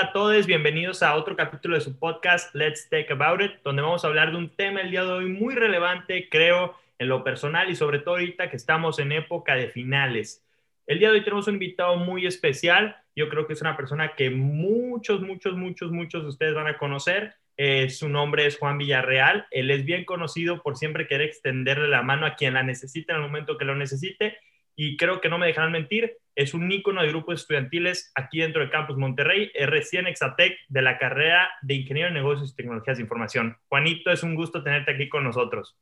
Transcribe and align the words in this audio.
Hola 0.00 0.08
a 0.08 0.12
todos, 0.14 0.46
bienvenidos 0.46 1.02
a 1.02 1.14
otro 1.14 1.36
capítulo 1.36 1.74
de 1.74 1.82
su 1.82 1.98
podcast 1.98 2.54
Let's 2.54 2.88
Talk 2.88 3.10
About 3.10 3.42
It, 3.42 3.50
donde 3.62 3.82
vamos 3.82 4.02
a 4.02 4.08
hablar 4.08 4.30
de 4.30 4.38
un 4.38 4.48
tema 4.48 4.80
el 4.80 4.90
día 4.90 5.04
de 5.04 5.12
hoy 5.12 5.26
muy 5.26 5.54
relevante, 5.54 6.26
creo, 6.30 6.74
en 6.98 7.08
lo 7.10 7.22
personal 7.22 7.68
y 7.68 7.76
sobre 7.76 7.98
todo 7.98 8.14
ahorita 8.14 8.48
que 8.48 8.56
estamos 8.56 8.98
en 8.98 9.12
época 9.12 9.56
de 9.56 9.68
finales. 9.68 10.42
El 10.86 11.00
día 11.00 11.10
de 11.10 11.18
hoy 11.18 11.22
tenemos 11.22 11.48
un 11.48 11.54
invitado 11.56 11.96
muy 11.96 12.24
especial, 12.24 12.96
yo 13.14 13.28
creo 13.28 13.46
que 13.46 13.52
es 13.52 13.60
una 13.60 13.76
persona 13.76 14.14
que 14.14 14.30
muchos, 14.30 15.20
muchos, 15.20 15.52
muchos, 15.58 15.92
muchos 15.92 16.22
de 16.22 16.28
ustedes 16.30 16.54
van 16.54 16.68
a 16.68 16.78
conocer. 16.78 17.34
Eh, 17.58 17.90
su 17.90 18.08
nombre 18.08 18.46
es 18.46 18.56
Juan 18.56 18.78
Villarreal, 18.78 19.48
él 19.50 19.70
es 19.70 19.84
bien 19.84 20.06
conocido 20.06 20.62
por 20.62 20.78
siempre 20.78 21.06
querer 21.08 21.28
extenderle 21.28 21.88
la 21.88 22.00
mano 22.00 22.24
a 22.24 22.36
quien 22.36 22.54
la 22.54 22.62
necesite 22.62 23.12
en 23.12 23.16
el 23.16 23.24
momento 23.24 23.58
que 23.58 23.66
lo 23.66 23.76
necesite 23.76 24.38
y 24.82 24.96
creo 24.96 25.20
que 25.20 25.28
no 25.28 25.36
me 25.36 25.46
dejarán 25.46 25.72
mentir, 25.72 26.16
es 26.34 26.54
un 26.54 26.72
ícono 26.72 27.02
de 27.02 27.08
grupos 27.08 27.42
estudiantiles 27.42 28.10
aquí 28.14 28.38
dentro 28.38 28.62
del 28.62 28.70
campus 28.70 28.96
Monterrey, 28.96 29.50
es 29.52 29.68
recién 29.68 30.06
Exatec 30.06 30.56
de 30.70 30.80
la 30.80 30.96
carrera 30.96 31.50
de 31.60 31.74
Ingeniero 31.74 32.08
de 32.08 32.14
Negocios 32.14 32.50
y 32.50 32.56
Tecnologías 32.56 32.96
de 32.96 33.02
Información. 33.02 33.58
Juanito, 33.68 34.10
es 34.10 34.22
un 34.22 34.34
gusto 34.34 34.62
tenerte 34.62 34.92
aquí 34.92 35.10
con 35.10 35.22
nosotros. 35.22 35.76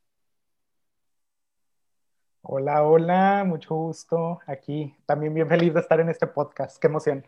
Hola, 2.42 2.82
hola, 2.82 3.44
mucho 3.46 3.72
gusto 3.76 4.40
aquí. 4.48 4.92
También 5.06 5.32
bien 5.32 5.46
feliz 5.46 5.72
de 5.72 5.78
estar 5.78 6.00
en 6.00 6.08
este 6.08 6.26
podcast. 6.26 6.80
Qué 6.80 6.88
emoción. 6.88 7.24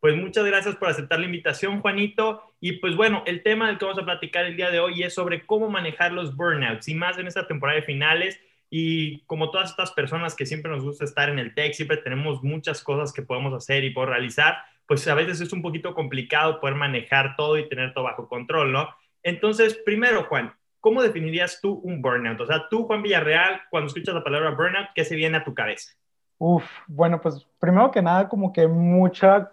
Pues 0.00 0.16
muchas 0.16 0.44
gracias 0.44 0.74
por 0.74 0.88
aceptar 0.88 1.20
la 1.20 1.26
invitación, 1.26 1.80
Juanito. 1.80 2.56
Y 2.58 2.80
pues 2.80 2.96
bueno, 2.96 3.22
el 3.26 3.44
tema 3.44 3.68
del 3.68 3.78
que 3.78 3.84
vamos 3.84 4.02
a 4.02 4.04
platicar 4.04 4.46
el 4.46 4.56
día 4.56 4.72
de 4.72 4.80
hoy 4.80 5.04
es 5.04 5.14
sobre 5.14 5.46
cómo 5.46 5.70
manejar 5.70 6.10
los 6.10 6.34
burnouts 6.34 6.88
y 6.88 6.94
más 6.96 7.18
en 7.18 7.28
esta 7.28 7.46
temporada 7.46 7.76
de 7.76 7.86
finales 7.86 8.40
y 8.70 9.20
como 9.26 9.50
todas 9.50 9.70
estas 9.70 9.92
personas 9.92 10.34
que 10.34 10.46
siempre 10.46 10.70
nos 10.70 10.82
gusta 10.82 11.04
estar 11.04 11.28
en 11.28 11.38
el 11.38 11.54
tech, 11.54 11.74
siempre 11.74 11.96
tenemos 11.98 12.42
muchas 12.42 12.82
cosas 12.82 13.12
que 13.12 13.22
podemos 13.22 13.54
hacer 13.54 13.84
y 13.84 13.90
por 13.90 14.08
realizar, 14.08 14.56
pues 14.86 15.06
a 15.08 15.14
veces 15.14 15.40
es 15.40 15.52
un 15.52 15.62
poquito 15.62 15.94
complicado 15.94 16.60
poder 16.60 16.74
manejar 16.74 17.36
todo 17.36 17.58
y 17.58 17.68
tener 17.68 17.94
todo 17.94 18.04
bajo 18.04 18.28
control, 18.28 18.72
¿no? 18.72 18.88
Entonces, 19.22 19.74
primero, 19.84 20.24
Juan, 20.24 20.52
¿cómo 20.80 21.02
definirías 21.02 21.60
tú 21.60 21.80
un 21.84 22.02
burnout? 22.02 22.40
O 22.40 22.46
sea, 22.46 22.68
tú, 22.68 22.84
Juan 22.84 23.02
Villarreal, 23.02 23.62
cuando 23.70 23.86
escuchas 23.86 24.14
la 24.14 24.24
palabra 24.24 24.50
burnout, 24.50 24.88
¿qué 24.94 25.04
se 25.04 25.16
viene 25.16 25.38
a 25.38 25.44
tu 25.44 25.54
cabeza? 25.54 25.92
Uf, 26.38 26.64
bueno, 26.86 27.20
pues 27.20 27.46
primero 27.58 27.90
que 27.90 28.02
nada, 28.02 28.28
como 28.28 28.52
que 28.52 28.66
mucha, 28.66 29.52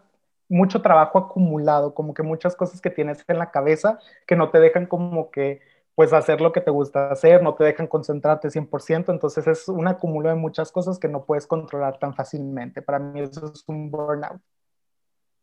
mucho 0.50 0.82
trabajo 0.82 1.18
acumulado, 1.18 1.94
como 1.94 2.14
que 2.14 2.24
muchas 2.24 2.56
cosas 2.56 2.82
que 2.82 2.90
tienes 2.90 3.24
en 3.28 3.38
la 3.38 3.52
cabeza 3.52 4.00
que 4.28 4.36
no 4.36 4.50
te 4.50 4.60
dejan 4.60 4.88
como 4.88 5.32
que 5.32 5.62
pues 5.96 6.14
hacer 6.14 6.42
lo 6.42 6.52
que 6.52 6.62
te 6.62 6.72
gusta 6.72 7.12
hacer, 7.12 7.44
no 7.44 7.56
te 7.56 7.64
dejan 7.64 7.88
concentrarte 7.88 8.50
100%, 8.50 9.12
entonces 9.12 9.46
es 9.48 9.68
un 9.68 9.88
acumulo 9.88 10.30
de 10.30 10.36
muchas 10.36 10.72
cosas 10.72 10.98
que 11.00 11.08
no 11.08 11.26
puedes 11.26 11.48
controlar 11.48 12.00
tan 12.00 12.16
fácilmente. 12.16 12.82
Para 12.82 13.00
mí 13.00 13.20
eso 13.22 13.52
es 13.54 13.64
un 13.68 13.92
burnout. 13.92 14.42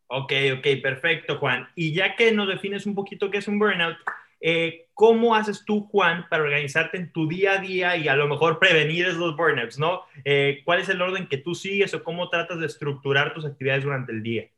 Ok, 0.07 0.33
ok, 0.59 0.67
perfecto, 0.83 1.39
Juan. 1.39 1.69
Y 1.75 1.93
ya 1.93 2.17
que 2.17 2.33
nos 2.33 2.49
defines 2.49 2.87
un 2.87 2.95
poquito 2.95 3.31
qué 3.31 3.39
es 3.39 3.49
un 3.49 3.59
burnout, 3.59 3.97
eh, 4.41 4.89
¿cómo 4.95 5.35
haces 5.35 5.65
tú, 5.65 5.87
Juan, 5.89 6.27
para 6.31 6.45
organizarte 6.45 6.97
en 6.97 7.13
tu 7.13 7.29
día 7.29 7.53
a 7.53 7.59
día 7.59 7.97
y 7.97 8.09
a 8.09 8.17
lo 8.17 8.29
mejor 8.29 8.59
prevenir 8.59 9.07
esos 9.07 9.37
burnouts, 9.37 9.79
¿no? 9.79 10.03
Eh, 10.25 10.63
¿Cuál 10.65 10.81
es 10.81 10.89
el 10.89 11.03
orden 11.03 11.29
que 11.29 11.39
tú 11.39 11.55
sigues 11.55 11.93
o 11.95 12.03
cómo 12.03 12.31
tratas 12.31 12.59
de 12.61 12.67
estructurar 12.67 13.35
tus 13.35 13.45
actividades 13.45 13.85
durante 13.85 14.13
el 14.13 14.23
día? 14.23 14.49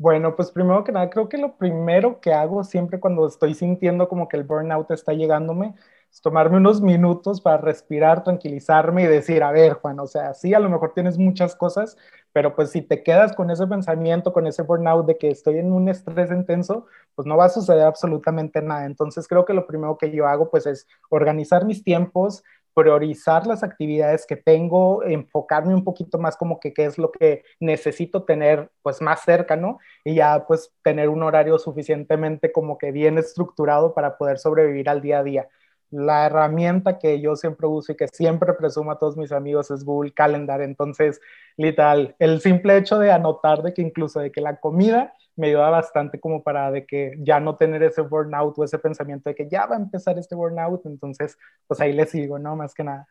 Bueno, 0.00 0.36
pues 0.36 0.52
primero 0.52 0.84
que 0.84 0.92
nada, 0.92 1.10
creo 1.10 1.28
que 1.28 1.38
lo 1.38 1.56
primero 1.56 2.20
que 2.20 2.32
hago 2.32 2.62
siempre 2.62 3.00
cuando 3.00 3.26
estoy 3.26 3.54
sintiendo 3.54 4.08
como 4.08 4.28
que 4.28 4.36
el 4.36 4.44
burnout 4.44 4.88
está 4.92 5.12
llegándome 5.12 5.74
es 6.10 6.20
tomarme 6.22 6.56
unos 6.56 6.80
minutos 6.80 7.40
para 7.40 7.58
respirar, 7.58 8.22
tranquilizarme 8.22 9.02
y 9.02 9.06
decir, 9.06 9.42
a 9.42 9.50
ver, 9.50 9.72
Juan, 9.74 9.98
o 10.00 10.06
sea, 10.06 10.34
sí, 10.34 10.54
a 10.54 10.60
lo 10.60 10.70
mejor 10.70 10.92
tienes 10.94 11.18
muchas 11.18 11.54
cosas, 11.56 11.96
pero 12.32 12.54
pues 12.54 12.70
si 12.70 12.80
te 12.80 13.02
quedas 13.02 13.34
con 13.34 13.50
ese 13.50 13.66
pensamiento, 13.66 14.32
con 14.32 14.46
ese 14.46 14.62
burnout 14.62 15.04
de 15.06 15.18
que 15.18 15.30
estoy 15.30 15.58
en 15.58 15.72
un 15.72 15.88
estrés 15.88 16.30
intenso, 16.30 16.86
pues 17.16 17.26
no 17.26 17.36
va 17.36 17.46
a 17.46 17.48
suceder 17.48 17.82
absolutamente 17.82 18.62
nada. 18.62 18.86
Entonces 18.86 19.26
creo 19.26 19.44
que 19.44 19.52
lo 19.52 19.66
primero 19.66 19.98
que 19.98 20.10
yo 20.12 20.26
hago 20.28 20.48
pues 20.50 20.64
es 20.66 20.86
organizar 21.10 21.64
mis 21.66 21.82
tiempos, 21.82 22.44
priorizar 22.78 23.44
las 23.44 23.64
actividades 23.64 24.24
que 24.24 24.36
tengo, 24.36 25.02
enfocarme 25.02 25.74
un 25.74 25.82
poquito 25.82 26.16
más 26.16 26.36
como 26.36 26.60
que 26.60 26.72
qué 26.72 26.84
es 26.84 26.96
lo 26.96 27.10
que 27.10 27.42
necesito 27.58 28.22
tener 28.22 28.70
pues 28.82 29.02
más 29.02 29.22
cerca, 29.24 29.56
¿no? 29.56 29.80
Y 30.04 30.14
ya 30.14 30.46
pues 30.46 30.72
tener 30.82 31.08
un 31.08 31.24
horario 31.24 31.58
suficientemente 31.58 32.52
como 32.52 32.78
que 32.78 32.92
bien 32.92 33.18
estructurado 33.18 33.94
para 33.94 34.16
poder 34.16 34.38
sobrevivir 34.38 34.88
al 34.88 35.02
día 35.02 35.18
a 35.18 35.24
día. 35.24 35.48
La 35.90 36.26
herramienta 36.26 37.00
que 37.00 37.20
yo 37.20 37.34
siempre 37.34 37.66
uso 37.66 37.90
y 37.90 37.96
que 37.96 38.06
siempre 38.06 38.52
presumo 38.52 38.92
a 38.92 38.98
todos 38.98 39.16
mis 39.16 39.32
amigos 39.32 39.72
es 39.72 39.84
Google 39.84 40.12
Calendar. 40.12 40.60
Entonces, 40.60 41.20
literal, 41.56 42.14
el 42.20 42.40
simple 42.40 42.76
hecho 42.76 43.00
de 43.00 43.10
anotar 43.10 43.62
de 43.62 43.74
que 43.74 43.82
incluso 43.82 44.20
de 44.20 44.30
que 44.30 44.40
la 44.40 44.60
comida 44.60 45.14
me 45.38 45.48
ayuda 45.48 45.70
bastante 45.70 46.20
como 46.20 46.42
para 46.42 46.70
de 46.70 46.84
que 46.84 47.14
ya 47.18 47.40
no 47.40 47.56
tener 47.56 47.82
ese 47.82 48.02
burnout 48.02 48.58
o 48.58 48.64
ese 48.64 48.78
pensamiento 48.78 49.30
de 49.30 49.36
que 49.36 49.48
ya 49.48 49.66
va 49.66 49.76
a 49.76 49.80
empezar 49.80 50.18
este 50.18 50.34
burnout, 50.34 50.84
entonces 50.86 51.38
pues 51.66 51.80
ahí 51.80 51.92
le 51.92 52.06
sigo, 52.06 52.38
¿no? 52.38 52.56
Más 52.56 52.74
que 52.74 52.84
nada. 52.84 53.06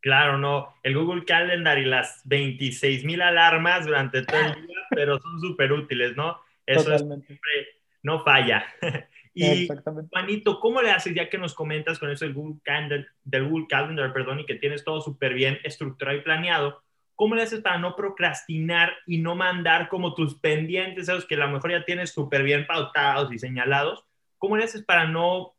Claro, 0.00 0.38
no, 0.38 0.72
el 0.84 0.96
Google 0.96 1.24
Calendar 1.24 1.78
y 1.78 1.84
las 1.84 2.22
26 2.26 3.04
mil 3.04 3.20
alarmas 3.20 3.86
durante 3.86 4.22
todo 4.22 4.40
el 4.40 4.66
día, 4.66 4.78
pero 4.90 5.18
son 5.18 5.40
súper 5.40 5.72
útiles, 5.72 6.16
¿no? 6.16 6.38
Eso 6.64 6.94
es 6.94 7.00
siempre, 7.00 7.50
no 8.02 8.22
falla. 8.22 8.64
y 9.34 9.68
Juanito, 10.12 10.60
¿cómo 10.60 10.80
le 10.80 10.92
haces 10.92 11.12
ya 11.12 11.28
que 11.28 11.38
nos 11.38 11.54
comentas 11.54 11.98
con 11.98 12.10
eso 12.10 12.24
del 12.24 12.34
Google 12.34 12.60
Calendar, 12.62 13.06
del 13.24 13.48
Google 13.48 13.66
Calendar, 13.68 14.12
perdón, 14.12 14.40
y 14.40 14.46
que 14.46 14.54
tienes 14.54 14.84
todo 14.84 15.00
súper 15.00 15.34
bien 15.34 15.58
estructurado 15.64 16.16
y 16.16 16.22
planeado? 16.22 16.82
¿Cómo 17.16 17.34
le 17.34 17.42
haces 17.42 17.60
para 17.60 17.78
no 17.78 17.96
procrastinar 17.96 18.92
y 19.06 19.18
no 19.18 19.34
mandar 19.34 19.88
como 19.88 20.14
tus 20.14 20.38
pendientes, 20.38 21.08
esos 21.08 21.26
que 21.26 21.34
a 21.34 21.38
lo 21.38 21.48
mejor 21.48 21.72
ya 21.72 21.84
tienes 21.84 22.10
súper 22.10 22.42
bien 22.42 22.66
pautados 22.66 23.32
y 23.32 23.38
señalados? 23.38 24.04
¿Cómo 24.38 24.56
le 24.56 24.64
haces 24.64 24.84
para 24.84 25.06
no 25.08 25.54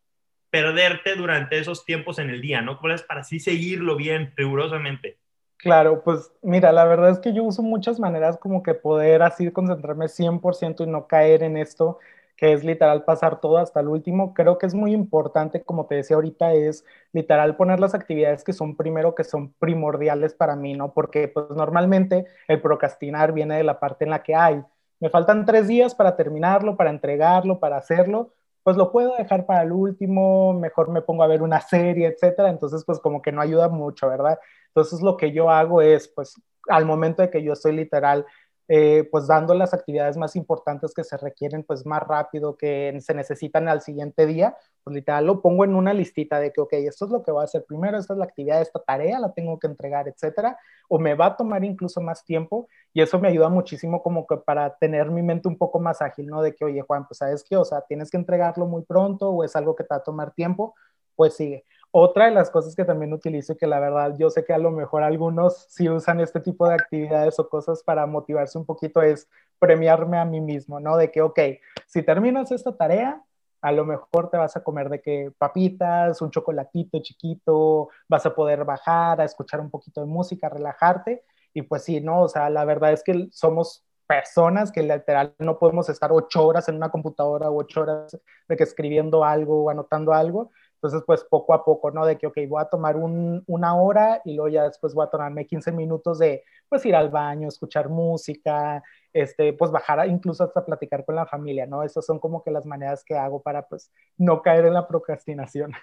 perderte 0.50 1.16
durante 1.16 1.60
esos 1.60 1.84
tiempos 1.84 2.20
en 2.20 2.30
el 2.30 2.42
día, 2.42 2.62
¿no? 2.62 2.78
¿Cómo 2.78 2.94
haces 2.94 3.06
para 3.06 3.22
así 3.22 3.40
seguirlo 3.40 3.98
bien, 3.98 4.34
rigurosamente? 4.38 5.18
Claro, 5.58 6.04
pues 6.04 6.32
mira, 6.44 6.72
la 6.72 6.86
verdad 6.86 7.10
es 7.10 7.20
que 7.20 7.34
yo 7.34 7.44
uso 7.44 7.64
muchas 7.64 8.00
maneras 8.00 8.38
como 8.38 8.62
que 8.62 8.76
poder 8.76 9.24
así 9.24 9.52
concentrarme 9.52 10.08
100% 10.08 10.84
y 10.84 10.88
no 10.88 11.08
caer 11.08 11.42
en 11.42 11.58
esto 11.58 12.00
que 12.38 12.54
es 12.54 12.64
literal 12.64 13.04
pasar 13.04 13.42
todo 13.42 13.58
hasta 13.58 13.80
el 13.82 13.88
último. 13.88 14.34
Creo 14.34 14.58
que 14.58 14.68
es 14.68 14.76
muy 14.76 14.94
importante, 14.94 15.64
como 15.64 15.88
te 15.88 15.96
decía 15.96 16.16
ahorita, 16.16 16.54
es 16.54 16.86
literal 17.12 17.58
poner 17.58 17.80
las 17.80 17.96
actividades 17.96 18.44
que 18.44 18.54
son 18.54 18.78
primero, 18.78 19.16
que 19.16 19.24
son 19.24 19.54
primordiales 19.60 20.34
para 20.34 20.56
mí, 20.56 20.74
¿no? 20.76 20.94
Porque 20.94 21.28
pues 21.28 21.50
normalmente 21.50 22.26
el 22.48 22.62
procrastinar 22.62 23.34
viene 23.34 23.58
de 23.58 23.64
la 23.64 23.80
parte 23.80 24.06
en 24.06 24.12
la 24.12 24.24
que 24.24 24.36
hay, 24.36 24.64
me 25.00 25.10
faltan 25.10 25.46
tres 25.46 25.68
días 25.68 25.94
para 25.94 26.16
terminarlo, 26.16 26.76
para 26.76 26.90
entregarlo, 26.90 27.60
para 27.60 27.78
hacerlo, 27.78 28.34
pues 28.64 28.78
lo 28.78 28.92
puedo 28.92 29.16
dejar 29.16 29.46
para 29.46 29.62
el 29.64 29.72
último, 29.72 30.54
mejor 30.54 30.90
me 30.90 31.02
pongo 31.02 31.24
a 31.24 31.28
ver 31.28 31.42
una 31.42 31.62
serie, 31.62 32.08
etcétera. 32.08 32.50
Entonces, 32.50 32.84
pues 32.86 33.00
como 33.00 33.22
que 33.22 33.32
no 33.32 33.42
ayuda 33.42 33.70
mucho, 33.70 34.10
¿verdad? 34.10 34.40
Entonces, 34.68 35.02
lo 35.02 35.16
que 35.18 35.32
yo 35.32 35.50
hago 35.50 35.82
es, 35.82 36.08
pues, 36.10 36.42
al 36.68 36.86
momento 36.86 37.22
de 37.22 37.30
que 37.30 37.44
yo 37.44 37.54
estoy 37.54 37.74
literal 37.74 38.26
eh, 38.68 39.08
pues 39.12 39.28
dando 39.28 39.54
las 39.54 39.74
actividades 39.74 40.18
más 40.18 40.36
importantes 40.36 40.94
que 40.94 41.04
se 41.04 41.18
requieren 41.18 41.64
pues 41.64 41.86
más 41.86 42.04
rápido, 42.04 42.58
que 42.58 42.98
se 43.02 43.14
necesitan 43.14 43.68
al 43.68 43.82
siguiente 43.82 44.26
día, 44.26 44.58
pues 44.84 44.96
literal 44.96 45.26
lo 45.26 45.42
pongo 45.42 45.64
en 45.64 45.76
una 45.76 45.94
listita 45.94 46.40
de 46.40 46.52
que, 46.52 46.62
ok, 46.62 46.74
esto 46.74 47.06
es 47.06 47.12
lo 47.12 47.24
que 47.24 47.32
voy 47.32 47.42
a 47.42 47.46
hacer 47.46 47.66
primero, 47.66 47.98
esta 47.98 48.14
es 48.14 48.20
la 48.20 48.26
actividad, 48.26 48.62
esta 48.62 48.80
tarea 48.80 49.20
la 49.20 49.34
tengo 49.34 49.58
que 49.60 49.68
entregar, 49.68 50.08
etcétera, 50.08 50.58
o 50.90 51.00
me 51.00 51.16
va 51.16 51.28
a 51.28 51.38
tomar 51.38 51.64
incluso 51.64 52.02
más 52.02 52.24
tiempo 52.24 52.68
y 52.94 53.02
eso 53.02 53.20
me 53.20 53.28
ayuda 53.30 53.50
muchísimo 53.50 54.02
como 54.04 54.26
que 54.28 54.38
para 54.38 54.76
tener 54.78 55.12
mi 55.12 55.22
mente 55.22 55.48
un 55.48 55.58
poco 55.58 55.80
más 55.80 56.02
ágil, 56.02 56.28
¿no? 56.28 56.42
De 56.42 56.56
que, 56.56 56.66
oye, 56.66 56.82
Juan, 56.82 57.08
pues 57.08 57.20
sabes 57.20 57.44
que, 57.44 57.56
o 57.58 57.66
sea, 57.66 57.82
tienes 57.82 58.10
que 58.10 58.18
entregarlo 58.18 58.66
muy 58.66 58.84
pronto 58.84 59.30
o 59.30 59.44
es 59.44 59.56
algo 59.56 59.76
que 59.76 59.84
te 59.84 59.90
va 59.94 59.98
a 59.98 60.04
tomar 60.04 60.34
tiempo, 60.34 60.76
pues 61.16 61.36
sigue. 61.36 61.66
Otra 61.92 62.26
de 62.26 62.32
las 62.32 62.50
cosas 62.52 62.76
que 62.76 62.86
también 62.86 63.14
utilizo 63.14 63.54
y 63.54 63.58
que 63.58 63.66
la 63.66 63.80
verdad 63.80 64.16
yo 64.20 64.30
sé 64.30 64.44
que 64.44 64.54
a 64.54 64.58
lo 64.58 64.72
mejor 64.72 65.04
algunos 65.04 65.66
sí 65.70 65.90
usan 65.90 66.20
este 66.20 66.40
tipo 66.40 66.68
de 66.68 66.76
actividades 66.76 67.40
o 67.40 67.50
cosas 67.50 67.82
para 67.82 68.06
motivarse 68.06 68.58
un 68.58 68.66
poquito 68.66 69.02
es 69.02 69.30
premiarme 69.58 70.18
a 70.18 70.26
mí 70.26 70.42
mismo, 70.42 70.80
¿no? 70.80 70.98
De 70.98 71.12
que, 71.12 71.22
ok, 71.22 71.40
si 71.88 72.04
terminas 72.04 72.52
esta 72.52 72.76
tarea, 72.76 73.24
a 73.62 73.72
lo 73.72 73.86
mejor 73.86 74.30
te 74.30 74.38
vas 74.38 74.56
a 74.56 74.64
comer 74.64 74.90
de 74.90 75.02
que 75.02 75.32
papitas, 75.38 76.22
un 76.22 76.30
chocolatito 76.32 77.00
chiquito, 77.02 77.90
vas 78.08 78.26
a 78.26 78.36
poder 78.36 78.66
bajar, 78.66 79.20
a 79.20 79.26
escuchar 79.26 79.60
un 79.60 79.70
poquito 79.70 80.02
de 80.02 80.08
música, 80.08 80.50
relajarte. 80.50 81.24
Y 81.54 81.64
pues 81.64 81.84
sí, 81.84 82.00
¿no? 82.02 82.22
O 82.22 82.30
sea, 82.30 82.50
la 82.50 82.66
verdad 82.66 82.94
es 82.94 83.04
que 83.04 83.28
somos 83.32 83.84
personas 84.06 84.72
que 84.72 84.84
literal 84.84 85.36
no 85.40 85.60
podemos 85.60 85.90
estar 85.90 86.12
ocho 86.12 86.46
horas 86.46 86.70
en 86.70 86.76
una 86.76 86.90
computadora 86.90 87.50
o 87.50 87.58
ocho 87.58 87.82
horas 87.82 88.18
de 88.48 88.56
que 88.56 88.64
escribiendo 88.64 89.24
algo 89.24 89.64
o 89.64 89.70
anotando 89.70 90.14
algo. 90.14 90.52
Entonces, 90.78 91.02
pues 91.08 91.24
poco 91.24 91.56
a 91.56 91.66
poco, 91.66 91.90
¿no? 91.90 92.06
De 92.06 92.18
que, 92.18 92.28
ok, 92.28 92.38
voy 92.48 92.62
a 92.62 92.70
tomar 92.70 92.96
una 92.96 93.76
hora 93.76 94.22
y 94.24 94.36
luego 94.36 94.50
ya 94.50 94.64
después 94.64 94.94
voy 94.94 95.06
a 95.06 95.10
tomarme 95.10 95.48
15 95.48 95.72
minutos 95.72 96.20
de, 96.20 96.44
pues, 96.70 96.86
ir 96.86 96.96
al 96.96 97.10
baño, 97.10 97.48
escuchar 97.48 97.90
música, 97.90 98.84
este, 99.12 99.54
pues, 99.54 99.72
bajar 99.72 100.08
incluso 100.08 100.44
hasta 100.44 100.64
platicar 100.64 101.04
con 101.04 101.16
la 101.16 101.26
familia, 101.26 101.66
¿no? 101.66 101.82
Esas 101.82 102.06
son 102.06 102.20
como 102.20 102.44
que 102.44 102.52
las 102.52 102.66
maneras 102.68 103.04
que 103.04 103.16
hago 103.16 103.42
para, 103.42 103.68
pues, 103.68 103.92
no 104.18 104.44
caer 104.44 104.66
en 104.66 104.76
la 104.76 104.88
procrastinación. 104.88 105.74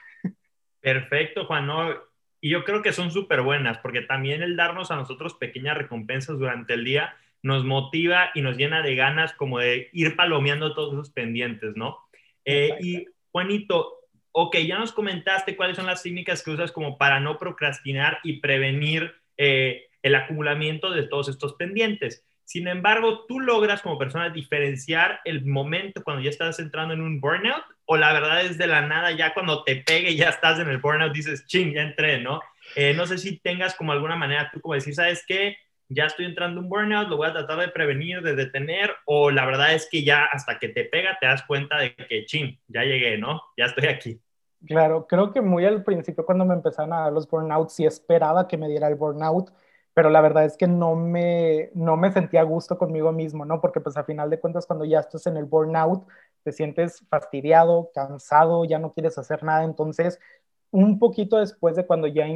Perfecto, 0.80 1.46
Juan, 1.46 1.66
¿no? 1.66 1.90
Y 2.40 2.50
yo 2.50 2.62
creo 2.62 2.82
que 2.82 2.92
son 2.92 3.10
súper 3.10 3.42
buenas, 3.42 3.78
porque 3.78 4.02
también 4.02 4.42
el 4.42 4.54
darnos 4.56 4.92
a 4.92 4.96
nosotros 4.96 5.34
pequeñas 5.34 5.76
recompensas 5.76 6.38
durante 6.38 6.74
el 6.74 6.84
día 6.84 7.16
nos 7.42 7.64
motiva 7.64 8.30
y 8.34 8.42
nos 8.42 8.56
llena 8.56 8.80
de 8.80 8.94
ganas 8.94 9.34
como 9.34 9.58
de 9.58 9.90
ir 9.92 10.14
palomeando 10.16 10.72
todos 10.72 10.94
esos 10.94 11.10
pendientes, 11.10 11.76
¿no? 11.76 11.98
Eh, 12.44 12.76
y 12.80 13.06
Juanito, 13.32 14.03
ok, 14.36 14.56
ya 14.66 14.78
nos 14.78 14.92
comentaste 14.92 15.56
cuáles 15.56 15.76
son 15.76 15.86
las 15.86 16.02
técnicas 16.02 16.42
que 16.42 16.50
usas 16.50 16.72
como 16.72 16.98
para 16.98 17.20
no 17.20 17.38
procrastinar 17.38 18.18
y 18.24 18.40
prevenir 18.40 19.14
eh, 19.36 19.86
el 20.02 20.16
acumulamiento 20.16 20.90
de 20.90 21.04
todos 21.04 21.28
estos 21.28 21.54
pendientes. 21.54 22.26
Sin 22.42 22.66
embargo, 22.66 23.26
¿tú 23.26 23.38
logras 23.38 23.80
como 23.80 23.96
persona 23.96 24.30
diferenciar 24.30 25.20
el 25.24 25.46
momento 25.46 26.02
cuando 26.02 26.20
ya 26.20 26.30
estás 26.30 26.58
entrando 26.58 26.94
en 26.94 27.00
un 27.00 27.20
burnout? 27.20 27.62
¿O 27.86 27.96
la 27.96 28.12
verdad 28.12 28.44
es 28.44 28.58
de 28.58 28.66
la 28.66 28.82
nada, 28.82 29.12
ya 29.12 29.32
cuando 29.32 29.62
te 29.62 29.76
pegue, 29.76 30.16
ya 30.16 30.30
estás 30.30 30.58
en 30.58 30.68
el 30.68 30.78
burnout, 30.78 31.12
dices, 31.12 31.46
ching, 31.46 31.72
ya 31.72 31.82
entré, 31.82 32.20
¿no? 32.20 32.40
Eh, 32.74 32.92
no 32.94 33.06
sé 33.06 33.18
si 33.18 33.38
tengas 33.38 33.76
como 33.76 33.92
alguna 33.92 34.16
manera 34.16 34.50
tú 34.52 34.60
como 34.60 34.74
decir, 34.74 34.94
¿sabes 34.94 35.24
qué? 35.28 35.56
Ya 35.94 36.06
estoy 36.06 36.26
entrando 36.26 36.60
en 36.60 36.68
burnout, 36.68 37.08
lo 37.08 37.16
voy 37.16 37.28
a 37.28 37.32
tratar 37.32 37.58
de 37.58 37.68
prevenir, 37.68 38.20
de 38.22 38.34
detener, 38.34 38.90
o 39.06 39.30
la 39.30 39.46
verdad 39.46 39.74
es 39.74 39.88
que 39.90 40.02
ya 40.02 40.24
hasta 40.24 40.58
que 40.58 40.68
te 40.68 40.84
pega 40.84 41.16
te 41.20 41.26
das 41.26 41.42
cuenta 41.44 41.78
de 41.78 41.94
que, 41.94 42.24
ching, 42.26 42.58
ya 42.68 42.82
llegué, 42.82 43.18
¿no? 43.18 43.40
Ya 43.56 43.66
estoy 43.66 43.86
aquí. 43.88 44.20
Claro, 44.66 45.06
creo 45.06 45.32
que 45.32 45.40
muy 45.40 45.64
al 45.64 45.84
principio 45.84 46.24
cuando 46.24 46.44
me 46.44 46.54
empezaron 46.54 46.92
a 46.92 47.00
dar 47.02 47.12
los 47.12 47.28
burnouts, 47.28 47.74
sí 47.74 47.84
esperaba 47.84 48.48
que 48.48 48.56
me 48.56 48.68
diera 48.68 48.88
el 48.88 48.94
burnout, 48.94 49.52
pero 49.92 50.10
la 50.10 50.20
verdad 50.20 50.44
es 50.44 50.56
que 50.56 50.66
no 50.66 50.96
me, 50.96 51.70
no 51.74 51.96
me 51.96 52.10
sentía 52.10 52.40
a 52.40 52.44
gusto 52.44 52.78
conmigo 52.78 53.12
mismo, 53.12 53.44
¿no? 53.44 53.60
Porque 53.60 53.80
pues 53.80 53.96
a 53.96 54.04
final 54.04 54.30
de 54.30 54.40
cuentas 54.40 54.66
cuando 54.66 54.84
ya 54.84 55.00
estás 55.00 55.26
en 55.26 55.36
el 55.36 55.44
burnout, 55.44 56.06
te 56.42 56.52
sientes 56.52 57.04
fastidiado, 57.08 57.90
cansado, 57.94 58.64
ya 58.64 58.78
no 58.78 58.92
quieres 58.92 59.16
hacer 59.18 59.42
nada, 59.44 59.64
entonces 59.64 60.18
un 60.70 60.98
poquito 60.98 61.38
después 61.38 61.76
de 61.76 61.86
cuando 61.86 62.08
ya 62.08 62.26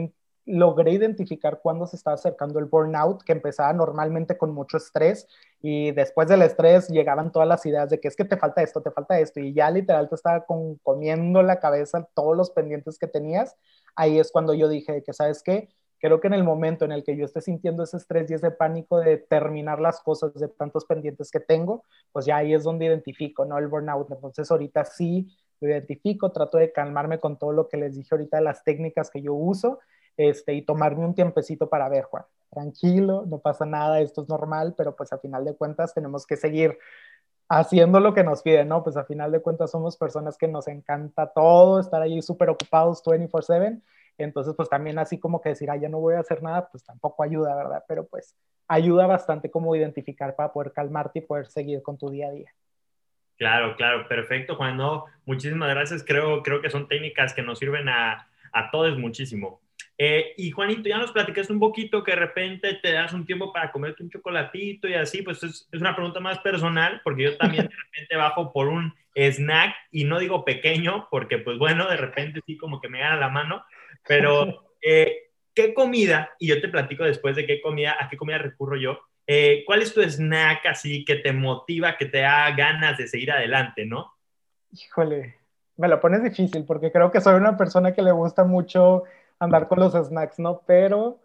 logré 0.48 0.92
identificar 0.92 1.60
cuándo 1.62 1.86
se 1.86 1.96
estaba 1.96 2.14
acercando 2.14 2.58
el 2.58 2.64
burnout, 2.64 3.22
que 3.22 3.32
empezaba 3.32 3.72
normalmente 3.72 4.36
con 4.36 4.52
mucho 4.52 4.78
estrés 4.78 5.26
y 5.60 5.92
después 5.92 6.28
del 6.28 6.42
estrés 6.42 6.88
llegaban 6.88 7.30
todas 7.32 7.46
las 7.46 7.64
ideas 7.66 7.90
de 7.90 8.00
que 8.00 8.08
es 8.08 8.16
que 8.16 8.24
te 8.24 8.36
falta 8.36 8.62
esto, 8.62 8.80
te 8.80 8.90
falta 8.90 9.18
esto 9.20 9.40
y 9.40 9.52
ya 9.52 9.70
literal 9.70 10.08
te 10.08 10.14
estaba 10.14 10.44
con, 10.44 10.76
comiendo 10.76 11.42
la 11.42 11.60
cabeza 11.60 12.08
todos 12.14 12.36
los 12.36 12.50
pendientes 12.50 12.98
que 12.98 13.06
tenías, 13.06 13.56
ahí 13.94 14.18
es 14.18 14.32
cuando 14.32 14.54
yo 14.54 14.68
dije 14.68 15.02
que, 15.02 15.12
¿sabes 15.12 15.42
qué? 15.42 15.68
creo 16.00 16.20
que 16.20 16.28
en 16.28 16.34
el 16.34 16.44
momento 16.44 16.84
en 16.84 16.92
el 16.92 17.04
que 17.04 17.16
yo 17.16 17.24
esté 17.24 17.40
sintiendo 17.40 17.82
ese 17.82 17.96
estrés 17.96 18.30
y 18.30 18.34
ese 18.34 18.50
pánico 18.50 18.98
de 18.98 19.16
terminar 19.16 19.80
las 19.80 20.00
cosas 20.00 20.32
de 20.34 20.48
tantos 20.48 20.84
pendientes 20.84 21.30
que 21.30 21.40
tengo, 21.40 21.84
pues 22.12 22.26
ya 22.26 22.36
ahí 22.36 22.54
es 22.54 22.64
donde 22.64 22.86
identifico, 22.86 23.44
¿no? 23.44 23.58
El 23.58 23.68
burnout. 23.68 24.10
Entonces 24.10 24.50
ahorita 24.50 24.84
sí 24.84 25.28
lo 25.60 25.68
identifico, 25.68 26.30
trato 26.30 26.58
de 26.58 26.72
calmarme 26.72 27.18
con 27.18 27.36
todo 27.38 27.52
lo 27.52 27.68
que 27.68 27.76
les 27.76 27.96
dije 27.96 28.08
ahorita, 28.12 28.40
las 28.40 28.62
técnicas 28.62 29.10
que 29.10 29.22
yo 29.22 29.34
uso, 29.34 29.80
este, 30.18 30.52
y 30.52 30.62
tomarme 30.62 31.06
un 31.06 31.14
tiempecito 31.14 31.70
para 31.70 31.88
ver, 31.88 32.04
Juan, 32.04 32.24
tranquilo, 32.50 33.24
no 33.26 33.38
pasa 33.38 33.64
nada, 33.64 34.00
esto 34.00 34.22
es 34.22 34.28
normal, 34.28 34.74
pero 34.76 34.94
pues 34.94 35.10
a 35.12 35.18
final 35.18 35.46
de 35.46 35.56
cuentas 35.56 35.94
tenemos 35.94 36.26
que 36.26 36.36
seguir 36.36 36.78
haciendo 37.48 38.00
lo 38.00 38.12
que 38.12 38.24
nos 38.24 38.42
piden, 38.42 38.68
¿no? 38.68 38.84
Pues 38.84 38.98
a 38.98 39.04
final 39.04 39.32
de 39.32 39.40
cuentas 39.40 39.70
somos 39.70 39.96
personas 39.96 40.36
que 40.36 40.48
nos 40.48 40.68
encanta 40.68 41.32
todo, 41.32 41.80
estar 41.80 42.02
ahí 42.02 42.20
súper 42.20 42.50
ocupados 42.50 43.02
24/7 43.02 43.80
entonces, 44.18 44.54
pues 44.56 44.68
también 44.68 44.98
así 44.98 45.18
como 45.18 45.40
que 45.40 45.50
decir, 45.50 45.70
ah, 45.70 45.76
ya 45.76 45.88
no 45.88 46.00
voy 46.00 46.16
a 46.16 46.20
hacer 46.20 46.42
nada, 46.42 46.68
pues 46.70 46.84
tampoco 46.84 47.22
ayuda, 47.22 47.54
¿verdad? 47.54 47.84
Pero 47.86 48.06
pues 48.06 48.36
ayuda 48.66 49.06
bastante 49.06 49.50
como 49.50 49.74
identificar 49.76 50.34
para 50.34 50.52
poder 50.52 50.72
calmarte 50.72 51.20
y 51.20 51.22
poder 51.22 51.46
seguir 51.46 51.82
con 51.82 51.96
tu 51.96 52.10
día 52.10 52.26
a 52.26 52.32
día. 52.32 52.52
Claro, 53.36 53.76
claro, 53.76 54.08
perfecto, 54.08 54.56
Juan. 54.56 54.76
No, 54.76 55.04
muchísimas 55.24 55.70
gracias. 55.70 56.02
Creo, 56.04 56.42
creo 56.42 56.60
que 56.60 56.68
son 56.68 56.88
técnicas 56.88 57.32
que 57.32 57.42
nos 57.42 57.60
sirven 57.60 57.88
a, 57.88 58.28
a 58.52 58.70
todos 58.72 58.98
muchísimo. 58.98 59.60
Eh, 60.00 60.34
y 60.36 60.52
Juanito, 60.52 60.88
ya 60.88 60.98
nos 60.98 61.10
platicaste 61.10 61.52
un 61.52 61.58
poquito 61.58 62.04
que 62.04 62.12
de 62.12 62.18
repente 62.18 62.74
te 62.74 62.92
das 62.92 63.12
un 63.12 63.26
tiempo 63.26 63.52
para 63.52 63.72
comerte 63.72 64.02
un 64.02 64.10
chocolatito 64.10 64.86
y 64.86 64.94
así, 64.94 65.22
pues 65.22 65.42
es, 65.42 65.68
es 65.72 65.80
una 65.80 65.96
pregunta 65.96 66.20
más 66.20 66.38
personal, 66.38 67.00
porque 67.02 67.24
yo 67.24 67.36
también 67.36 67.66
de 67.66 67.74
repente 67.92 68.16
bajo 68.16 68.52
por 68.52 68.68
un 68.68 68.94
snack 69.14 69.74
y 69.90 70.04
no 70.04 70.20
digo 70.20 70.44
pequeño, 70.44 71.08
porque 71.10 71.38
pues 71.38 71.58
bueno, 71.58 71.88
de 71.88 71.96
repente 71.96 72.40
sí 72.46 72.56
como 72.56 72.80
que 72.80 72.88
me 72.88 73.00
gana 73.00 73.16
la 73.16 73.28
mano, 73.28 73.64
pero, 74.06 74.72
eh, 74.82 75.30
¿qué 75.54 75.74
comida? 75.74 76.30
Y 76.38 76.46
yo 76.46 76.60
te 76.60 76.68
platico 76.68 77.02
después 77.02 77.34
de 77.34 77.46
qué 77.46 77.60
comida, 77.60 77.96
a 77.98 78.08
qué 78.08 78.16
comida 78.16 78.38
recurro 78.38 78.76
yo. 78.76 79.00
Eh, 79.26 79.64
¿Cuál 79.66 79.82
es 79.82 79.92
tu 79.92 80.00
snack 80.00 80.64
así 80.66 81.04
que 81.04 81.16
te 81.16 81.32
motiva, 81.32 81.96
que 81.96 82.06
te 82.06 82.20
da 82.20 82.50
ganas 82.52 82.96
de 82.96 83.08
seguir 83.08 83.32
adelante, 83.32 83.84
no? 83.84 84.14
Híjole, 84.70 85.34
me 85.76 85.88
lo 85.88 86.00
pones 86.00 86.22
difícil 86.22 86.64
porque 86.64 86.90
creo 86.90 87.10
que 87.10 87.20
soy 87.20 87.34
una 87.34 87.56
persona 87.56 87.92
que 87.92 88.02
le 88.02 88.12
gusta 88.12 88.44
mucho 88.44 89.04
andar 89.38 89.68
con 89.68 89.80
los 89.80 89.92
snacks, 89.94 90.38
¿no? 90.38 90.62
Pero 90.66 91.18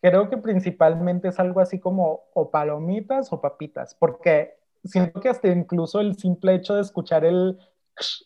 creo 0.00 0.28
que 0.28 0.36
principalmente 0.36 1.28
es 1.28 1.38
algo 1.38 1.60
así 1.60 1.78
como 1.78 2.24
o 2.34 2.50
palomitas 2.50 3.32
o 3.32 3.40
papitas, 3.40 3.94
porque 3.94 4.54
siento 4.84 5.20
que 5.20 5.28
hasta 5.28 5.48
incluso 5.48 6.00
el 6.00 6.16
simple 6.16 6.54
hecho 6.54 6.74
de 6.74 6.82
escuchar 6.82 7.24
el 7.24 7.58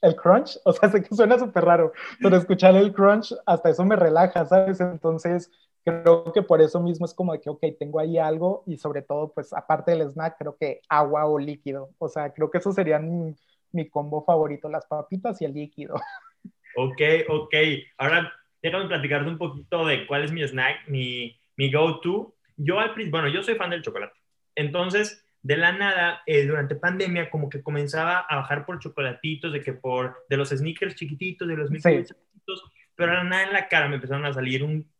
el 0.03 0.17
crunch, 0.17 0.59
o 0.65 0.73
sea, 0.73 0.91
sé 0.91 1.03
que 1.03 1.15
suena 1.15 1.39
súper 1.39 1.65
raro, 1.65 1.93
pero 2.21 2.37
escuchar 2.37 2.77
el 2.77 2.93
crunch, 2.93 3.35
hasta 3.47 3.71
eso 3.71 3.85
me 3.85 3.97
relaja, 3.97 4.45
¿sabes? 4.47 4.81
Entonces, 4.81 5.51
creo 5.85 6.33
que 6.33 6.43
por 6.43 6.61
eso 6.61 6.81
mismo 6.81 7.07
es 7.07 7.15
como 7.15 7.33
de 7.33 7.41
que, 7.41 7.51
ok, 7.51 7.62
tengo 7.79 8.01
ahí 8.01 8.19
algo 8.19 8.65
y 8.67 8.77
sobre 8.77 9.03
todo, 9.03 9.33
pues, 9.33 9.53
aparte 9.53 9.93
del 9.93 10.09
snack, 10.11 10.37
creo 10.39 10.57
que 10.57 10.81
agua 10.89 11.27
o 11.27 11.39
líquido, 11.39 11.91
o 11.99 12.09
sea, 12.09 12.33
creo 12.33 12.51
que 12.51 12.59
eso 12.59 12.73
serían 12.73 13.35
mi, 13.73 13.91
combo 13.91 14.25
favorito, 14.25 14.69
las 14.69 14.87
papitas 14.87 15.41
y 15.41 15.45
el 15.45 15.55
líquido. 15.55 15.95
Ok, 16.79 17.01
ok. 17.31 17.55
Ahora, 17.97 18.31
déjame 18.67 18.89
platicarte 18.89 19.29
un 19.29 19.39
poquito 19.39 19.87
de 19.87 20.07
cuál 20.07 20.25
es 20.25 20.33
mi 20.33 20.43
snack, 20.43 20.89
mi, 20.89 21.39
mi 21.57 21.71
go-to. 21.71 22.35
Yo, 22.57 22.81
al, 22.81 22.93
bueno, 23.11 23.29
yo 23.29 23.43
soy 23.43 23.55
fan 23.55 23.71
del 23.71 23.83
chocolate. 23.83 24.19
Entonces, 24.55 25.25
de 25.43 25.57
la 25.57 25.73
nada, 25.73 26.23
eh, 26.27 26.45
durante 26.47 26.75
pandemia, 26.75 27.31
como 27.31 27.49
que 27.49 27.63
comenzaba 27.63 28.21
a 28.21 28.37
bajar 28.37 28.67
por 28.67 28.81
chocolatitos, 28.81 29.53
de 29.53 29.61
que 29.61 29.73
por, 29.73 30.25
de 30.29 30.37
los 30.37 30.49
sneakers 30.49 30.97
chiquititos, 30.97 31.47
de 31.47 31.57
los 31.57 31.69
sneakers 31.69 32.09
chiquititos, 32.09 32.65
pero 32.95 33.13
a 33.13 33.17
la 33.17 33.25
nada 33.25 33.45
en 33.45 33.53
la 33.53 33.69
cara 33.69 33.89
me 33.89 33.97
empezaron 33.97 34.25
a 34.25 34.33
salir 34.33 34.65
un, 34.65 34.91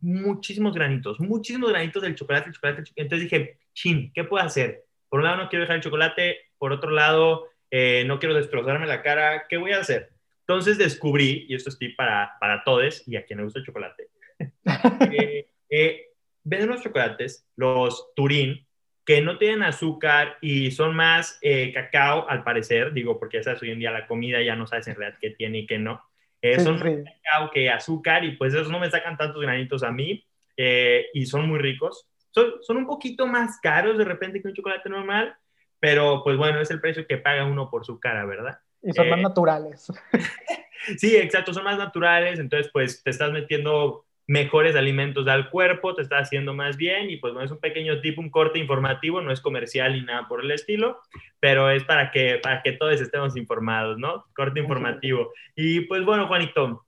muchísimos 0.00 0.74
granitos, 0.74 1.18
muchísimos 1.18 1.70
granitos 1.70 2.02
del 2.02 2.14
chocolate, 2.14 2.48
el 2.48 2.54
chocolate, 2.54 2.84
Entonces 2.94 3.28
dije, 3.28 3.58
chin, 3.72 4.12
¿qué 4.14 4.24
puedo 4.24 4.44
hacer? 4.44 4.84
Por 5.08 5.20
un 5.20 5.24
lado 5.24 5.38
no 5.38 5.48
quiero 5.48 5.62
dejar 5.62 5.76
el 5.76 5.82
chocolate, 5.82 6.36
por 6.58 6.72
otro 6.72 6.90
lado 6.90 7.48
eh, 7.70 8.04
no 8.06 8.18
quiero 8.18 8.34
destrozarme 8.34 8.86
la 8.86 9.02
cara, 9.02 9.46
¿qué 9.48 9.56
voy 9.56 9.72
a 9.72 9.80
hacer? 9.80 10.10
Entonces 10.48 10.78
descubrí, 10.78 11.46
y 11.48 11.54
esto 11.54 11.70
es 11.70 11.78
tip 11.78 11.96
para, 11.96 12.34
para 12.38 12.62
todos 12.62 13.02
y 13.08 13.16
a 13.16 13.24
quien 13.24 13.38
le 13.38 13.44
gusta 13.44 13.58
el 13.58 13.66
chocolate, 13.66 14.10
eh, 15.12 15.48
eh, 15.68 16.06
venden 16.44 16.70
los 16.70 16.82
chocolates, 16.82 17.48
los 17.56 18.12
Turín, 18.14 18.66
que 19.06 19.22
no 19.22 19.38
tienen 19.38 19.62
azúcar 19.62 20.36
y 20.40 20.72
son 20.72 20.94
más 20.96 21.38
eh, 21.40 21.72
cacao, 21.72 22.28
al 22.28 22.42
parecer, 22.42 22.92
digo, 22.92 23.18
porque 23.18 23.38
ya 23.38 23.44
sabes, 23.44 23.62
hoy 23.62 23.70
en 23.70 23.78
día 23.78 23.92
la 23.92 24.06
comida 24.08 24.42
ya 24.42 24.56
no 24.56 24.66
sabes 24.66 24.88
en 24.88 24.96
realidad 24.96 25.18
qué 25.20 25.30
tiene 25.30 25.58
y 25.58 25.66
qué 25.66 25.78
no. 25.78 26.02
Eh, 26.42 26.58
son 26.60 26.74
más 26.74 26.82
cacao 26.82 27.50
que 27.52 27.70
azúcar 27.70 28.24
y 28.24 28.36
pues 28.36 28.52
esos 28.52 28.70
no 28.70 28.80
me 28.80 28.90
sacan 28.90 29.16
tantos 29.16 29.40
granitos 29.40 29.84
a 29.84 29.92
mí 29.92 30.24
eh, 30.56 31.06
y 31.14 31.24
son 31.26 31.48
muy 31.48 31.60
ricos. 31.60 32.08
Son, 32.30 32.54
son 32.62 32.78
un 32.78 32.86
poquito 32.86 33.28
más 33.28 33.60
caros 33.60 33.96
de 33.96 34.04
repente 34.04 34.42
que 34.42 34.48
un 34.48 34.54
chocolate 34.54 34.88
normal, 34.88 35.36
pero 35.78 36.22
pues 36.24 36.36
bueno, 36.36 36.60
es 36.60 36.70
el 36.72 36.80
precio 36.80 37.06
que 37.06 37.16
paga 37.16 37.44
uno 37.44 37.70
por 37.70 37.86
su 37.86 38.00
cara, 38.00 38.24
¿verdad? 38.26 38.58
Y 38.86 38.92
son 38.92 39.10
más 39.10 39.20
naturales. 39.20 39.92
sí, 40.98 41.16
exacto, 41.16 41.52
son 41.52 41.64
más 41.64 41.76
naturales, 41.76 42.38
entonces 42.38 42.70
pues 42.72 43.02
te 43.02 43.10
estás 43.10 43.32
metiendo 43.32 44.04
mejores 44.28 44.76
alimentos 44.76 45.26
al 45.26 45.50
cuerpo, 45.50 45.94
te 45.94 46.02
está 46.02 46.18
haciendo 46.18 46.54
más 46.54 46.76
bien 46.76 47.10
y 47.10 47.16
pues 47.16 47.34
no 47.34 47.42
es 47.42 47.50
un 47.50 47.58
pequeño 47.58 48.00
tipo, 48.00 48.20
un 48.20 48.30
corte 48.30 48.58
informativo, 48.58 49.20
no 49.20 49.32
es 49.32 49.40
comercial 49.40 49.92
ni 49.92 50.02
nada 50.02 50.28
por 50.28 50.44
el 50.44 50.50
estilo, 50.52 51.00
pero 51.40 51.70
es 51.70 51.84
para 51.84 52.10
que, 52.10 52.38
para 52.42 52.62
que 52.62 52.72
todos 52.72 53.00
estemos 53.00 53.36
informados, 53.36 53.98
¿no? 53.98 54.24
Corte 54.34 54.60
informativo. 54.60 55.32
Y 55.56 55.80
pues 55.80 56.04
bueno, 56.04 56.28
Juanito, 56.28 56.86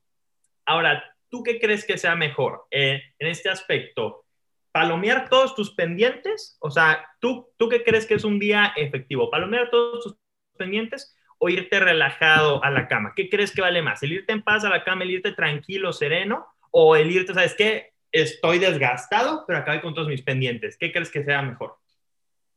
ahora, 0.67 1.05
¿tú 1.29 1.43
qué 1.43 1.59
crees 1.59 1.85
que 1.85 1.99
sea 1.99 2.15
mejor 2.15 2.67
eh, 2.71 3.03
en 3.19 3.29
este 3.29 3.51
aspecto? 3.51 4.25
¿Palomear 4.71 5.29
todos 5.29 5.57
tus 5.57 5.75
pendientes? 5.75 6.57
O 6.61 6.71
sea, 6.71 7.05
¿tú, 7.21 7.49
¿tú 7.57 7.69
qué 7.69 7.83
crees 7.83 8.07
que 8.07 8.15
es 8.15 8.25
un 8.25 8.39
día 8.39 8.73
efectivo? 8.77 9.31
¿Palomear 9.31 9.71
todos 9.71 10.05
tus 10.05 10.17
pendientes? 10.57 11.17
O 11.39 11.49
irte 11.49 11.81
relajado 11.81 12.63
a 12.63 12.71
la 12.71 12.89
cama? 12.89 13.13
¿Qué 13.17 13.29
crees 13.29 13.53
que 13.53 13.63
vale 13.63 13.83
más? 13.83 14.03
¿El 14.03 14.13
irte 14.13 14.33
en 14.33 14.43
paz 14.43 14.65
a 14.65 14.69
la 14.69 14.85
cama, 14.85 15.05
el 15.05 15.11
irte 15.13 15.33
tranquilo, 15.33 15.93
sereno? 15.93 16.47
o 16.71 16.97
el 16.97 17.11
irte, 17.11 17.35
¿sabes 17.35 17.55
qué? 17.55 17.93
Estoy 18.13 18.59
desgastado, 18.59 19.45
pero 19.47 19.59
acabé 19.59 19.81
con 19.81 19.95
todos 19.95 20.09
mis 20.09 20.23
pendientes. 20.23 20.77
¿Qué 20.79 20.93
crees 20.93 21.11
que 21.11 21.25
sea 21.25 21.43
mejor? 21.43 21.77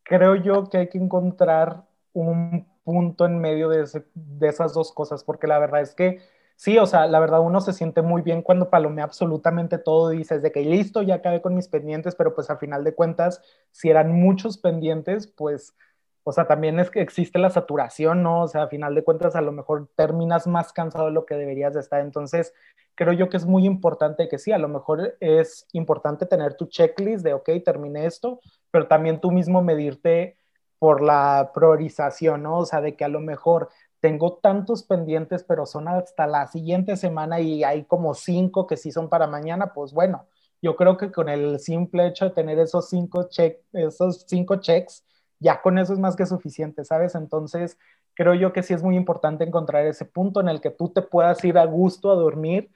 Creo 0.03 0.35
yo 0.35 0.69
que 0.69 0.77
hay 0.77 0.89
que 0.89 0.97
encontrar 0.97 1.83
un 2.13 2.67
punto 2.83 3.25
en 3.25 3.39
medio 3.39 3.69
de, 3.69 3.85
de 4.13 4.47
esas 4.47 4.73
dos 4.73 4.91
cosas, 4.91 5.23
porque 5.23 5.47
la 5.47 5.59
verdad 5.59 5.81
es 5.81 5.93
que 5.93 6.19
sí, 6.55 6.77
o 6.77 6.85
sea, 6.85 7.07
la 7.07 7.19
verdad 7.19 7.41
uno 7.41 7.61
se 7.61 7.73
siente 7.73 8.01
muy 8.01 8.21
bien 8.21 8.41
cuando 8.41 8.69
palomea 8.69 9.05
absolutamente 9.05 9.77
todo 9.77 10.09
dices 10.09 10.41
de 10.41 10.51
que 10.51 10.61
listo, 10.61 11.01
ya 11.01 11.15
acabé 11.15 11.41
con 11.41 11.55
mis 11.55 11.67
pendientes, 11.67 12.15
pero 12.15 12.33
pues 12.33 12.49
al 12.49 12.57
final 12.57 12.83
de 12.83 12.95
cuentas, 12.95 13.41
si 13.71 13.89
eran 13.89 14.11
muchos 14.11 14.57
pendientes, 14.57 15.27
pues 15.27 15.75
o 16.23 16.31
sea, 16.31 16.47
también 16.47 16.79
es 16.79 16.89
que 16.91 17.01
existe 17.01 17.39
la 17.39 17.49
saturación, 17.49 18.23
¿no? 18.23 18.43
O 18.43 18.47
sea, 18.47 18.63
a 18.63 18.67
final 18.67 18.93
de 18.95 19.03
cuentas, 19.03 19.35
a 19.35 19.41
lo 19.41 19.51
mejor 19.51 19.89
terminas 19.95 20.47
más 20.47 20.71
cansado 20.73 21.05
de 21.05 21.11
lo 21.11 21.25
que 21.25 21.35
deberías 21.35 21.73
de 21.73 21.79
estar. 21.79 22.01
Entonces, 22.01 22.53
creo 22.95 23.13
yo 23.13 23.29
que 23.29 23.37
es 23.37 23.45
muy 23.45 23.65
importante 23.65 24.29
que 24.29 24.37
sí, 24.37 24.51
a 24.51 24.57
lo 24.57 24.67
mejor 24.67 25.17
es 25.19 25.67
importante 25.73 26.25
tener 26.25 26.55
tu 26.55 26.67
checklist 26.67 27.23
de, 27.23 27.33
ok, 27.33 27.49
terminé 27.65 28.05
esto, 28.05 28.39
pero 28.69 28.87
también 28.87 29.19
tú 29.19 29.31
mismo 29.31 29.61
medirte 29.63 30.37
por 30.77 31.01
la 31.01 31.51
priorización, 31.53 32.43
¿no? 32.43 32.59
O 32.59 32.65
sea, 32.65 32.81
de 32.81 32.95
que 32.95 33.05
a 33.05 33.09
lo 33.09 33.19
mejor 33.19 33.69
tengo 33.99 34.37
tantos 34.37 34.83
pendientes, 34.83 35.43
pero 35.43 35.65
son 35.65 35.87
hasta 35.87 36.27
la 36.27 36.47
siguiente 36.47 36.97
semana 36.97 37.39
y 37.39 37.63
hay 37.63 37.85
como 37.85 38.13
cinco 38.13 38.67
que 38.67 38.77
sí 38.77 38.91
son 38.91 39.09
para 39.09 39.27
mañana, 39.27 39.73
pues 39.73 39.93
bueno, 39.93 40.27
yo 40.61 40.75
creo 40.75 40.97
que 40.97 41.11
con 41.11 41.29
el 41.29 41.59
simple 41.59 42.07
hecho 42.07 42.25
de 42.25 42.31
tener 42.31 42.59
esos 42.59 42.89
cinco, 42.89 43.29
check, 43.29 43.59
esos 43.73 44.25
cinco 44.27 44.57
checks, 44.57 45.03
ya 45.41 45.61
con 45.61 45.79
eso 45.79 45.91
es 45.91 45.99
más 45.99 46.15
que 46.15 46.25
suficiente, 46.25 46.85
¿sabes? 46.85 47.15
Entonces, 47.15 47.77
creo 48.13 48.35
yo 48.35 48.53
que 48.53 48.61
sí 48.63 48.73
es 48.73 48.83
muy 48.83 48.95
importante 48.95 49.43
encontrar 49.43 49.85
ese 49.85 50.05
punto 50.05 50.39
en 50.39 50.47
el 50.47 50.61
que 50.61 50.69
tú 50.69 50.89
te 50.89 51.01
puedas 51.01 51.43
ir 51.43 51.57
a 51.57 51.65
gusto 51.65 52.11
a 52.11 52.15
dormir, 52.15 52.69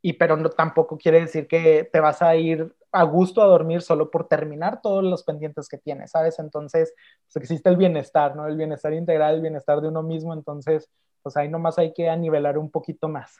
y 0.00 0.14
pero 0.14 0.36
no, 0.36 0.48
tampoco 0.48 0.96
quiere 0.96 1.20
decir 1.20 1.46
que 1.46 1.88
te 1.92 2.00
vas 2.00 2.22
a 2.22 2.34
ir 2.34 2.72
a 2.92 3.02
gusto 3.02 3.42
a 3.42 3.46
dormir 3.46 3.82
solo 3.82 4.10
por 4.10 4.26
terminar 4.26 4.80
todos 4.80 5.04
los 5.04 5.22
pendientes 5.22 5.68
que 5.68 5.76
tienes, 5.76 6.12
¿sabes? 6.12 6.38
Entonces, 6.38 6.94
pues 7.26 7.36
existe 7.36 7.68
el 7.68 7.76
bienestar, 7.76 8.34
¿no? 8.34 8.46
El 8.46 8.56
bienestar 8.56 8.94
integral, 8.94 9.34
el 9.34 9.42
bienestar 9.42 9.82
de 9.82 9.88
uno 9.88 10.02
mismo, 10.02 10.32
entonces, 10.32 10.88
pues 11.22 11.36
ahí 11.36 11.50
nomás 11.50 11.78
hay 11.78 11.92
que 11.92 12.08
anivelar 12.08 12.56
un 12.56 12.70
poquito 12.70 13.08
más. 13.08 13.36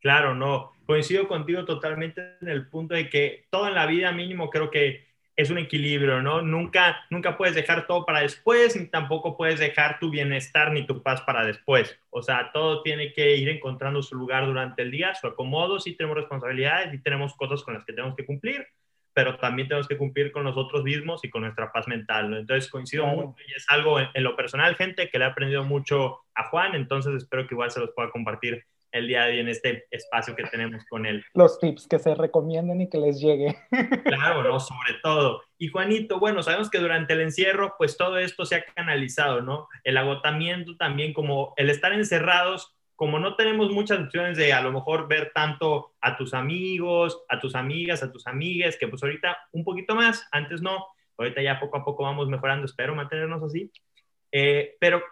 Claro, 0.00 0.34
no, 0.34 0.72
coincido 0.84 1.26
contigo 1.26 1.64
totalmente 1.64 2.36
en 2.42 2.48
el 2.48 2.68
punto 2.68 2.94
de 2.94 3.08
que 3.08 3.46
todo 3.50 3.66
en 3.68 3.74
la 3.74 3.86
vida 3.86 4.12
mínimo 4.12 4.50
creo 4.50 4.70
que 4.70 5.13
es 5.36 5.50
un 5.50 5.58
equilibrio, 5.58 6.22
¿no? 6.22 6.42
Nunca, 6.42 7.04
nunca 7.10 7.36
puedes 7.36 7.54
dejar 7.54 7.86
todo 7.86 8.06
para 8.06 8.20
después, 8.20 8.76
ni 8.76 8.86
tampoco 8.86 9.36
puedes 9.36 9.58
dejar 9.58 9.98
tu 9.98 10.10
bienestar 10.10 10.72
ni 10.72 10.86
tu 10.86 11.02
paz 11.02 11.22
para 11.22 11.44
después. 11.44 11.98
O 12.10 12.22
sea, 12.22 12.50
todo 12.52 12.82
tiene 12.82 13.12
que 13.12 13.36
ir 13.36 13.48
encontrando 13.48 14.02
su 14.02 14.14
lugar 14.14 14.46
durante 14.46 14.82
el 14.82 14.90
día, 14.90 15.14
su 15.14 15.26
acomodo, 15.26 15.80
sí 15.80 15.96
tenemos 15.96 16.18
responsabilidades, 16.18 16.94
y 16.94 17.02
tenemos 17.02 17.34
cosas 17.34 17.62
con 17.62 17.74
las 17.74 17.84
que 17.84 17.92
tenemos 17.92 18.14
que 18.16 18.24
cumplir, 18.24 18.66
pero 19.12 19.36
también 19.38 19.66
tenemos 19.66 19.88
que 19.88 19.96
cumplir 19.96 20.30
con 20.30 20.44
nosotros 20.44 20.84
mismos 20.84 21.24
y 21.24 21.30
con 21.30 21.42
nuestra 21.42 21.72
paz 21.72 21.88
mental, 21.88 22.30
¿no? 22.30 22.36
Entonces 22.36 22.70
coincido 22.70 23.06
mucho 23.06 23.34
y 23.46 23.52
es 23.54 23.64
algo 23.68 23.98
en, 23.98 24.08
en, 24.14 24.22
lo 24.22 24.36
personal, 24.36 24.76
gente, 24.76 25.08
que 25.10 25.18
le 25.18 25.24
ha 25.24 25.28
aprendido 25.28 25.64
mucho 25.64 26.20
a 26.34 26.44
Juan, 26.48 26.74
entonces 26.76 27.14
espero 27.14 27.46
que 27.48 27.54
igual 27.54 27.70
se 27.72 27.80
los 27.80 27.90
pueda 27.90 28.10
compartir 28.10 28.64
el 28.94 29.08
día 29.08 29.24
de 29.24 29.32
hoy 29.32 29.38
en 29.40 29.48
este 29.48 29.86
espacio 29.90 30.36
que 30.36 30.44
tenemos 30.44 30.84
con 30.86 31.04
él. 31.04 31.24
Los 31.34 31.58
tips 31.58 31.88
que 31.88 31.98
se 31.98 32.14
recomienden 32.14 32.80
y 32.80 32.88
que 32.88 32.98
les 32.98 33.20
llegue. 33.20 33.56
Claro, 34.04 34.44
¿no? 34.44 34.60
Sobre 34.60 34.94
todo. 35.02 35.42
Y 35.58 35.68
Juanito, 35.68 36.20
bueno, 36.20 36.42
sabemos 36.42 36.70
que 36.70 36.78
durante 36.78 37.14
el 37.14 37.20
encierro, 37.20 37.74
pues 37.76 37.96
todo 37.96 38.18
esto 38.18 38.46
se 38.46 38.54
ha 38.54 38.64
canalizado, 38.64 39.42
¿no? 39.42 39.68
El 39.82 39.96
agotamiento 39.96 40.76
también, 40.76 41.12
como 41.12 41.52
el 41.56 41.70
estar 41.70 41.92
encerrados, 41.92 42.76
como 42.94 43.18
no 43.18 43.34
tenemos 43.34 43.70
muchas 43.70 43.98
opciones 43.98 44.38
de 44.38 44.52
a 44.52 44.62
lo 44.62 44.72
mejor 44.72 45.08
ver 45.08 45.32
tanto 45.34 45.94
a 46.00 46.16
tus 46.16 46.32
amigos, 46.32 47.24
a 47.28 47.40
tus 47.40 47.56
amigas, 47.56 48.02
a 48.02 48.12
tus 48.12 48.26
amigas, 48.28 48.76
que 48.78 48.86
pues 48.86 49.02
ahorita 49.02 49.36
un 49.52 49.64
poquito 49.64 49.96
más, 49.96 50.26
antes 50.30 50.62
no, 50.62 50.86
ahorita 51.18 51.42
ya 51.42 51.58
poco 51.58 51.78
a 51.78 51.84
poco 51.84 52.04
vamos 52.04 52.28
mejorando, 52.28 52.66
espero 52.66 52.94
mantenernos 52.94 53.42
así. 53.42 53.72
Eh, 54.30 54.76
pero 54.78 55.02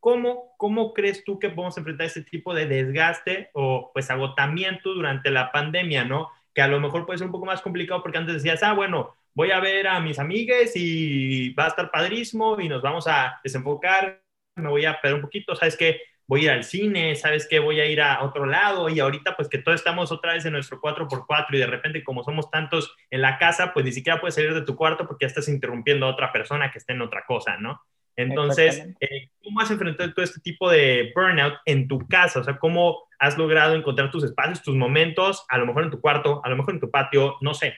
¿Cómo, 0.00 0.54
¿Cómo 0.58 0.94
crees 0.94 1.24
tú 1.24 1.38
que 1.38 1.50
podemos 1.50 1.76
enfrentar 1.76 2.06
ese 2.06 2.22
tipo 2.22 2.54
de 2.54 2.66
desgaste 2.66 3.50
o 3.52 3.90
pues 3.92 4.10
agotamiento 4.10 4.94
durante 4.94 5.30
la 5.30 5.50
pandemia, 5.50 6.04
¿no? 6.04 6.28
Que 6.54 6.62
a 6.62 6.68
lo 6.68 6.80
mejor 6.80 7.04
puede 7.04 7.18
ser 7.18 7.26
un 7.26 7.32
poco 7.32 7.46
más 7.46 7.62
complicado 7.62 8.02
porque 8.02 8.18
antes 8.18 8.34
decías, 8.34 8.62
ah, 8.62 8.74
bueno, 8.74 9.16
voy 9.34 9.50
a 9.52 9.60
ver 9.60 9.86
a 9.86 10.00
mis 10.00 10.18
amigues 10.18 10.72
y 10.74 11.50
va 11.54 11.66
a 11.66 11.68
estar 11.68 11.90
padrísimo 11.90 12.60
y 12.60 12.68
nos 12.68 12.82
vamos 12.82 13.06
a 13.06 13.40
desenfocar, 13.44 14.22
me 14.56 14.68
voy 14.68 14.84
a 14.84 15.00
perder 15.00 15.16
un 15.16 15.22
poquito, 15.22 15.54
¿sabes 15.54 15.76
qué? 15.76 16.00
Voy 16.26 16.40
a 16.40 16.44
ir 16.44 16.50
al 16.50 16.64
cine, 16.64 17.14
¿sabes 17.14 17.46
qué? 17.48 17.58
Voy 17.58 17.80
a 17.80 17.86
ir 17.86 18.00
a 18.02 18.22
otro 18.22 18.46
lado 18.46 18.88
y 18.88 19.00
ahorita 19.00 19.36
pues 19.36 19.48
que 19.48 19.58
todos 19.58 19.80
estamos 19.80 20.12
otra 20.12 20.34
vez 20.34 20.44
en 20.44 20.52
nuestro 20.52 20.80
4x4 20.80 21.46
y 21.52 21.58
de 21.58 21.66
repente 21.66 22.04
como 22.04 22.22
somos 22.22 22.50
tantos 22.50 22.94
en 23.10 23.22
la 23.22 23.38
casa, 23.38 23.72
pues 23.72 23.84
ni 23.84 23.92
siquiera 23.92 24.20
puedes 24.20 24.34
salir 24.34 24.52
de 24.54 24.62
tu 24.62 24.76
cuarto 24.76 25.06
porque 25.06 25.24
ya 25.24 25.28
estás 25.28 25.48
interrumpiendo 25.48 26.06
a 26.06 26.10
otra 26.10 26.32
persona 26.32 26.70
que 26.70 26.78
esté 26.78 26.92
en 26.92 27.02
otra 27.02 27.24
cosa, 27.24 27.56
¿no? 27.58 27.80
Entonces, 28.18 28.84
eh, 28.98 29.30
¿cómo 29.44 29.60
has 29.60 29.70
enfrentado 29.70 30.12
todo 30.12 30.24
este 30.24 30.40
tipo 30.40 30.68
de 30.68 31.12
burnout 31.14 31.54
en 31.64 31.86
tu 31.86 32.00
casa? 32.08 32.40
O 32.40 32.44
sea, 32.44 32.58
¿cómo 32.58 33.04
has 33.20 33.38
logrado 33.38 33.76
encontrar 33.76 34.10
tus 34.10 34.24
espacios, 34.24 34.60
tus 34.60 34.74
momentos, 34.74 35.46
a 35.48 35.56
lo 35.56 35.66
mejor 35.66 35.84
en 35.84 35.90
tu 35.90 36.00
cuarto, 36.00 36.40
a 36.44 36.48
lo 36.48 36.56
mejor 36.56 36.74
en 36.74 36.80
tu 36.80 36.90
patio, 36.90 37.36
no 37.40 37.54
sé? 37.54 37.74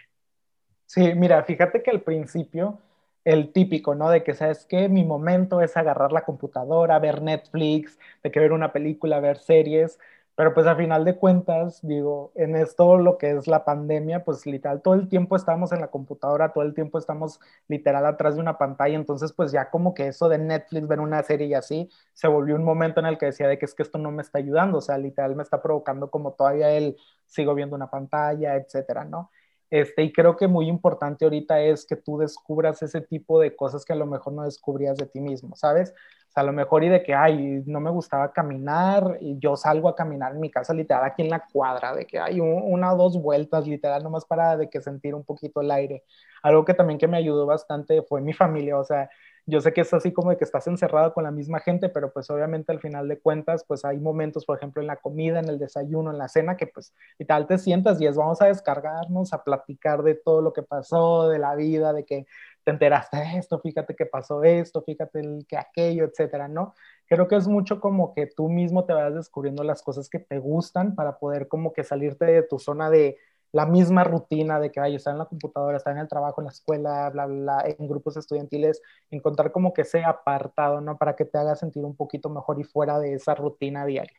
Sí, 0.87 1.13
mira, 1.15 1.43
fíjate 1.45 1.83
que 1.83 1.91
al 1.91 2.01
principio, 2.01 2.79
el 3.23 3.53
típico, 3.53 3.95
¿no? 3.95 4.09
De 4.09 4.25
que, 4.25 4.33
¿sabes 4.33 4.65
qué? 4.67 4.89
Mi 4.89 5.05
momento 5.05 5.61
es 5.61 5.77
agarrar 5.77 6.11
la 6.11 6.23
computadora, 6.23 6.99
ver 6.99 7.21
Netflix, 7.21 7.99
de 8.23 8.31
que 8.31 8.41
ver 8.41 8.53
una 8.53 8.73
película, 8.73 9.21
ver 9.21 9.37
series. 9.37 9.99
Pero 10.41 10.55
pues 10.55 10.67
a 10.67 10.75
final 10.75 11.05
de 11.05 11.17
cuentas, 11.19 11.87
digo, 11.87 12.33
en 12.35 12.57
esto 12.57 12.97
lo 12.97 13.19
que 13.19 13.33
es 13.33 13.47
la 13.47 13.63
pandemia, 13.63 14.25
pues 14.25 14.47
literal, 14.47 14.81
todo 14.81 14.95
el 14.95 15.07
tiempo 15.07 15.37
estamos 15.37 15.71
en 15.73 15.83
la 15.83 15.89
computadora, 15.89 16.55
todo 16.55 16.65
el 16.65 16.73
tiempo 16.73 16.97
estamos 16.97 17.41
literal 17.69 18.07
atrás 18.07 18.37
de 18.37 18.41
una 18.41 18.57
pantalla, 18.57 18.95
entonces 18.95 19.35
pues 19.35 19.53
ya 19.53 19.69
como 19.69 19.93
que 19.93 20.07
eso 20.07 20.31
de 20.31 20.39
Netflix, 20.39 20.89
ver 20.89 21.01
una 21.01 21.23
serie 21.23 21.49
y 21.49 21.53
así, 21.53 21.91
se 22.15 22.27
volvió 22.27 22.55
un 22.55 22.65
momento 22.65 23.01
en 23.01 23.07
el 23.07 23.19
que 23.19 23.27
decía 23.27 23.49
de 23.49 23.59
que 23.59 23.67
es 23.67 23.75
que 23.75 23.83
esto 23.83 23.99
no 23.99 24.13
me 24.13 24.23
está 24.23 24.39
ayudando, 24.39 24.79
o 24.79 24.81
sea, 24.81 24.97
literal 24.97 25.37
me 25.37 25.43
está 25.43 25.61
provocando 25.61 26.11
como 26.11 26.33
todavía 26.33 26.71
él 26.71 26.97
sigo 27.27 27.55
viendo 27.55 27.77
una 27.77 27.91
pantalla, 27.91 28.57
etcétera, 28.57 29.05
¿no? 29.05 29.31
Este, 29.69 30.03
y 30.05 30.13
creo 30.13 30.37
que 30.37 30.49
muy 30.49 30.69
importante 30.69 31.27
ahorita 31.27 31.61
es 31.61 31.85
que 31.85 31.97
tú 31.97 32.17
descubras 32.17 32.83
ese 32.83 33.03
tipo 33.03 33.39
de 33.41 33.55
cosas 33.55 33.85
que 33.85 33.93
a 33.93 33.97
lo 33.97 34.07
mejor 34.07 34.33
no 34.33 34.45
descubrías 34.45 34.97
de 34.97 35.05
ti 35.05 35.21
mismo, 35.21 35.55
¿sabes? 35.55 35.93
O 36.37 36.41
a 36.41 36.43
lo 36.45 36.53
mejor 36.53 36.85
y 36.85 36.89
de 36.89 37.03
que, 37.03 37.15
ay, 37.15 37.63
no 37.67 37.81
me 37.81 37.91
gustaba 37.91 38.33
caminar 38.33 39.19
y 39.21 39.39
yo 39.39 39.57
salgo 39.57 39.89
a 39.89 39.97
caminar 39.97 40.33
en 40.33 40.41
mi 40.41 40.51
casa 40.51 40.73
literal 40.73 41.05
aquí 41.05 41.23
en 41.23 41.31
la 41.31 41.45
cuadra, 41.53 41.95
de 41.95 42.07
que 42.07 42.19
hay 42.19 42.41
una 42.41 42.93
o 42.93 42.97
dos 42.97 43.21
vueltas 43.21 43.67
literal 43.67 44.03
nomás 44.03 44.25
para 44.25 44.57
de 44.57 44.71
que 44.71 44.81
sentir 44.81 45.15
un 45.15 45.25
poquito 45.25 45.61
el 45.61 45.71
aire. 45.71 46.05
Algo 46.43 46.65
que 46.65 46.75
también 46.75 46.99
que 46.99 47.09
me 47.09 47.17
ayudó 47.17 47.47
bastante 47.47 48.03
fue 48.03 48.21
mi 48.21 48.33
familia, 48.33 48.79
o 48.79 48.85
sea, 48.85 49.11
yo 49.47 49.61
sé 49.61 49.73
que 49.73 49.81
es 49.81 49.93
así 49.93 50.13
como 50.13 50.31
de 50.31 50.37
que 50.37 50.45
estás 50.45 50.67
encerrado 50.67 51.13
con 51.13 51.25
la 51.25 51.31
misma 51.31 51.61
gente, 51.61 51.89
pero 51.89 52.13
pues 52.13 52.31
obviamente 52.31 52.73
al 52.73 52.79
final 52.81 53.09
de 53.09 53.19
cuentas, 53.19 53.65
pues 53.67 53.85
hay 53.85 53.99
momentos, 53.99 54.45
por 54.45 54.57
ejemplo, 54.57 54.81
en 54.81 54.87
la 54.87 54.97
comida, 54.97 55.41
en 55.41 55.49
el 55.49 55.59
desayuno, 55.59 56.11
en 56.11 56.19
la 56.19 56.29
cena, 56.29 56.57
que 56.57 56.67
pues 56.67 56.95
y 57.19 57.25
tal 57.25 57.47
te 57.47 57.59
sientas 57.59 58.01
y 58.01 58.07
es 58.07 58.17
vamos 58.17 58.41
a 58.43 58.47
descargarnos, 58.47 59.33
a 59.33 59.43
platicar 59.43 60.03
de 60.03 60.15
todo 60.15 60.41
lo 60.43 60.53
que 60.53 60.63
pasó, 60.63 61.29
de 61.29 61.39
la 61.39 61.55
vida, 61.57 61.93
de 61.93 62.05
que 62.05 62.27
te 62.65 62.71
enteraste 62.71 63.17
de 63.17 63.39
esto, 63.39 63.59
fíjate 63.61 63.95
que 63.95 64.07
pasó 64.07 64.43
esto, 64.43 64.83
fíjate 64.83 65.21
el, 65.21 65.47
que 65.49 65.57
aquello, 65.57 66.05
etcétera, 66.05 66.49
¿no? 66.49 66.75
Creo 67.07 67.27
que 67.27 67.37
es 67.37 67.49
mucho 67.49 67.81
como 67.81 68.15
que 68.15 68.27
tú 68.27 68.49
mismo 68.49 68.85
te 68.85 68.93
vas 68.93 69.15
descubriendo 69.15 69.65
las 69.65 69.83
cosas 69.83 70.09
que 70.09 70.19
te 70.19 70.39
gustan 70.39 70.95
para 70.95 71.19
poder 71.19 71.49
como 71.49 71.73
que 71.73 71.85
salirte 71.85 72.27
de 72.27 72.43
tu 72.43 72.59
zona 72.59 72.91
de 72.91 73.17
la 73.53 73.67
misma 73.67 74.05
rutina 74.05 74.61
de 74.61 74.71
que, 74.71 74.81
ay, 74.81 74.95
estar 74.95 75.13
en 75.13 75.19
la 75.19 75.25
computadora, 75.25 75.77
estar 75.77 75.93
en 75.93 76.01
el 76.01 76.09
trabajo, 76.09 76.41
en 76.41 76.47
la 76.47 76.53
escuela, 76.53 77.11
bla, 77.11 77.27
bla, 77.27 77.65
en 77.67 77.89
grupos 77.89 78.17
estudiantiles, 78.17 78.81
encontrar 79.11 79.51
como 79.51 79.73
que 79.73 79.83
ese 79.83 80.05
apartado, 80.05 80.81
¿no? 80.81 80.97
Para 80.97 81.17
que 81.17 81.25
te 81.25 81.39
haga 81.39 81.57
sentir 81.57 81.85
un 81.85 81.97
poquito 81.97 82.29
mejor 82.29 82.61
y 82.61 82.65
fuera 82.65 83.01
de 83.01 83.15
esa 83.15 83.35
rutina 83.35 83.85
diaria. 83.85 84.17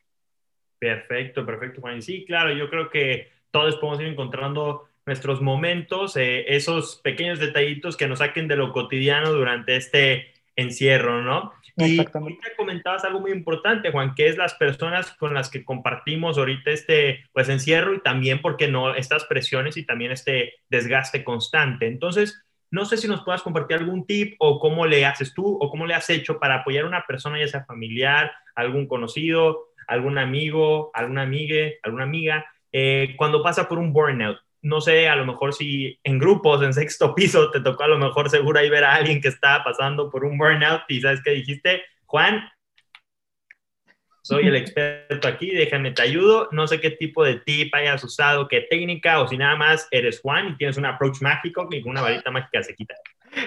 Perfecto, 0.79 1.45
perfecto, 1.45 1.79
Juan. 1.79 2.01
Sí, 2.01 2.25
claro, 2.25 2.51
yo 2.51 2.69
creo 2.69 2.89
que 2.89 3.27
todos 3.51 3.77
podemos 3.77 4.01
ir 4.01 4.07
encontrando 4.07 4.87
nuestros 5.05 5.41
momentos, 5.41 6.15
eh, 6.15 6.45
esos 6.55 6.97
pequeños 7.03 7.39
detallitos 7.39 7.97
que 7.97 8.07
nos 8.07 8.19
saquen 8.19 8.47
de 8.47 8.55
lo 8.55 8.71
cotidiano 8.71 9.31
durante 9.31 9.75
este 9.75 10.33
encierro, 10.55 11.21
¿no? 11.21 11.53
Y 11.77 11.99
ahorita 11.99 12.49
comentabas 12.57 13.05
algo 13.05 13.21
muy 13.21 13.31
importante, 13.31 13.91
Juan, 13.91 14.13
que 14.13 14.27
es 14.27 14.37
las 14.37 14.53
personas 14.55 15.11
con 15.13 15.33
las 15.33 15.49
que 15.49 15.63
compartimos 15.63 16.37
ahorita 16.37 16.69
este 16.71 17.23
pues 17.33 17.49
encierro 17.49 17.93
y 17.95 18.01
también, 18.01 18.41
porque 18.41 18.67
no, 18.67 18.93
estas 18.93 19.25
presiones 19.25 19.77
y 19.77 19.85
también 19.85 20.11
este 20.11 20.53
desgaste 20.69 21.23
constante. 21.23 21.87
Entonces, 21.87 22.43
no 22.69 22.85
sé 22.85 22.97
si 22.97 23.07
nos 23.07 23.23
puedas 23.23 23.41
compartir 23.41 23.77
algún 23.77 24.05
tip 24.05 24.35
o 24.39 24.59
cómo 24.59 24.85
le 24.85 25.05
haces 25.05 25.33
tú 25.33 25.57
o 25.59 25.69
cómo 25.69 25.85
le 25.85 25.93
has 25.93 26.09
hecho 26.09 26.39
para 26.39 26.55
apoyar 26.55 26.85
a 26.85 26.87
una 26.87 27.05
persona, 27.05 27.39
ya 27.39 27.47
sea 27.47 27.65
familiar, 27.65 28.31
algún 28.55 28.87
conocido, 28.87 29.69
algún 29.87 30.17
amigo, 30.17 30.91
alguna 30.93 31.23
amiga, 31.23 31.69
alguna 31.83 32.03
amiga, 32.03 32.45
eh, 32.71 33.15
cuando 33.17 33.41
pasa 33.41 33.67
por 33.67 33.79
un 33.79 33.91
burnout 33.91 34.39
no 34.61 34.81
sé, 34.81 35.09
a 35.09 35.15
lo 35.15 35.25
mejor 35.25 35.53
si 35.53 35.99
en 36.03 36.19
grupos, 36.19 36.61
en 36.61 36.73
sexto 36.73 37.15
piso, 37.15 37.49
te 37.51 37.61
tocó 37.61 37.83
a 37.83 37.87
lo 37.87 37.97
mejor 37.97 38.29
seguro 38.29 38.59
ahí 38.59 38.69
ver 38.69 38.83
a 38.83 38.95
alguien 38.95 39.21
que 39.21 39.29
estaba 39.29 39.63
pasando 39.63 40.09
por 40.09 40.23
un 40.23 40.37
burnout 40.37 40.81
y 40.87 41.01
sabes 41.01 41.21
qué 41.23 41.31
dijiste, 41.31 41.81
Juan, 42.05 42.41
soy 44.21 44.47
el 44.47 44.55
experto 44.57 45.27
aquí, 45.27 45.51
déjame 45.51 45.91
te 45.91 46.03
ayudo, 46.03 46.47
no 46.51 46.67
sé 46.67 46.79
qué 46.79 46.91
tipo 46.91 47.23
de 47.23 47.35
tip 47.37 47.73
hayas 47.73 48.03
usado, 48.03 48.47
qué 48.47 48.61
técnica, 48.61 49.21
o 49.21 49.27
si 49.27 49.37
nada 49.37 49.55
más 49.55 49.87
eres 49.91 50.21
Juan 50.21 50.49
y 50.49 50.57
tienes 50.57 50.77
un 50.77 50.85
approach 50.85 51.21
mágico 51.21 51.67
con 51.67 51.89
una 51.89 52.01
varita 52.01 52.31
mágica 52.31 52.61
se 52.63 52.75
quita. 52.75 52.95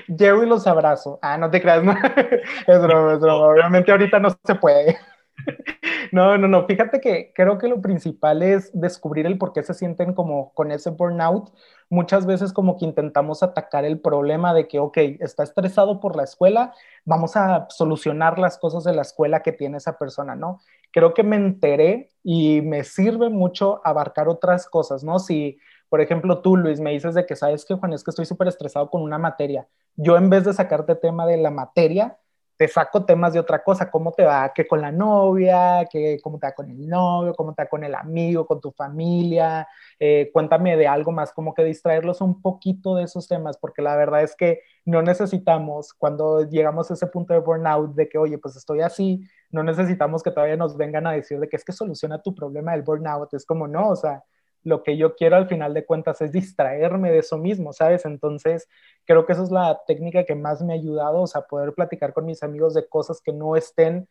Llevo 0.08 0.42
y 0.42 0.48
los 0.48 0.66
abrazo. 0.66 1.18
Ah, 1.22 1.36
no 1.36 1.50
te 1.50 1.60
creas, 1.60 1.84
no. 1.84 1.92
es 2.66 2.82
broma, 2.82 3.14
es 3.14 3.20
broma. 3.20 3.46
Obviamente 3.48 3.92
ahorita 3.92 4.18
no 4.18 4.30
se 4.30 4.54
puede. 4.54 4.96
No, 6.14 6.38
no, 6.38 6.46
no. 6.46 6.64
Fíjate 6.68 7.00
que 7.00 7.32
creo 7.34 7.58
que 7.58 7.66
lo 7.66 7.82
principal 7.82 8.40
es 8.44 8.70
descubrir 8.72 9.26
el 9.26 9.36
por 9.36 9.52
qué 9.52 9.64
se 9.64 9.74
sienten 9.74 10.14
como 10.14 10.54
con 10.54 10.70
ese 10.70 10.90
burnout. 10.90 11.52
Muchas 11.90 12.24
veces 12.24 12.52
como 12.52 12.76
que 12.78 12.84
intentamos 12.84 13.42
atacar 13.42 13.84
el 13.84 13.98
problema 13.98 14.54
de 14.54 14.68
que, 14.68 14.78
ok, 14.78 14.96
está 15.18 15.42
estresado 15.42 15.98
por 15.98 16.14
la 16.14 16.22
escuela, 16.22 16.72
vamos 17.04 17.36
a 17.36 17.66
solucionar 17.68 18.38
las 18.38 18.58
cosas 18.58 18.84
de 18.84 18.94
la 18.94 19.02
escuela 19.02 19.42
que 19.42 19.50
tiene 19.50 19.78
esa 19.78 19.98
persona, 19.98 20.36
¿no? 20.36 20.60
Creo 20.92 21.14
que 21.14 21.24
me 21.24 21.34
enteré 21.34 22.12
y 22.22 22.60
me 22.60 22.84
sirve 22.84 23.28
mucho 23.28 23.80
abarcar 23.84 24.28
otras 24.28 24.68
cosas, 24.68 25.02
¿no? 25.02 25.18
Si, 25.18 25.58
por 25.88 26.00
ejemplo, 26.00 26.42
tú, 26.42 26.56
Luis, 26.56 26.78
me 26.78 26.92
dices 26.92 27.14
de 27.16 27.26
que, 27.26 27.34
¿sabes 27.34 27.64
que 27.64 27.74
Juan? 27.74 27.92
Es 27.92 28.04
que 28.04 28.12
estoy 28.12 28.26
súper 28.26 28.46
estresado 28.46 28.88
con 28.88 29.02
una 29.02 29.18
materia. 29.18 29.66
Yo 29.96 30.16
en 30.16 30.30
vez 30.30 30.44
de 30.44 30.52
sacarte 30.52 30.94
tema 30.94 31.26
de 31.26 31.38
la 31.38 31.50
materia, 31.50 32.18
te 32.56 32.68
saco 32.68 33.04
temas 33.04 33.32
de 33.32 33.40
otra 33.40 33.62
cosa, 33.62 33.90
cómo 33.90 34.12
te 34.12 34.24
va 34.24 34.52
que 34.52 34.66
con 34.66 34.80
la 34.80 34.92
novia, 34.92 35.86
que 35.90 36.18
cómo 36.22 36.38
te 36.38 36.46
va 36.46 36.52
con 36.52 36.70
el 36.70 36.88
novio, 36.88 37.34
cómo 37.34 37.54
te 37.54 37.62
va 37.62 37.68
con 37.68 37.84
el 37.84 37.94
amigo, 37.94 38.46
con 38.46 38.60
tu 38.60 38.70
familia, 38.72 39.66
eh, 39.98 40.30
cuéntame 40.32 40.76
de 40.76 40.86
algo 40.86 41.12
más, 41.12 41.32
como 41.32 41.54
que 41.54 41.64
distraerlos 41.64 42.20
un 42.20 42.40
poquito 42.40 42.94
de 42.96 43.04
esos 43.04 43.26
temas, 43.28 43.58
porque 43.58 43.82
la 43.82 43.96
verdad 43.96 44.22
es 44.22 44.36
que 44.36 44.60
no 44.84 45.02
necesitamos, 45.02 45.92
cuando 45.94 46.42
llegamos 46.48 46.90
a 46.90 46.94
ese 46.94 47.06
punto 47.08 47.34
de 47.34 47.40
burnout, 47.40 47.94
de 47.94 48.08
que, 48.08 48.18
oye, 48.18 48.38
pues 48.38 48.56
estoy 48.56 48.80
así, 48.82 49.26
no 49.50 49.62
necesitamos 49.62 50.22
que 50.22 50.30
todavía 50.30 50.56
nos 50.56 50.76
vengan 50.76 51.06
a 51.06 51.12
decir 51.12 51.38
de 51.40 51.48
que 51.48 51.56
es 51.56 51.64
que 51.64 51.72
soluciona 51.72 52.22
tu 52.22 52.34
problema 52.34 52.72
del 52.72 52.82
burnout, 52.82 53.34
es 53.34 53.44
como, 53.46 53.66
no, 53.68 53.90
o 53.90 53.96
sea, 53.96 54.22
lo 54.64 54.82
que 54.82 54.96
yo 54.96 55.14
quiero 55.14 55.36
al 55.36 55.46
final 55.48 55.74
de 55.74 55.84
cuentas 55.84 56.20
es 56.20 56.32
distraerme 56.32 57.12
de 57.12 57.18
eso 57.18 57.38
mismo, 57.38 57.72
¿sabes? 57.72 58.04
Entonces, 58.04 58.68
creo 59.04 59.26
que 59.26 59.34
esa 59.34 59.44
es 59.44 59.50
la 59.50 59.80
técnica 59.86 60.24
que 60.24 60.34
más 60.34 60.62
me 60.62 60.72
ha 60.72 60.76
ayudado, 60.76 61.22
o 61.22 61.26
sea, 61.26 61.42
poder 61.42 61.74
platicar 61.74 62.12
con 62.12 62.24
mis 62.24 62.42
amigos 62.42 62.74
de 62.74 62.88
cosas 62.88 63.20
que 63.20 63.32
no 63.32 63.56
estén 63.56 64.08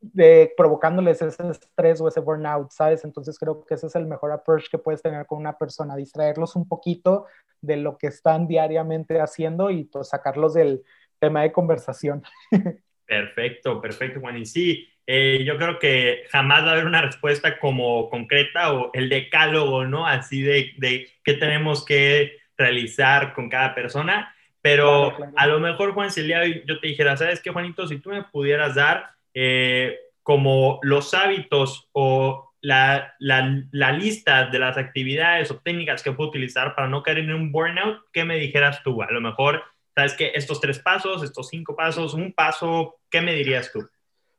de, 0.00 0.52
provocándoles 0.56 1.22
ese 1.22 1.48
estrés 1.48 2.00
o 2.00 2.08
ese 2.08 2.20
burnout, 2.20 2.70
¿sabes? 2.70 3.04
Entonces 3.04 3.38
creo 3.38 3.64
que 3.64 3.74
ese 3.74 3.86
es 3.86 3.94
el 3.94 4.06
mejor 4.06 4.32
approach 4.32 4.68
que 4.70 4.78
puedes 4.78 5.00
tener 5.00 5.26
con 5.26 5.38
una 5.38 5.56
persona, 5.56 5.96
distraerlos 5.96 6.56
un 6.56 6.68
poquito 6.68 7.26
de 7.60 7.76
lo 7.76 7.96
que 7.96 8.08
están 8.08 8.46
diariamente 8.46 9.20
haciendo 9.20 9.70
y 9.70 9.84
pues 9.84 10.08
sacarlos 10.08 10.54
del 10.54 10.82
tema 11.18 11.42
de 11.42 11.52
conversación. 11.52 12.22
Perfecto, 13.06 13.82
perfecto, 13.82 14.18
Juan. 14.18 14.38
Y 14.38 14.46
sí, 14.46 14.88
eh, 15.06 15.44
yo 15.44 15.58
creo 15.58 15.78
que 15.78 16.24
jamás 16.30 16.64
va 16.64 16.70
a 16.70 16.72
haber 16.72 16.86
una 16.86 17.02
respuesta 17.02 17.58
como 17.58 18.08
concreta 18.08 18.72
o 18.72 18.90
el 18.94 19.08
decálogo, 19.08 19.84
¿no? 19.84 20.06
Así 20.06 20.42
de, 20.42 20.72
de 20.78 21.10
qué 21.22 21.34
tenemos 21.34 21.84
que 21.84 22.38
realizar 22.56 23.34
con 23.34 23.48
cada 23.48 23.74
persona. 23.74 24.34
Pero 24.62 25.14
a 25.36 25.46
lo 25.46 25.60
mejor, 25.60 25.92
Juan, 25.92 26.10
si 26.10 26.20
el 26.20 26.28
día 26.28 26.46
yo 26.46 26.80
te 26.80 26.86
dijera, 26.86 27.18
¿sabes 27.18 27.40
qué, 27.40 27.50
Juanito? 27.50 27.86
Si 27.86 27.98
tú 27.98 28.08
me 28.08 28.22
pudieras 28.22 28.74
dar 28.74 29.10
eh, 29.34 29.98
como 30.22 30.78
los 30.82 31.12
hábitos 31.12 31.90
o 31.92 32.54
la, 32.62 33.14
la, 33.18 33.62
la, 33.72 33.92
lista 33.92 34.46
de 34.46 34.58
las 34.58 34.78
actividades 34.78 35.50
o 35.50 35.58
técnicas 35.58 36.02
que 36.02 36.12
puedo 36.12 36.30
utilizar 36.30 36.74
para 36.74 36.88
no 36.88 37.02
caer 37.02 37.18
en 37.18 37.34
un 37.34 37.52
burnout, 37.52 38.04
¿qué 38.10 38.24
me 38.24 38.36
dijeras 38.36 38.82
tú? 38.82 39.02
A 39.02 39.10
lo 39.10 39.20
mejor, 39.20 39.62
¿sabes 39.94 40.14
qué? 40.14 40.32
Estos 40.34 40.62
tres 40.62 40.78
pasos, 40.78 41.22
estos 41.22 41.50
cinco 41.50 41.76
pasos, 41.76 42.14
un 42.14 42.32
paso, 42.32 42.96
¿qué 43.10 43.20
me 43.20 43.34
dirías 43.34 43.70
tú? 43.70 43.86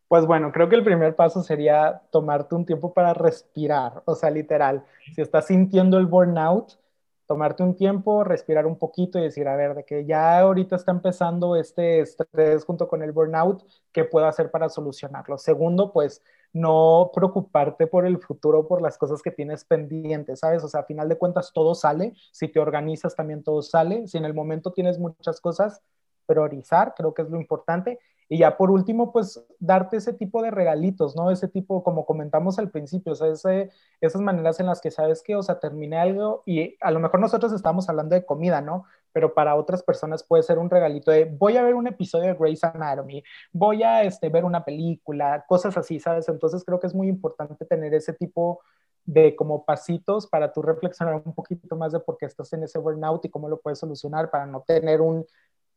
Pues 0.07 0.25
bueno, 0.27 0.51
creo 0.51 0.69
que 0.69 0.75
el 0.75 0.83
primer 0.83 1.15
paso 1.15 1.41
sería 1.41 2.01
tomarte 2.11 2.53
un 2.55 2.65
tiempo 2.65 2.93
para 2.93 3.13
respirar, 3.13 4.03
o 4.05 4.13
sea, 4.15 4.29
literal, 4.29 4.85
si 5.15 5.21
estás 5.21 5.47
sintiendo 5.47 5.97
el 5.97 6.05
burnout, 6.05 6.79
tomarte 7.25 7.63
un 7.63 7.75
tiempo, 7.75 8.23
respirar 8.23 8.67
un 8.67 8.77
poquito 8.77 9.17
y 9.17 9.23
decir, 9.23 9.47
a 9.47 9.55
ver, 9.55 9.73
de 9.73 9.83
que 9.83 10.05
ya 10.05 10.39
ahorita 10.39 10.75
está 10.75 10.91
empezando 10.91 11.55
este 11.55 12.01
estrés 12.01 12.63
junto 12.65 12.87
con 12.87 13.01
el 13.01 13.11
burnout, 13.13 13.63
¿qué 13.91 14.03
puedo 14.05 14.27
hacer 14.27 14.51
para 14.51 14.69
solucionarlo? 14.69 15.39
Segundo, 15.39 15.91
pues 15.91 16.21
no 16.53 17.09
preocuparte 17.13 17.87
por 17.87 18.05
el 18.05 18.19
futuro, 18.19 18.67
por 18.67 18.81
las 18.83 18.97
cosas 18.99 19.23
que 19.23 19.31
tienes 19.31 19.65
pendientes, 19.65 20.39
¿sabes? 20.39 20.63
O 20.63 20.67
sea, 20.67 20.81
a 20.81 20.83
final 20.85 21.09
de 21.09 21.17
cuentas 21.17 21.51
todo 21.51 21.73
sale, 21.73 22.13
si 22.31 22.47
te 22.47 22.59
organizas 22.59 23.15
también 23.15 23.43
todo 23.43 23.63
sale, 23.63 24.07
si 24.07 24.17
en 24.19 24.25
el 24.25 24.35
momento 24.35 24.71
tienes 24.71 24.99
muchas 24.99 25.41
cosas, 25.41 25.81
priorizar, 26.27 26.93
creo 26.95 27.13
que 27.13 27.23
es 27.23 27.29
lo 27.29 27.39
importante. 27.39 27.99
Y 28.27 28.39
ya 28.39 28.57
por 28.57 28.71
último, 28.71 29.11
pues 29.11 29.45
darte 29.59 29.97
ese 29.97 30.13
tipo 30.13 30.41
de 30.41 30.49
regalitos, 30.49 31.15
¿no? 31.15 31.29
Ese 31.29 31.47
tipo, 31.47 31.83
como 31.83 32.05
comentamos 32.05 32.57
al 32.57 32.71
principio, 32.71 33.13
o 33.13 33.15
sea, 33.15 33.29
esas 34.01 34.21
maneras 34.21 34.59
en 34.59 34.65
las 34.65 34.81
que 34.81 34.89
sabes 34.89 35.21
que, 35.21 35.35
o 35.35 35.43
sea, 35.43 35.59
terminé 35.59 35.97
algo 35.97 36.41
y 36.45 36.75
a 36.81 36.91
lo 36.91 36.99
mejor 36.99 37.19
nosotros 37.19 37.53
estamos 37.53 37.87
hablando 37.87 38.15
de 38.15 38.25
comida, 38.25 38.61
¿no? 38.61 38.85
Pero 39.13 39.33
para 39.33 39.55
otras 39.55 39.83
personas 39.83 40.23
puede 40.23 40.43
ser 40.43 40.57
un 40.57 40.69
regalito 40.69 41.11
de 41.11 41.25
voy 41.25 41.57
a 41.57 41.63
ver 41.63 41.75
un 41.75 41.87
episodio 41.87 42.27
de 42.29 42.33
Grey's 42.33 42.63
Anatomy, 42.63 43.23
voy 43.53 43.83
a 43.83 44.03
este, 44.03 44.29
ver 44.29 44.43
una 44.43 44.65
película, 44.65 45.45
cosas 45.47 45.77
así, 45.77 45.99
¿sabes? 45.99 46.27
Entonces 46.27 46.63
creo 46.65 46.79
que 46.79 46.87
es 46.87 46.95
muy 46.95 47.07
importante 47.07 47.63
tener 47.65 47.93
ese 47.93 48.13
tipo 48.13 48.61
de 49.05 49.35
como 49.35 49.65
pasitos 49.65 50.25
para 50.27 50.51
tú 50.51 50.61
reflexionar 50.63 51.21
un 51.23 51.33
poquito 51.33 51.75
más 51.75 51.91
de 51.91 51.99
por 51.99 52.17
qué 52.17 52.25
estás 52.25 52.51
en 52.53 52.63
ese 52.63 52.79
burnout 52.79 53.23
y 53.25 53.29
cómo 53.29 53.47
lo 53.47 53.59
puedes 53.59 53.77
solucionar 53.79 54.31
para 54.31 54.47
no 54.47 54.61
tener 54.61 54.99
un 54.99 55.25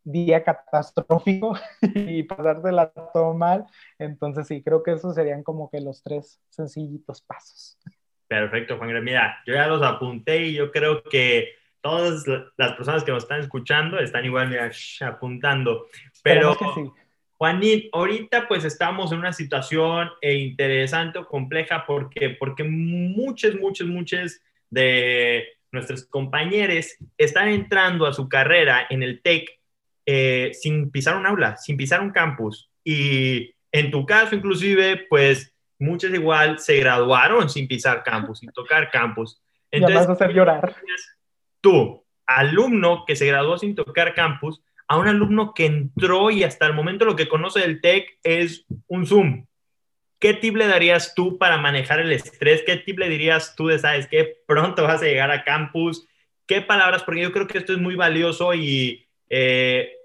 día 0.04 0.42
catastrófico 0.44 1.58
y 1.94 2.22
pasártela 2.22 2.90
todo 3.12 3.34
mal. 3.34 3.66
Entonces 3.98 4.46
sí, 4.46 4.62
creo 4.62 4.82
que 4.82 4.92
esos 4.92 5.14
serían 5.14 5.42
como 5.42 5.70
que 5.70 5.80
los 5.80 6.02
tres 6.02 6.40
sencillitos 6.50 7.22
pasos. 7.22 7.78
Perfecto, 8.26 8.76
Juan. 8.76 9.02
Mira, 9.02 9.38
yo 9.46 9.54
ya 9.54 9.66
los 9.66 9.82
apunté 9.82 10.46
y 10.46 10.54
yo 10.54 10.70
creo 10.70 11.02
que 11.02 11.54
todas 11.80 12.24
las 12.56 12.72
personas 12.72 13.04
que 13.04 13.12
nos 13.12 13.22
están 13.22 13.40
escuchando 13.40 13.98
están 13.98 14.24
igual 14.24 14.48
mira, 14.48 14.70
apuntando. 15.00 15.86
Pero, 16.22 16.54
sí. 16.54 16.90
Juanín, 17.38 17.88
ahorita 17.92 18.48
pues 18.48 18.64
estamos 18.64 19.12
en 19.12 19.20
una 19.20 19.32
situación 19.32 20.10
eh, 20.20 20.34
interesante 20.34 21.20
o 21.20 21.26
compleja 21.26 21.84
porque, 21.86 22.30
porque 22.30 22.64
muchos, 22.64 23.54
muchos, 23.54 23.86
muchos 23.86 24.40
de 24.70 25.46
nuestros 25.70 26.04
compañeros 26.06 26.96
están 27.16 27.48
entrando 27.48 28.06
a 28.06 28.12
su 28.12 28.28
carrera 28.28 28.86
en 28.90 29.04
el 29.04 29.22
TEC 29.22 29.57
eh, 30.10 30.54
sin 30.54 30.90
pisar 30.90 31.16
un 31.16 31.26
aula, 31.26 31.58
sin 31.58 31.76
pisar 31.76 32.00
un 32.00 32.08
campus. 32.08 32.70
Y 32.82 33.54
en 33.70 33.90
tu 33.90 34.06
caso, 34.06 34.34
inclusive, 34.34 35.04
pues 35.10 35.54
muchos 35.78 36.10
igual 36.14 36.58
se 36.58 36.78
graduaron 36.78 37.50
sin 37.50 37.68
pisar 37.68 38.02
campus, 38.02 38.38
sin 38.38 38.50
tocar 38.50 38.90
campus. 38.90 39.42
Entonces, 39.70 39.98
vas 39.98 40.08
a 40.08 40.12
hacer 40.12 40.32
llorar. 40.32 40.76
Tú, 41.60 42.02
alumno 42.26 43.04
que 43.06 43.16
se 43.16 43.26
graduó 43.26 43.58
sin 43.58 43.74
tocar 43.74 44.14
campus, 44.14 44.62
a 44.86 44.96
un 44.96 45.08
alumno 45.08 45.52
que 45.52 45.66
entró 45.66 46.30
y 46.30 46.42
hasta 46.42 46.66
el 46.66 46.72
momento 46.72 47.04
lo 47.04 47.14
que 47.14 47.28
conoce 47.28 47.60
del 47.60 47.82
TEC 47.82 48.18
es 48.22 48.64
un 48.86 49.06
Zoom. 49.06 49.44
¿Qué 50.18 50.32
tip 50.32 50.56
le 50.56 50.68
darías 50.68 51.14
tú 51.14 51.36
para 51.36 51.58
manejar 51.58 52.00
el 52.00 52.12
estrés? 52.12 52.62
¿Qué 52.64 52.76
tip 52.76 52.98
le 52.98 53.10
dirías 53.10 53.54
tú 53.54 53.66
de, 53.66 53.78
sabes, 53.78 54.06
que 54.06 54.38
pronto 54.46 54.84
vas 54.84 55.02
a 55.02 55.04
llegar 55.04 55.30
a 55.30 55.44
campus? 55.44 56.08
¿Qué 56.46 56.62
palabras? 56.62 57.02
Porque 57.02 57.20
yo 57.20 57.30
creo 57.30 57.46
que 57.46 57.58
esto 57.58 57.74
es 57.74 57.78
muy 57.78 57.94
valioso 57.94 58.54
y 58.54 59.06
eh, 59.28 59.97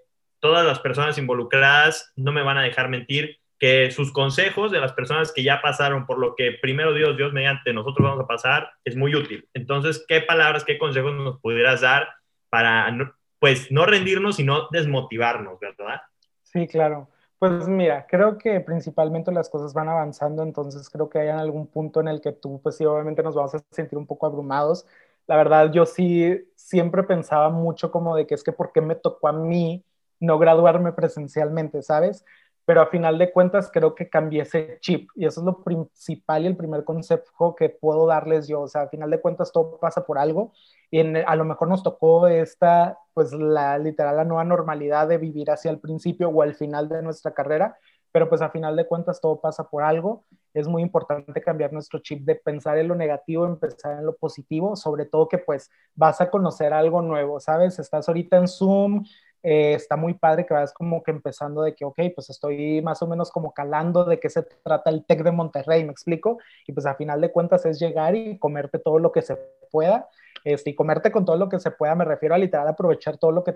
todas 0.43 0.65
las 0.65 0.79
personas 0.79 1.17
involucradas 1.17 2.12
no 2.17 2.34
me 2.34 2.43
van 2.43 2.58
a 2.58 2.63
dejar 2.63 2.89
mentir 2.89 3.39
que 3.58 3.91
sus 3.91 4.12
consejos 4.12 4.73
de 4.73 4.82
las 4.82 4.91
personas 4.91 5.32
que 5.32 5.41
ya 5.41 5.62
pasaron 5.62 6.06
por 6.06 6.17
lo 6.17 6.36
que 6.36 6.51
primero 6.62 6.93
Dios, 6.93 7.15
Dios 7.15 7.32
mediante 7.32 7.71
nosotros 7.71 8.10
vamos 8.10 8.25
a 8.25 8.27
pasar, 8.27 8.69
es 8.84 8.97
muy 8.97 9.15
útil. 9.15 9.47
Entonces, 9.53 10.03
¿qué 10.06 10.19
palabras, 10.19 10.65
qué 10.65 10.77
consejos 10.77 11.13
nos 11.13 11.39
pudieras 11.39 11.79
dar 11.79 12.10
para, 12.49 12.93
pues, 13.39 13.71
no 13.71 13.86
rendirnos 13.86 14.38
y 14.38 14.43
no 14.43 14.67
desmotivarnos, 14.69 15.62
verdad? 15.62 16.01
Sí, 16.41 16.67
claro. 16.67 17.08
Pues 17.39 17.69
mira, 17.69 18.06
creo 18.06 18.38
que 18.38 18.60
principalmente 18.60 19.32
las 19.32 19.49
cosas 19.49 19.73
van 19.73 19.88
avanzando, 19.88 20.43
entonces 20.43 20.89
creo 20.89 21.10
que 21.10 21.19
hay 21.19 21.29
algún 21.29 21.67
punto 21.67 22.01
en 22.01 22.10
el 22.10 22.19
que 22.19 22.34
tú, 22.34 22.60
pues 22.62 22.75
sí, 22.75 22.84
obviamente 22.84 23.23
nos 23.23 23.36
vamos 23.36 23.56
a 23.56 23.63
sentir 23.71 23.97
un 23.97 24.08
poco 24.08 24.25
abrumados. 24.25 24.86
La 25.25 25.38
verdad, 25.38 25.71
yo 25.71 25.86
sí 25.86 26.38
siempre 26.58 27.03
pensaba 27.03 27.49
mucho 27.49 27.91
como 27.91 28.17
de 28.17 28.27
que 28.27 28.36
es 28.36 28.43
que 28.43 28.51
por 28.51 28.73
qué 28.73 28.82
me 28.82 28.95
tocó 28.95 29.29
a 29.29 29.32
mí 29.34 29.86
no 30.23 30.39
graduarme 30.39 30.93
presencialmente, 30.93 31.81
¿sabes? 31.81 32.25
Pero 32.65 32.81
a 32.81 32.88
final 32.88 33.17
de 33.17 33.31
cuentas 33.31 33.69
creo 33.71 33.93
que 33.93 34.09
cambié 34.09 34.43
ese 34.43 34.77
chip 34.79 35.09
y 35.15 35.25
eso 35.25 35.41
es 35.41 35.45
lo 35.45 35.63
principal 35.63 36.43
y 36.43 36.47
el 36.47 36.55
primer 36.55 36.86
concepto 36.86 37.55
que 37.55 37.69
puedo 37.69 38.07
darles 38.07 38.47
yo. 38.47 38.62
O 38.62 38.67
sea, 38.69 38.83
a 38.83 38.89
final 38.89 39.09
de 39.09 39.19
cuentas 39.19 39.51
todo 39.51 39.77
pasa 39.79 40.05
por 40.05 40.17
algo 40.17 40.53
y 40.89 41.01
a 41.01 41.36
lo 41.36 41.43
mejor 41.43 41.67
nos 41.67 41.83
tocó 41.83 42.27
esta, 42.27 42.97
pues 43.13 43.33
la 43.33 43.77
literal, 43.77 44.15
la 44.15 44.23
nueva 44.23 44.45
normalidad 44.45 45.09
de 45.09 45.17
vivir 45.17 45.51
hacia 45.51 45.71
el 45.71 45.79
principio 45.79 46.29
o 46.29 46.41
al 46.41 46.55
final 46.55 46.88
de 46.88 47.01
nuestra 47.01 47.33
carrera, 47.33 47.77
pero 48.13 48.29
pues 48.29 48.41
a 48.41 48.49
final 48.49 48.75
de 48.77 48.88
cuentas 48.88 49.19
todo 49.19 49.41
pasa 49.41 49.69
por 49.69 49.83
algo. 49.83 50.23
Es 50.53 50.67
muy 50.67 50.83
importante 50.83 51.41
cambiar 51.41 51.73
nuestro 51.73 51.99
chip 51.99 52.23
de 52.23 52.36
pensar 52.36 52.77
en 52.77 52.88
lo 52.88 52.95
negativo, 52.95 53.45
empezar 53.45 53.97
en 53.99 54.05
lo 54.05 54.15
positivo, 54.15 54.75
sobre 54.77 55.05
todo 55.05 55.27
que 55.27 55.39
pues 55.39 55.69
vas 55.95 56.21
a 56.21 56.29
conocer 56.29 56.71
algo 56.71 57.01
nuevo, 57.01 57.39
¿sabes? 57.41 57.79
Estás 57.79 58.07
ahorita 58.07 58.38
en 58.38 58.47
Zoom, 58.47 59.03
eh, 59.43 59.73
está 59.73 59.97
muy 59.97 60.13
padre 60.13 60.45
que 60.45 60.53
vas 60.53 60.73
como 60.73 61.03
que 61.03 61.12
empezando 61.12 61.62
de 61.62 61.75
que, 61.75 61.86
ok, 61.86 61.99
pues 62.15 62.29
estoy 62.29 62.82
más 62.82 63.01
o 63.01 63.08
menos 63.08 63.29
como 63.32 63.53
calando 63.53 64.06
de 64.06 64.19
qué 64.19 64.29
se 64.29 64.43
trata 64.63 64.89
el 64.89 65.06
TEC 65.06 65.23
de 65.23 65.32
Monterrey, 65.32 65.84
¿me 65.84 65.91
explico? 65.91 66.39
Y 66.65 66.71
pues 66.71 66.86
a 66.86 66.95
final 66.95 67.21
de 67.21 67.32
cuentas 67.32 67.65
es 67.65 67.79
llegar 67.79 68.15
y 68.15 68.39
comerte 68.39 68.79
todo 68.79 68.99
lo 68.99 69.12
que 69.12 69.21
se 69.21 69.36
pueda, 69.69 70.10
este, 70.43 70.71
y 70.71 70.75
comerte 70.75 71.12
con 71.12 71.25
todo 71.25 71.38
lo 71.38 71.49
que 71.49 71.60
se 71.60 71.71
pueda, 71.71 71.93
me 71.95 72.06
refiero 72.06 72.36
a 72.36 72.38
literal 72.38 72.67
aprovechar 72.67 73.17
todo 73.17 73.32
lo 73.32 73.43
que 73.43 73.53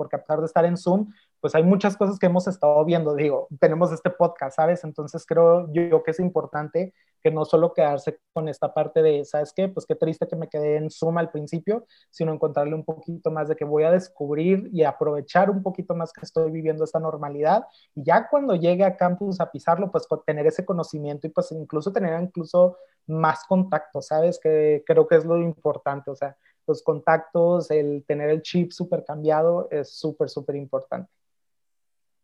porque 0.00 0.16
a 0.16 0.20
pesar 0.20 0.40
de 0.40 0.46
estar 0.46 0.64
en 0.64 0.78
Zoom, 0.78 1.12
pues 1.40 1.54
hay 1.54 1.62
muchas 1.62 1.96
cosas 1.96 2.18
que 2.18 2.26
hemos 2.26 2.46
estado 2.46 2.84
viendo, 2.84 3.14
digo, 3.14 3.48
tenemos 3.60 3.92
este 3.92 4.10
podcast, 4.10 4.56
¿sabes? 4.56 4.84
Entonces 4.84 5.24
creo 5.26 5.72
yo 5.72 6.02
que 6.02 6.10
es 6.10 6.20
importante 6.20 6.92
que 7.22 7.30
no 7.30 7.44
solo 7.44 7.74
quedarse 7.74 8.18
con 8.32 8.48
esta 8.48 8.72
parte 8.72 9.02
de, 9.02 9.24
¿sabes 9.24 9.52
qué? 9.54 9.68
Pues 9.68 9.86
qué 9.86 9.94
triste 9.94 10.26
que 10.26 10.36
me 10.36 10.48
quedé 10.48 10.76
en 10.76 10.90
Zoom 10.90 11.18
al 11.18 11.30
principio, 11.30 11.86
sino 12.10 12.32
encontrarle 12.32 12.74
un 12.74 12.84
poquito 12.84 13.30
más 13.30 13.48
de 13.48 13.56
que 13.56 13.64
voy 13.64 13.84
a 13.84 13.90
descubrir 13.90 14.68
y 14.72 14.84
aprovechar 14.84 15.50
un 15.50 15.62
poquito 15.62 15.94
más 15.94 16.12
que 16.12 16.22
estoy 16.22 16.50
viviendo 16.50 16.84
esta 16.84 16.98
normalidad 16.98 17.64
y 17.94 18.04
ya 18.04 18.28
cuando 18.28 18.54
llegue 18.54 18.84
a 18.84 18.96
campus 18.96 19.40
a 19.40 19.50
pisarlo, 19.50 19.90
pues 19.90 20.06
tener 20.26 20.46
ese 20.46 20.64
conocimiento 20.64 21.26
y 21.26 21.30
pues 21.30 21.52
incluso 21.52 21.92
tener 21.92 22.20
incluso 22.22 22.76
más 23.06 23.44
contacto, 23.46 24.02
¿sabes? 24.02 24.38
Que 24.38 24.82
creo 24.86 25.06
que 25.06 25.16
es 25.16 25.24
lo 25.24 25.38
importante, 25.38 26.10
o 26.10 26.14
sea, 26.16 26.36
los 26.66 26.82
contactos, 26.82 27.70
el 27.70 28.04
tener 28.06 28.30
el 28.30 28.42
chip 28.42 28.70
súper 28.72 29.04
cambiado 29.04 29.68
es 29.70 29.90
súper, 29.90 30.28
súper 30.28 30.56
importante. 30.56 31.10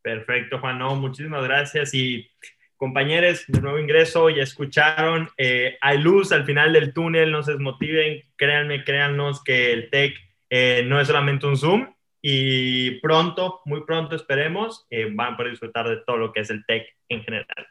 Perfecto, 0.06 0.60
Juan. 0.60 0.78
No, 0.78 0.94
muchísimas 0.94 1.42
gracias. 1.42 1.92
Y 1.92 2.30
compañeros 2.76 3.44
de 3.48 3.60
nuevo 3.60 3.80
ingreso, 3.80 4.30
ya 4.30 4.44
escucharon, 4.44 5.28
eh, 5.36 5.78
hay 5.80 5.98
luz 5.98 6.30
al 6.30 6.44
final 6.44 6.72
del 6.72 6.92
túnel, 6.92 7.32
no 7.32 7.42
se 7.42 7.54
desmotiven, 7.54 8.22
créanme, 8.36 8.84
créannos 8.84 9.42
que 9.42 9.72
el 9.72 9.90
TEC 9.90 10.14
eh, 10.48 10.84
no 10.86 11.00
es 11.00 11.08
solamente 11.08 11.48
un 11.48 11.56
Zoom 11.56 11.92
y 12.22 13.00
pronto, 13.00 13.62
muy 13.64 13.82
pronto 13.84 14.14
esperemos, 14.14 14.86
eh, 14.90 15.08
van 15.10 15.34
a 15.34 15.36
poder 15.36 15.50
disfrutar 15.50 15.88
de 15.88 15.96
todo 16.06 16.18
lo 16.18 16.32
que 16.32 16.42
es 16.42 16.50
el 16.50 16.64
TEC 16.64 16.86
en 17.08 17.24
general. 17.24 17.66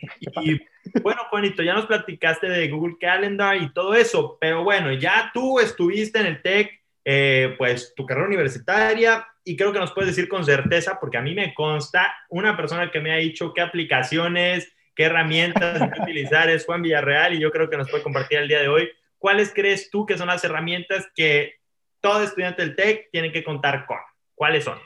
Y 0.42 0.60
bueno, 1.02 1.22
Juanito, 1.28 1.64
ya 1.64 1.74
nos 1.74 1.86
platicaste 1.86 2.48
de 2.48 2.68
Google 2.68 2.98
Calendar 3.00 3.56
y 3.56 3.72
todo 3.72 3.96
eso, 3.96 4.38
pero 4.40 4.62
bueno, 4.62 4.92
ya 4.92 5.32
tú 5.34 5.58
estuviste 5.58 6.20
en 6.20 6.26
el 6.26 6.40
TEC, 6.40 6.79
pues 7.04 7.94
tu 7.96 8.06
carrera 8.06 8.26
universitaria, 8.26 9.26
y 9.44 9.56
creo 9.56 9.72
que 9.72 9.78
nos 9.78 9.92
puedes 9.92 10.14
decir 10.14 10.28
con 10.28 10.44
certeza, 10.44 10.98
porque 11.00 11.18
a 11.18 11.22
mí 11.22 11.34
me 11.34 11.54
consta, 11.54 12.12
una 12.28 12.56
persona 12.56 12.90
que 12.90 13.00
me 13.00 13.12
ha 13.12 13.16
dicho 13.16 13.52
qué 13.54 13.62
aplicaciones, 13.62 14.72
qué 14.94 15.04
herramientas 15.04 15.80
utilizar 16.02 16.50
es 16.50 16.66
Juan 16.66 16.82
Villarreal 16.82 17.34
y 17.34 17.40
yo 17.40 17.50
creo 17.50 17.70
que 17.70 17.76
nos 17.76 17.90
puede 17.90 18.02
compartir 18.02 18.38
el 18.38 18.48
día 18.48 18.60
de 18.60 18.68
hoy. 18.68 18.88
¿Cuáles 19.18 19.52
crees 19.52 19.90
tú 19.90 20.06
que 20.06 20.16
son 20.16 20.28
las 20.28 20.44
herramientas 20.44 21.08
que 21.14 21.54
todo 22.00 22.22
estudiante 22.22 22.62
del 22.62 22.76
TEC 22.76 23.10
tiene 23.10 23.32
que 23.32 23.44
contar 23.44 23.86
con? 23.86 23.98
¿Cuáles 24.34 24.64
son? 24.64 24.78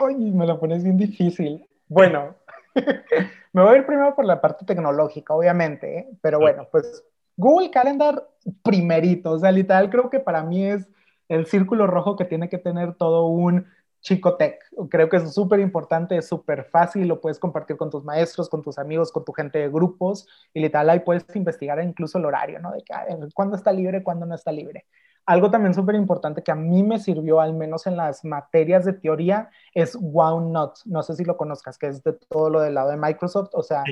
Ay, 0.00 0.16
me 0.16 0.46
lo 0.46 0.58
pones 0.58 0.82
bien 0.82 0.96
difícil. 0.96 1.66
Bueno, 1.86 2.36
me 3.52 3.62
voy 3.62 3.74
a 3.74 3.78
ir 3.78 3.86
primero 3.86 4.14
por 4.14 4.24
la 4.24 4.40
parte 4.40 4.64
tecnológica, 4.64 5.34
obviamente, 5.34 5.98
¿eh? 5.98 6.06
pero 6.20 6.38
bueno, 6.38 6.68
pues 6.70 7.04
Google 7.36 7.70
Calendar 7.70 8.26
primerito, 8.62 9.32
o 9.32 9.38
sea, 9.38 9.50
literal 9.52 9.90
creo 9.90 10.10
que 10.10 10.20
para 10.20 10.42
mí 10.42 10.66
es 10.66 10.88
el 11.32 11.46
círculo 11.46 11.86
rojo 11.86 12.16
que 12.16 12.26
tiene 12.26 12.48
que 12.50 12.58
tener 12.58 12.94
todo 12.94 13.26
un 13.26 13.66
chico 14.02 14.36
tech. 14.36 14.58
Creo 14.90 15.08
que 15.08 15.16
es 15.16 15.32
súper 15.32 15.60
importante, 15.60 16.16
es 16.16 16.28
súper 16.28 16.64
fácil, 16.64 17.08
lo 17.08 17.20
puedes 17.20 17.38
compartir 17.38 17.76
con 17.76 17.88
tus 17.88 18.04
maestros, 18.04 18.50
con 18.50 18.60
tus 18.60 18.78
amigos, 18.78 19.10
con 19.10 19.24
tu 19.24 19.32
gente 19.32 19.58
de 19.58 19.68
grupos 19.70 20.28
y 20.52 20.60
literal 20.60 20.90
ahí 20.90 21.00
puedes 21.00 21.24
investigar 21.34 21.82
incluso 21.82 22.18
el 22.18 22.26
horario, 22.26 22.58
¿no? 22.58 22.72
De 22.72 22.82
que, 22.82 22.94
cuándo 23.32 23.56
está 23.56 23.72
libre, 23.72 24.02
cuándo 24.02 24.26
no 24.26 24.34
está 24.34 24.52
libre. 24.52 24.84
Algo 25.24 25.50
también 25.50 25.72
súper 25.72 25.94
importante 25.94 26.42
que 26.42 26.50
a 26.50 26.56
mí 26.56 26.82
me 26.82 26.98
sirvió, 26.98 27.40
al 27.40 27.54
menos 27.54 27.86
en 27.86 27.96
las 27.96 28.24
materias 28.24 28.84
de 28.84 28.92
teoría, 28.92 29.50
es 29.72 29.96
OneNote. 29.96 30.80
No 30.84 31.02
sé 31.04 31.14
si 31.14 31.24
lo 31.24 31.36
conozcas, 31.36 31.78
que 31.78 31.86
es 31.86 32.02
de 32.02 32.12
todo 32.12 32.50
lo 32.50 32.60
del 32.60 32.74
lado 32.74 32.90
de 32.90 32.96
Microsoft. 32.96 33.50
O 33.52 33.62
sea, 33.62 33.84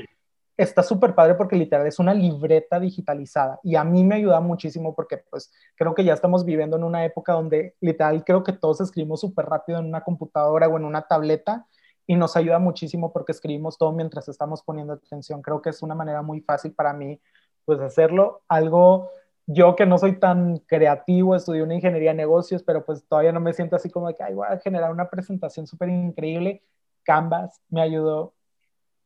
está 0.62 0.82
súper 0.82 1.14
padre 1.14 1.34
porque 1.34 1.56
literal 1.56 1.86
es 1.86 1.98
una 1.98 2.12
libreta 2.12 2.78
digitalizada 2.78 3.58
y 3.62 3.76
a 3.76 3.84
mí 3.84 4.04
me 4.04 4.16
ayuda 4.16 4.40
muchísimo 4.40 4.94
porque 4.94 5.18
pues 5.18 5.52
creo 5.74 5.94
que 5.94 6.04
ya 6.04 6.12
estamos 6.12 6.44
viviendo 6.44 6.76
en 6.76 6.84
una 6.84 7.04
época 7.04 7.32
donde 7.32 7.76
literal 7.80 8.22
creo 8.24 8.44
que 8.44 8.52
todos 8.52 8.80
escribimos 8.80 9.20
súper 9.20 9.46
rápido 9.46 9.78
en 9.78 9.86
una 9.86 10.02
computadora 10.02 10.68
o 10.68 10.76
en 10.76 10.84
una 10.84 11.02
tableta 11.02 11.66
y 12.06 12.16
nos 12.16 12.36
ayuda 12.36 12.58
muchísimo 12.58 13.12
porque 13.12 13.32
escribimos 13.32 13.78
todo 13.78 13.92
mientras 13.92 14.28
estamos 14.28 14.62
poniendo 14.62 14.92
atención. 14.94 15.42
Creo 15.42 15.62
que 15.62 15.70
es 15.70 15.82
una 15.82 15.94
manera 15.94 16.22
muy 16.22 16.40
fácil 16.40 16.72
para 16.72 16.92
mí 16.92 17.20
pues 17.64 17.80
hacerlo. 17.80 18.42
Algo 18.48 19.10
yo 19.46 19.76
que 19.76 19.86
no 19.86 19.96
soy 19.96 20.18
tan 20.18 20.58
creativo, 20.58 21.36
estudié 21.36 21.62
una 21.62 21.74
ingeniería 21.74 22.10
de 22.10 22.16
negocios, 22.16 22.62
pero 22.62 22.84
pues 22.84 23.04
todavía 23.06 23.32
no 23.32 23.40
me 23.40 23.52
siento 23.52 23.76
así 23.76 23.90
como 23.90 24.08
de 24.08 24.14
que 24.14 24.22
Ay, 24.22 24.34
voy 24.34 24.46
generar 24.62 24.90
una 24.90 25.08
presentación 25.08 25.66
súper 25.66 25.88
increíble. 25.88 26.62
Canvas 27.02 27.60
me 27.68 27.80
ayudó 27.80 28.34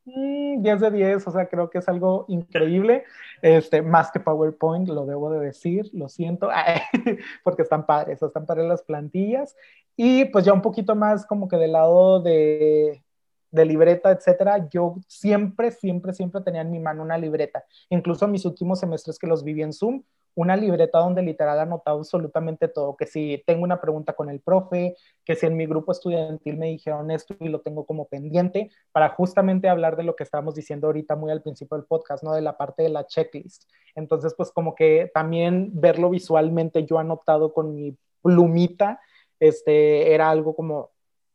10 0.05 0.17
mm, 0.17 0.83
de 0.83 0.91
10, 0.91 1.27
o 1.27 1.31
sea, 1.31 1.49
creo 1.49 1.71
que 1.71 1.79
es 1.79 1.89
algo 1.89 2.27
increíble, 2.29 3.05
este, 3.43 3.83
más 3.83 4.11
que 4.11 4.21
PowerPoint, 4.21 4.89
lo 4.89 5.07
debo 5.07 5.31
de 5.31 5.47
decir, 5.47 5.91
lo 5.93 6.09
siento, 6.09 6.51
porque 7.45 7.63
están 7.63 7.87
padres, 7.87 8.23
están 8.23 8.47
padres 8.47 8.67
las 8.67 8.83
plantillas, 8.83 9.57
y 9.97 10.27
pues 10.27 10.45
ya 10.45 10.53
un 10.53 10.63
poquito 10.63 10.95
más 10.95 11.25
como 11.27 11.49
que 11.49 11.57
del 11.57 11.73
lado 11.73 12.21
de, 12.21 13.03
de 13.51 13.65
libreta, 13.65 14.11
etcétera, 14.11 14.69
yo 14.69 14.97
siempre, 15.07 15.71
siempre, 15.71 16.13
siempre 16.13 16.43
tenía 16.43 16.61
en 16.61 16.71
mi 16.71 16.81
mano 16.81 17.03
una 17.03 17.17
libreta, 17.17 17.65
incluso 17.89 18.29
mis 18.29 18.45
últimos 18.45 18.81
semestres 18.81 19.19
que 19.19 19.27
los 19.27 19.43
viví 19.43 19.63
en 19.63 19.73
Zoom, 19.73 20.03
una 20.35 20.57
libreta 20.57 20.99
donde 20.99 21.23
literal 21.23 21.61
anotado 21.61 21.99
absolutamente 21.99 22.69
todo, 22.69 22.97
que 22.97 23.07
si 23.07 23.43
tengo 23.47 23.63
una 23.63 23.81
pregunta 23.81 24.15
con 24.15 24.29
el 24.31 24.41
profe, 24.41 24.97
que 25.25 25.37
si 25.37 25.47
en 25.47 25.57
mi 25.57 25.67
grupo 25.67 25.93
estudiantil 25.93 26.57
me 26.57 26.67
dijeron 26.67 27.11
esto 27.11 27.37
y 27.41 27.49
lo 27.49 27.61
tengo 27.61 27.87
como 27.87 28.07
pendiente, 28.07 28.71
para 28.93 29.11
justamente 29.11 29.69
hablar 29.69 29.97
de 29.97 30.03
lo 30.03 30.17
que 30.17 30.25
estábamos 30.25 30.55
diciendo 30.55 30.89
ahorita 30.89 31.17
muy 31.17 31.31
al 31.31 31.43
principio 31.43 31.77
del 31.77 31.87
podcast, 31.87 32.25
¿no? 32.25 32.33
De 32.35 32.43
la 32.43 32.57
parte 32.57 32.83
de 32.83 32.89
la 32.89 33.07
checklist. 33.07 33.65
Entonces, 33.95 34.35
pues 34.37 34.51
como 34.51 34.75
que 34.75 35.11
también 35.15 35.71
verlo 35.73 36.11
visualmente 36.11 36.85
yo 36.85 36.99
anotado 36.99 37.53
con 37.53 37.75
mi 37.75 37.97
plumita, 38.23 39.01
este, 39.39 40.15
era 40.15 40.31
algo 40.31 40.55
como 40.57 40.91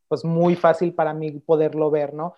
pues 0.07 0.25
muy 0.25 0.55
fácil 0.55 0.93
para 0.93 1.13
mí 1.13 1.31
poderlo 1.31 1.91
ver, 1.91 2.13
¿no? 2.13 2.33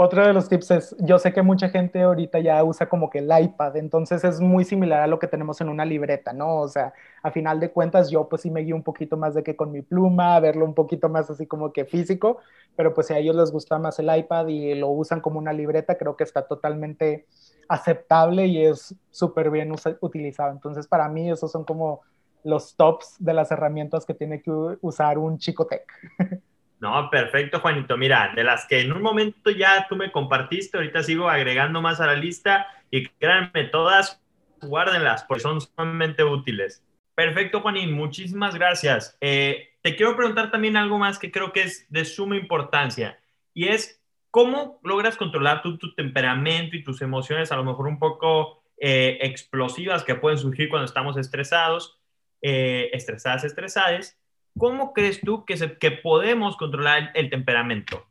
Otro 0.00 0.24
de 0.24 0.32
los 0.32 0.48
tips 0.48 0.70
es, 0.70 0.96
yo 1.00 1.18
sé 1.18 1.32
que 1.32 1.42
mucha 1.42 1.70
gente 1.70 2.02
ahorita 2.02 2.38
ya 2.38 2.62
usa 2.62 2.88
como 2.88 3.10
que 3.10 3.18
el 3.18 3.28
iPad, 3.36 3.76
entonces 3.78 4.22
es 4.22 4.40
muy 4.40 4.64
similar 4.64 5.00
a 5.02 5.08
lo 5.08 5.18
que 5.18 5.26
tenemos 5.26 5.60
en 5.60 5.68
una 5.68 5.84
libreta, 5.84 6.32
¿no? 6.32 6.60
O 6.60 6.68
sea, 6.68 6.92
a 7.20 7.32
final 7.32 7.58
de 7.58 7.72
cuentas 7.72 8.08
yo 8.08 8.28
pues 8.28 8.42
sí 8.42 8.50
me 8.52 8.60
guío 8.60 8.76
un 8.76 8.84
poquito 8.84 9.16
más 9.16 9.34
de 9.34 9.42
que 9.42 9.56
con 9.56 9.72
mi 9.72 9.82
pluma, 9.82 10.38
verlo 10.38 10.64
un 10.64 10.74
poquito 10.74 11.08
más 11.08 11.28
así 11.30 11.48
como 11.48 11.72
que 11.72 11.84
físico, 11.84 12.38
pero 12.76 12.94
pues 12.94 13.08
si 13.08 13.14
a 13.14 13.18
ellos 13.18 13.34
les 13.34 13.50
gusta 13.50 13.76
más 13.80 13.98
el 13.98 14.16
iPad 14.16 14.46
y 14.46 14.76
lo 14.76 14.88
usan 14.88 15.20
como 15.20 15.40
una 15.40 15.52
libreta, 15.52 15.98
creo 15.98 16.14
que 16.16 16.22
está 16.22 16.46
totalmente 16.46 17.26
aceptable 17.68 18.46
y 18.46 18.66
es 18.66 18.94
súper 19.10 19.50
bien 19.50 19.74
utilizado. 20.00 20.52
Entonces 20.52 20.86
para 20.86 21.08
mí 21.08 21.28
esos 21.28 21.50
son 21.50 21.64
como 21.64 22.02
los 22.44 22.76
tops 22.76 23.16
de 23.18 23.34
las 23.34 23.50
herramientas 23.50 24.06
que 24.06 24.14
tiene 24.14 24.42
que 24.42 24.52
usar 24.80 25.18
un 25.18 25.38
chico 25.38 25.66
tech. 25.66 25.82
No, 26.80 27.10
perfecto, 27.10 27.60
Juanito. 27.60 27.96
Mira, 27.96 28.32
de 28.34 28.44
las 28.44 28.66
que 28.66 28.80
en 28.80 28.92
un 28.92 29.02
momento 29.02 29.50
ya 29.50 29.86
tú 29.88 29.96
me 29.96 30.12
compartiste, 30.12 30.76
ahorita 30.76 31.02
sigo 31.02 31.28
agregando 31.28 31.82
más 31.82 32.00
a 32.00 32.06
la 32.06 32.14
lista 32.14 32.66
y 32.90 33.06
créanme, 33.06 33.64
todas 33.64 34.20
guárdenlas 34.62 35.24
porque 35.24 35.42
son 35.42 35.60
sumamente 35.60 36.22
útiles. 36.22 36.84
Perfecto, 37.14 37.60
Juanín, 37.60 37.92
muchísimas 37.92 38.54
gracias. 38.54 39.16
Eh, 39.20 39.70
te 39.82 39.96
quiero 39.96 40.16
preguntar 40.16 40.50
también 40.50 40.76
algo 40.76 40.98
más 40.98 41.18
que 41.18 41.32
creo 41.32 41.52
que 41.52 41.62
es 41.62 41.86
de 41.88 42.04
suma 42.04 42.36
importancia 42.36 43.18
y 43.54 43.68
es 43.68 44.00
cómo 44.30 44.78
logras 44.84 45.16
controlar 45.16 45.62
tu, 45.62 45.78
tu 45.78 45.94
temperamento 45.94 46.76
y 46.76 46.84
tus 46.84 47.02
emociones, 47.02 47.50
a 47.50 47.56
lo 47.56 47.64
mejor 47.64 47.88
un 47.88 47.98
poco 47.98 48.62
eh, 48.80 49.18
explosivas 49.22 50.04
que 50.04 50.14
pueden 50.14 50.38
surgir 50.38 50.68
cuando 50.68 50.84
estamos 50.84 51.16
estresados, 51.16 51.98
eh, 52.40 52.90
estresadas, 52.92 53.42
estresadas 53.44 54.17
¿Cómo 54.58 54.92
crees 54.92 55.20
tú 55.20 55.44
que, 55.44 55.56
se, 55.56 55.78
que 55.78 55.90
podemos 55.90 56.56
controlar 56.56 57.10
el 57.14 57.30
temperamento? 57.30 58.04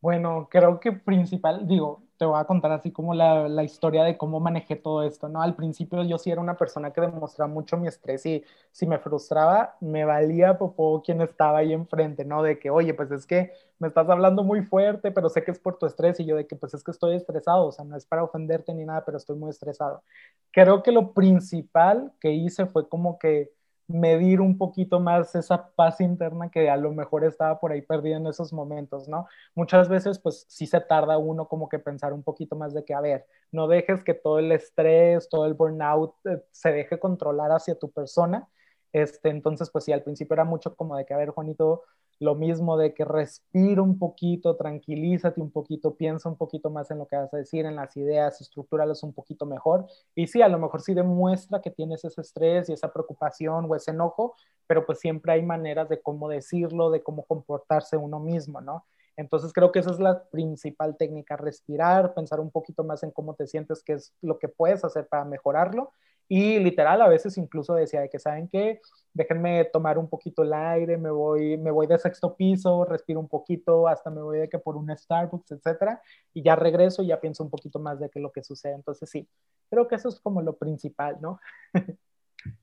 Bueno, 0.00 0.48
creo 0.50 0.80
que 0.80 0.92
principal, 0.92 1.66
digo, 1.66 2.02
te 2.16 2.24
voy 2.24 2.38
a 2.38 2.44
contar 2.44 2.72
así 2.72 2.90
como 2.90 3.14
la, 3.14 3.48
la, 3.48 3.64
historia 3.64 4.04
de 4.04 4.18
cómo 4.18 4.40
manejé 4.40 4.76
todo 4.76 5.02
esto, 5.04 5.28
¿no? 5.28 5.40
Al 5.40 5.56
principio 5.56 6.02
yo 6.04 6.18
sí 6.18 6.30
era 6.30 6.40
una 6.40 6.56
persona 6.56 6.90
que 6.90 7.00
demostraba 7.00 7.50
mucho 7.50 7.78
mi 7.78 7.88
estrés 7.88 8.26
y 8.26 8.44
si 8.72 8.86
me 8.86 8.98
frustraba, 8.98 9.76
me 9.80 10.04
valía 10.04 10.58
popó 10.58 11.02
quien 11.02 11.22
estaba 11.22 11.58
ahí 11.58 11.72
enfrente, 11.72 12.26
¿no? 12.26 12.42
De 12.42 12.58
que, 12.58 12.68
oye, 12.68 12.92
pues 12.92 13.10
es 13.10 13.26
que 13.26 13.52
me 13.78 13.88
estás 13.88 14.08
hablando 14.10 14.42
muy 14.42 14.62
fuerte, 14.62 15.10
pero 15.10 15.30
sé 15.30 15.42
que 15.42 15.50
es 15.50 15.58
por 15.58 15.78
tu 15.78 15.86
estrés 15.86 16.20
y 16.20 16.26
yo 16.26 16.36
de 16.36 16.46
que, 16.46 16.56
pues 16.56 16.74
es 16.74 16.84
que 16.84 16.90
estoy 16.90 17.16
estresado, 17.16 17.66
o 17.66 17.72
sea, 17.72 17.86
no 17.86 17.96
es 17.96 18.04
para 18.04 18.22
ofenderte 18.22 18.74
ni 18.74 18.84
nada, 18.84 19.02
pero 19.04 19.16
estoy 19.16 19.36
muy 19.36 19.50
estresado. 19.50 20.02
Creo 20.50 20.82
que 20.82 20.92
lo 20.92 21.14
principal 21.14 22.12
que 22.20 22.32
hice 22.32 22.66
fue 22.66 22.86
como 22.88 23.18
que 23.18 23.50
medir 23.90 24.40
un 24.40 24.56
poquito 24.58 25.00
más 25.00 25.34
esa 25.34 25.70
paz 25.74 26.00
interna 26.00 26.50
que 26.50 26.70
a 26.70 26.76
lo 26.76 26.92
mejor 26.92 27.24
estaba 27.24 27.58
por 27.60 27.72
ahí 27.72 27.82
perdida 27.82 28.16
en 28.16 28.26
esos 28.26 28.52
momentos, 28.52 29.08
¿no? 29.08 29.26
Muchas 29.54 29.88
veces, 29.88 30.18
pues 30.18 30.46
sí 30.48 30.66
se 30.66 30.80
tarda 30.80 31.18
uno 31.18 31.48
como 31.48 31.68
que 31.68 31.78
pensar 31.78 32.12
un 32.12 32.22
poquito 32.22 32.56
más 32.56 32.74
de 32.74 32.84
que, 32.84 32.94
a 32.94 33.00
ver, 33.00 33.26
no 33.52 33.68
dejes 33.68 34.04
que 34.04 34.14
todo 34.14 34.38
el 34.38 34.52
estrés, 34.52 35.28
todo 35.28 35.46
el 35.46 35.54
burnout 35.54 36.14
eh, 36.26 36.42
se 36.52 36.72
deje 36.72 36.98
controlar 36.98 37.50
hacia 37.52 37.74
tu 37.78 37.90
persona. 37.90 38.48
Este, 38.92 39.28
entonces, 39.30 39.70
pues 39.70 39.84
sí, 39.84 39.92
al 39.92 40.02
principio 40.02 40.34
era 40.34 40.44
mucho 40.44 40.74
como 40.76 40.96
de 40.96 41.04
que, 41.04 41.14
a 41.14 41.18
ver, 41.18 41.30
Juanito, 41.30 41.82
lo 42.20 42.34
mismo 42.34 42.76
de 42.76 42.92
que 42.92 43.04
respira 43.04 43.80
un 43.80 43.98
poquito, 43.98 44.54
tranquilízate 44.54 45.40
un 45.40 45.50
poquito, 45.50 45.96
piensa 45.96 46.28
un 46.28 46.36
poquito 46.36 46.70
más 46.70 46.90
en 46.90 46.98
lo 46.98 47.06
que 47.06 47.16
vas 47.16 47.32
a 47.32 47.38
decir, 47.38 47.64
en 47.64 47.76
las 47.76 47.96
ideas, 47.96 48.40
estructúralas 48.40 49.02
un 49.02 49.14
poquito 49.14 49.46
mejor. 49.46 49.86
Y 50.14 50.26
sí, 50.26 50.42
a 50.42 50.48
lo 50.48 50.58
mejor 50.58 50.82
sí 50.82 50.92
demuestra 50.92 51.62
que 51.62 51.70
tienes 51.70 52.04
ese 52.04 52.20
estrés 52.20 52.68
y 52.68 52.74
esa 52.74 52.92
preocupación 52.92 53.66
o 53.68 53.74
ese 53.74 53.92
enojo, 53.92 54.34
pero 54.66 54.84
pues 54.84 55.00
siempre 55.00 55.32
hay 55.32 55.42
maneras 55.42 55.88
de 55.88 56.00
cómo 56.02 56.28
decirlo, 56.28 56.90
de 56.90 57.02
cómo 57.02 57.24
comportarse 57.24 57.96
uno 57.96 58.20
mismo, 58.20 58.60
¿no? 58.60 58.84
Entonces 59.16 59.52
creo 59.52 59.72
que 59.72 59.80
esa 59.80 59.90
es 59.90 59.98
la 59.98 60.24
principal 60.24 60.96
técnica, 60.96 61.36
respirar, 61.36 62.14
pensar 62.14 62.38
un 62.40 62.50
poquito 62.50 62.84
más 62.84 63.02
en 63.02 63.10
cómo 63.10 63.34
te 63.34 63.46
sientes, 63.46 63.82
qué 63.82 63.94
es 63.94 64.14
lo 64.20 64.38
que 64.38 64.48
puedes 64.48 64.84
hacer 64.84 65.08
para 65.08 65.24
mejorarlo. 65.24 65.92
Y 66.32 66.60
literal, 66.60 67.02
a 67.02 67.08
veces 67.08 67.36
incluso 67.38 67.74
decía 67.74 68.02
de 68.02 68.08
que, 68.08 68.20
¿saben 68.20 68.46
qué? 68.46 68.80
Déjenme 69.12 69.64
tomar 69.64 69.98
un 69.98 70.08
poquito 70.08 70.44
el 70.44 70.52
aire, 70.52 70.96
me 70.96 71.10
voy, 71.10 71.58
me 71.58 71.72
voy 71.72 71.88
de 71.88 71.98
sexto 71.98 72.36
piso, 72.36 72.84
respiro 72.84 73.18
un 73.18 73.28
poquito, 73.28 73.88
hasta 73.88 74.10
me 74.10 74.22
voy 74.22 74.38
de 74.38 74.48
que 74.48 74.60
por 74.60 74.76
un 74.76 74.96
Starbucks, 74.96 75.50
etcétera, 75.50 76.00
y 76.32 76.44
ya 76.44 76.54
regreso 76.54 77.02
y 77.02 77.08
ya 77.08 77.20
pienso 77.20 77.42
un 77.42 77.50
poquito 77.50 77.80
más 77.80 77.98
de 77.98 78.08
qué 78.08 78.20
es 78.20 78.22
lo 78.22 78.30
que 78.30 78.44
sucede. 78.44 78.74
Entonces 78.74 79.10
sí, 79.10 79.28
creo 79.68 79.88
que 79.88 79.96
eso 79.96 80.08
es 80.08 80.20
como 80.20 80.40
lo 80.40 80.56
principal, 80.56 81.18
¿no? 81.20 81.40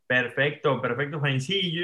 Perfecto, 0.08 0.82
perfecto, 0.82 1.20
Juan. 1.20 1.42
Sí, 1.42 1.74
yo, 1.74 1.84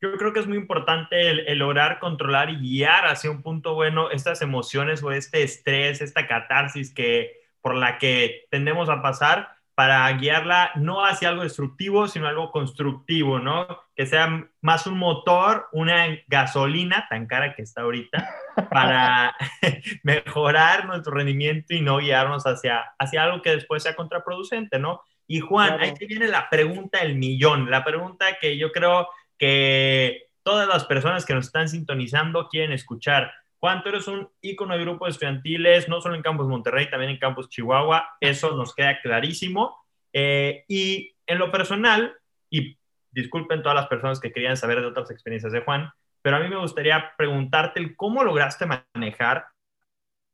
yo 0.00 0.16
creo 0.16 0.32
que 0.32 0.40
es 0.40 0.48
muy 0.48 0.58
importante 0.58 1.30
el, 1.52 1.56
lograr 1.56 2.00
controlar 2.00 2.50
y 2.50 2.58
guiar 2.58 3.06
hacia 3.06 3.30
un 3.30 3.42
punto 3.42 3.76
bueno 3.76 4.10
estas 4.10 4.42
emociones 4.42 5.04
o 5.04 5.12
este 5.12 5.44
estrés, 5.44 6.02
esta 6.02 6.26
catarsis 6.26 6.92
que 6.92 7.42
por 7.60 7.76
la 7.76 7.98
que 7.98 8.46
tendemos 8.50 8.88
a 8.88 9.00
pasar 9.02 9.61
para 9.74 10.10
guiarla 10.12 10.70
no 10.74 11.04
hacia 11.04 11.30
algo 11.30 11.42
destructivo, 11.42 12.06
sino 12.06 12.28
algo 12.28 12.50
constructivo, 12.50 13.38
¿no? 13.38 13.66
Que 13.96 14.06
sea 14.06 14.46
más 14.60 14.86
un 14.86 14.98
motor, 14.98 15.68
una 15.72 16.06
gasolina 16.26 17.06
tan 17.08 17.26
cara 17.26 17.54
que 17.54 17.62
está 17.62 17.82
ahorita, 17.82 18.28
para 18.70 19.34
mejorar 20.02 20.86
nuestro 20.86 21.14
rendimiento 21.14 21.74
y 21.74 21.80
no 21.80 21.98
guiarnos 21.98 22.44
hacia, 22.44 22.84
hacia 22.98 23.22
algo 23.22 23.40
que 23.40 23.50
después 23.50 23.82
sea 23.82 23.96
contraproducente, 23.96 24.78
¿no? 24.78 25.02
Y 25.26 25.40
Juan, 25.40 25.80
ahí 25.80 25.94
te 25.94 26.06
viene 26.06 26.28
la 26.28 26.50
pregunta 26.50 26.98
del 26.98 27.14
millón, 27.14 27.70
la 27.70 27.84
pregunta 27.84 28.36
que 28.38 28.58
yo 28.58 28.70
creo 28.72 29.08
que 29.38 30.28
todas 30.42 30.68
las 30.68 30.84
personas 30.84 31.24
que 31.24 31.34
nos 31.34 31.46
están 31.46 31.68
sintonizando 31.68 32.48
quieren 32.48 32.72
escuchar. 32.72 33.32
Juan, 33.62 33.80
tú 33.84 33.90
eres 33.90 34.08
un 34.08 34.28
ícono 34.40 34.76
de 34.76 34.80
grupos 34.80 35.10
estudiantiles, 35.10 35.88
no 35.88 36.00
solo 36.00 36.16
en 36.16 36.22
Campus 36.22 36.48
Monterrey, 36.48 36.90
también 36.90 37.12
en 37.12 37.18
Campus 37.18 37.48
Chihuahua, 37.48 38.16
eso 38.18 38.56
nos 38.56 38.74
queda 38.74 39.00
clarísimo. 39.00 39.84
Eh, 40.12 40.64
y 40.66 41.14
en 41.24 41.38
lo 41.38 41.52
personal, 41.52 42.12
y 42.50 42.76
disculpen 43.12 43.62
todas 43.62 43.76
las 43.76 43.86
personas 43.86 44.18
que 44.18 44.32
querían 44.32 44.56
saber 44.56 44.80
de 44.80 44.86
otras 44.88 45.12
experiencias 45.12 45.52
de 45.52 45.60
Juan, 45.60 45.92
pero 46.22 46.38
a 46.38 46.40
mí 46.40 46.48
me 46.48 46.56
gustaría 46.56 47.12
preguntarte 47.16 47.94
cómo 47.94 48.24
lograste 48.24 48.66
manejar 48.66 49.46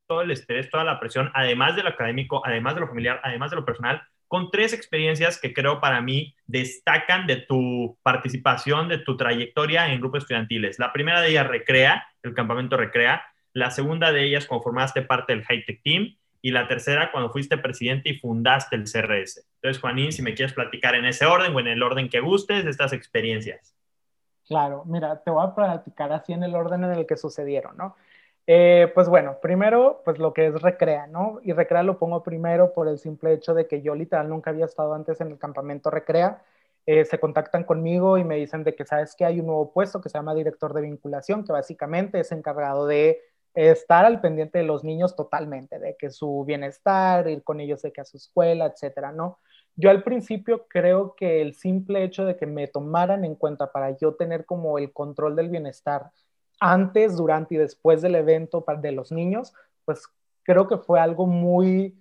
todo 0.07 0.23
el 0.23 0.31
estrés, 0.31 0.71
toda 0.71 0.85
la 0.85 0.99
presión, 0.99 1.31
además 1.35 1.77
de 1.77 1.83
lo 1.83 1.91
académico, 1.91 2.41
además 2.47 2.77
de 2.77 2.81
lo 2.81 2.88
familiar, 2.88 3.21
además 3.23 3.51
de 3.51 3.57
lo 3.57 3.64
personal, 3.67 4.03
con 4.29 4.51
tres 4.51 4.75
experiencias 4.75 5.41
que 5.41 5.55
creo 5.55 5.81
para 5.81 6.01
mí 6.03 6.37
destacan 6.47 7.27
de 7.27 7.37
tu 7.37 7.99
participación, 8.03 8.88
de 8.88 8.99
tu 8.99 9.17
trayectoria 9.17 9.91
en 9.91 10.01
grupos 10.01 10.23
estudiantiles. 10.23 10.79
La 10.79 10.93
primera 10.93 11.21
de 11.21 11.31
ellas, 11.31 11.47
Recrea, 11.47 12.07
el 12.23 12.35
campamento 12.35 12.77
Recrea. 12.77 13.23
La 13.55 13.71
segunda 13.71 14.12
de 14.12 14.25
ellas, 14.25 14.47
cuando 14.47 14.62
formaste 14.62 15.03
parte 15.03 15.35
del 15.35 15.45
High 15.45 15.64
Tech 15.64 15.83
Team. 15.83 16.17
Y 16.41 16.53
la 16.53 16.69
tercera, 16.69 17.11
cuando 17.11 17.31
fuiste 17.31 17.59
presidente 17.59 18.11
y 18.11 18.19
fundaste 18.19 18.77
el 18.77 18.85
CRS. 18.85 19.45
Entonces, 19.57 19.81
Juanín, 19.81 20.12
si 20.12 20.23
me 20.23 20.35
quieres 20.35 20.55
platicar 20.55 20.95
en 20.95 21.05
ese 21.05 21.27
orden 21.27 21.53
o 21.53 21.59
en 21.59 21.67
el 21.67 21.83
orden 21.83 22.09
que 22.09 22.21
gustes 22.21 22.64
de 22.64 22.71
estas 22.71 22.93
experiencias. 22.93 23.75
Claro, 24.47 24.85
mira, 24.87 25.21
te 25.21 25.31
voy 25.31 25.45
a 25.45 25.55
platicar 25.55 26.12
así 26.12 26.33
en 26.33 26.45
el 26.45 26.55
orden 26.55 26.85
en 26.85 26.93
el 26.93 27.07
que 27.07 27.17
sucedieron, 27.17 27.77
¿no? 27.77 27.97
Eh, 28.51 28.91
pues 28.95 29.09
bueno, 29.11 29.39
primero, 29.43 30.01
pues 30.07 30.19
lo 30.19 30.33
que 30.33 30.47
es 30.47 30.63
Recrea, 30.63 31.07
¿no? 31.07 31.39
Y 31.43 31.53
Recrea 31.53 31.83
lo 31.83 31.99
pongo 31.99 32.23
primero 32.23 32.73
por 32.73 32.89
el 32.89 32.99
simple 32.99 33.35
hecho 33.35 33.53
de 33.53 33.67
que 33.69 33.83
yo 33.83 33.95
literal 33.95 34.29
nunca 34.31 34.51
había 34.51 34.65
estado 34.65 34.95
antes 34.95 35.21
en 35.21 35.29
el 35.29 35.39
campamento 35.39 35.91
Recrea. 35.91 36.43
Eh, 36.87 37.05
se 37.05 37.21
contactan 37.21 37.65
conmigo 37.65 38.17
y 38.17 38.25
me 38.25 38.37
dicen 38.37 38.65
de 38.65 38.75
que 38.75 38.87
sabes 38.87 39.15
que 39.15 39.27
hay 39.27 39.41
un 39.41 39.47
nuevo 39.47 39.71
puesto 39.73 40.01
que 40.01 40.09
se 40.09 40.17
llama 40.17 40.35
director 40.35 40.73
de 40.73 40.81
vinculación, 40.81 41.45
que 41.45 41.53
básicamente 41.53 42.21
es 42.21 42.33
encargado 42.33 42.87
de 42.87 43.21
estar 43.55 44.07
al 44.07 44.21
pendiente 44.23 44.59
de 44.59 44.65
los 44.65 44.83
niños 44.83 45.15
totalmente, 45.15 45.79
de 45.79 45.97
que 45.97 46.11
su 46.11 46.45
bienestar, 46.47 47.29
ir 47.29 47.43
con 47.45 47.61
ellos 47.61 47.83
de 47.83 47.93
que 47.93 48.01
a 48.01 48.05
su 48.07 48.17
escuela, 48.17 48.67
etcétera, 48.67 49.13
¿no? 49.13 49.41
Yo 49.77 49.91
al 49.91 50.03
principio 50.03 50.67
creo 50.69 51.15
que 51.15 51.43
el 51.43 51.55
simple 51.55 52.03
hecho 52.03 52.25
de 52.25 52.37
que 52.37 52.47
me 52.47 52.67
tomaran 52.67 53.25
en 53.25 53.35
cuenta 53.35 53.71
para 53.73 53.91
yo 53.99 54.15
tener 54.15 54.47
como 54.47 54.79
el 54.79 54.93
control 54.93 55.37
del 55.37 55.51
bienestar 55.51 56.11
antes, 56.61 57.16
durante 57.16 57.55
y 57.55 57.59
después 57.59 58.03
del 58.03 58.14
evento 58.14 58.64
de 58.81 58.92
los 58.92 59.12
niños, 59.12 59.55
pues 59.85 60.07
creo 60.42 60.66
que 60.66 60.79
fue 60.79 61.01
algo 61.01 61.27
muy 61.27 61.94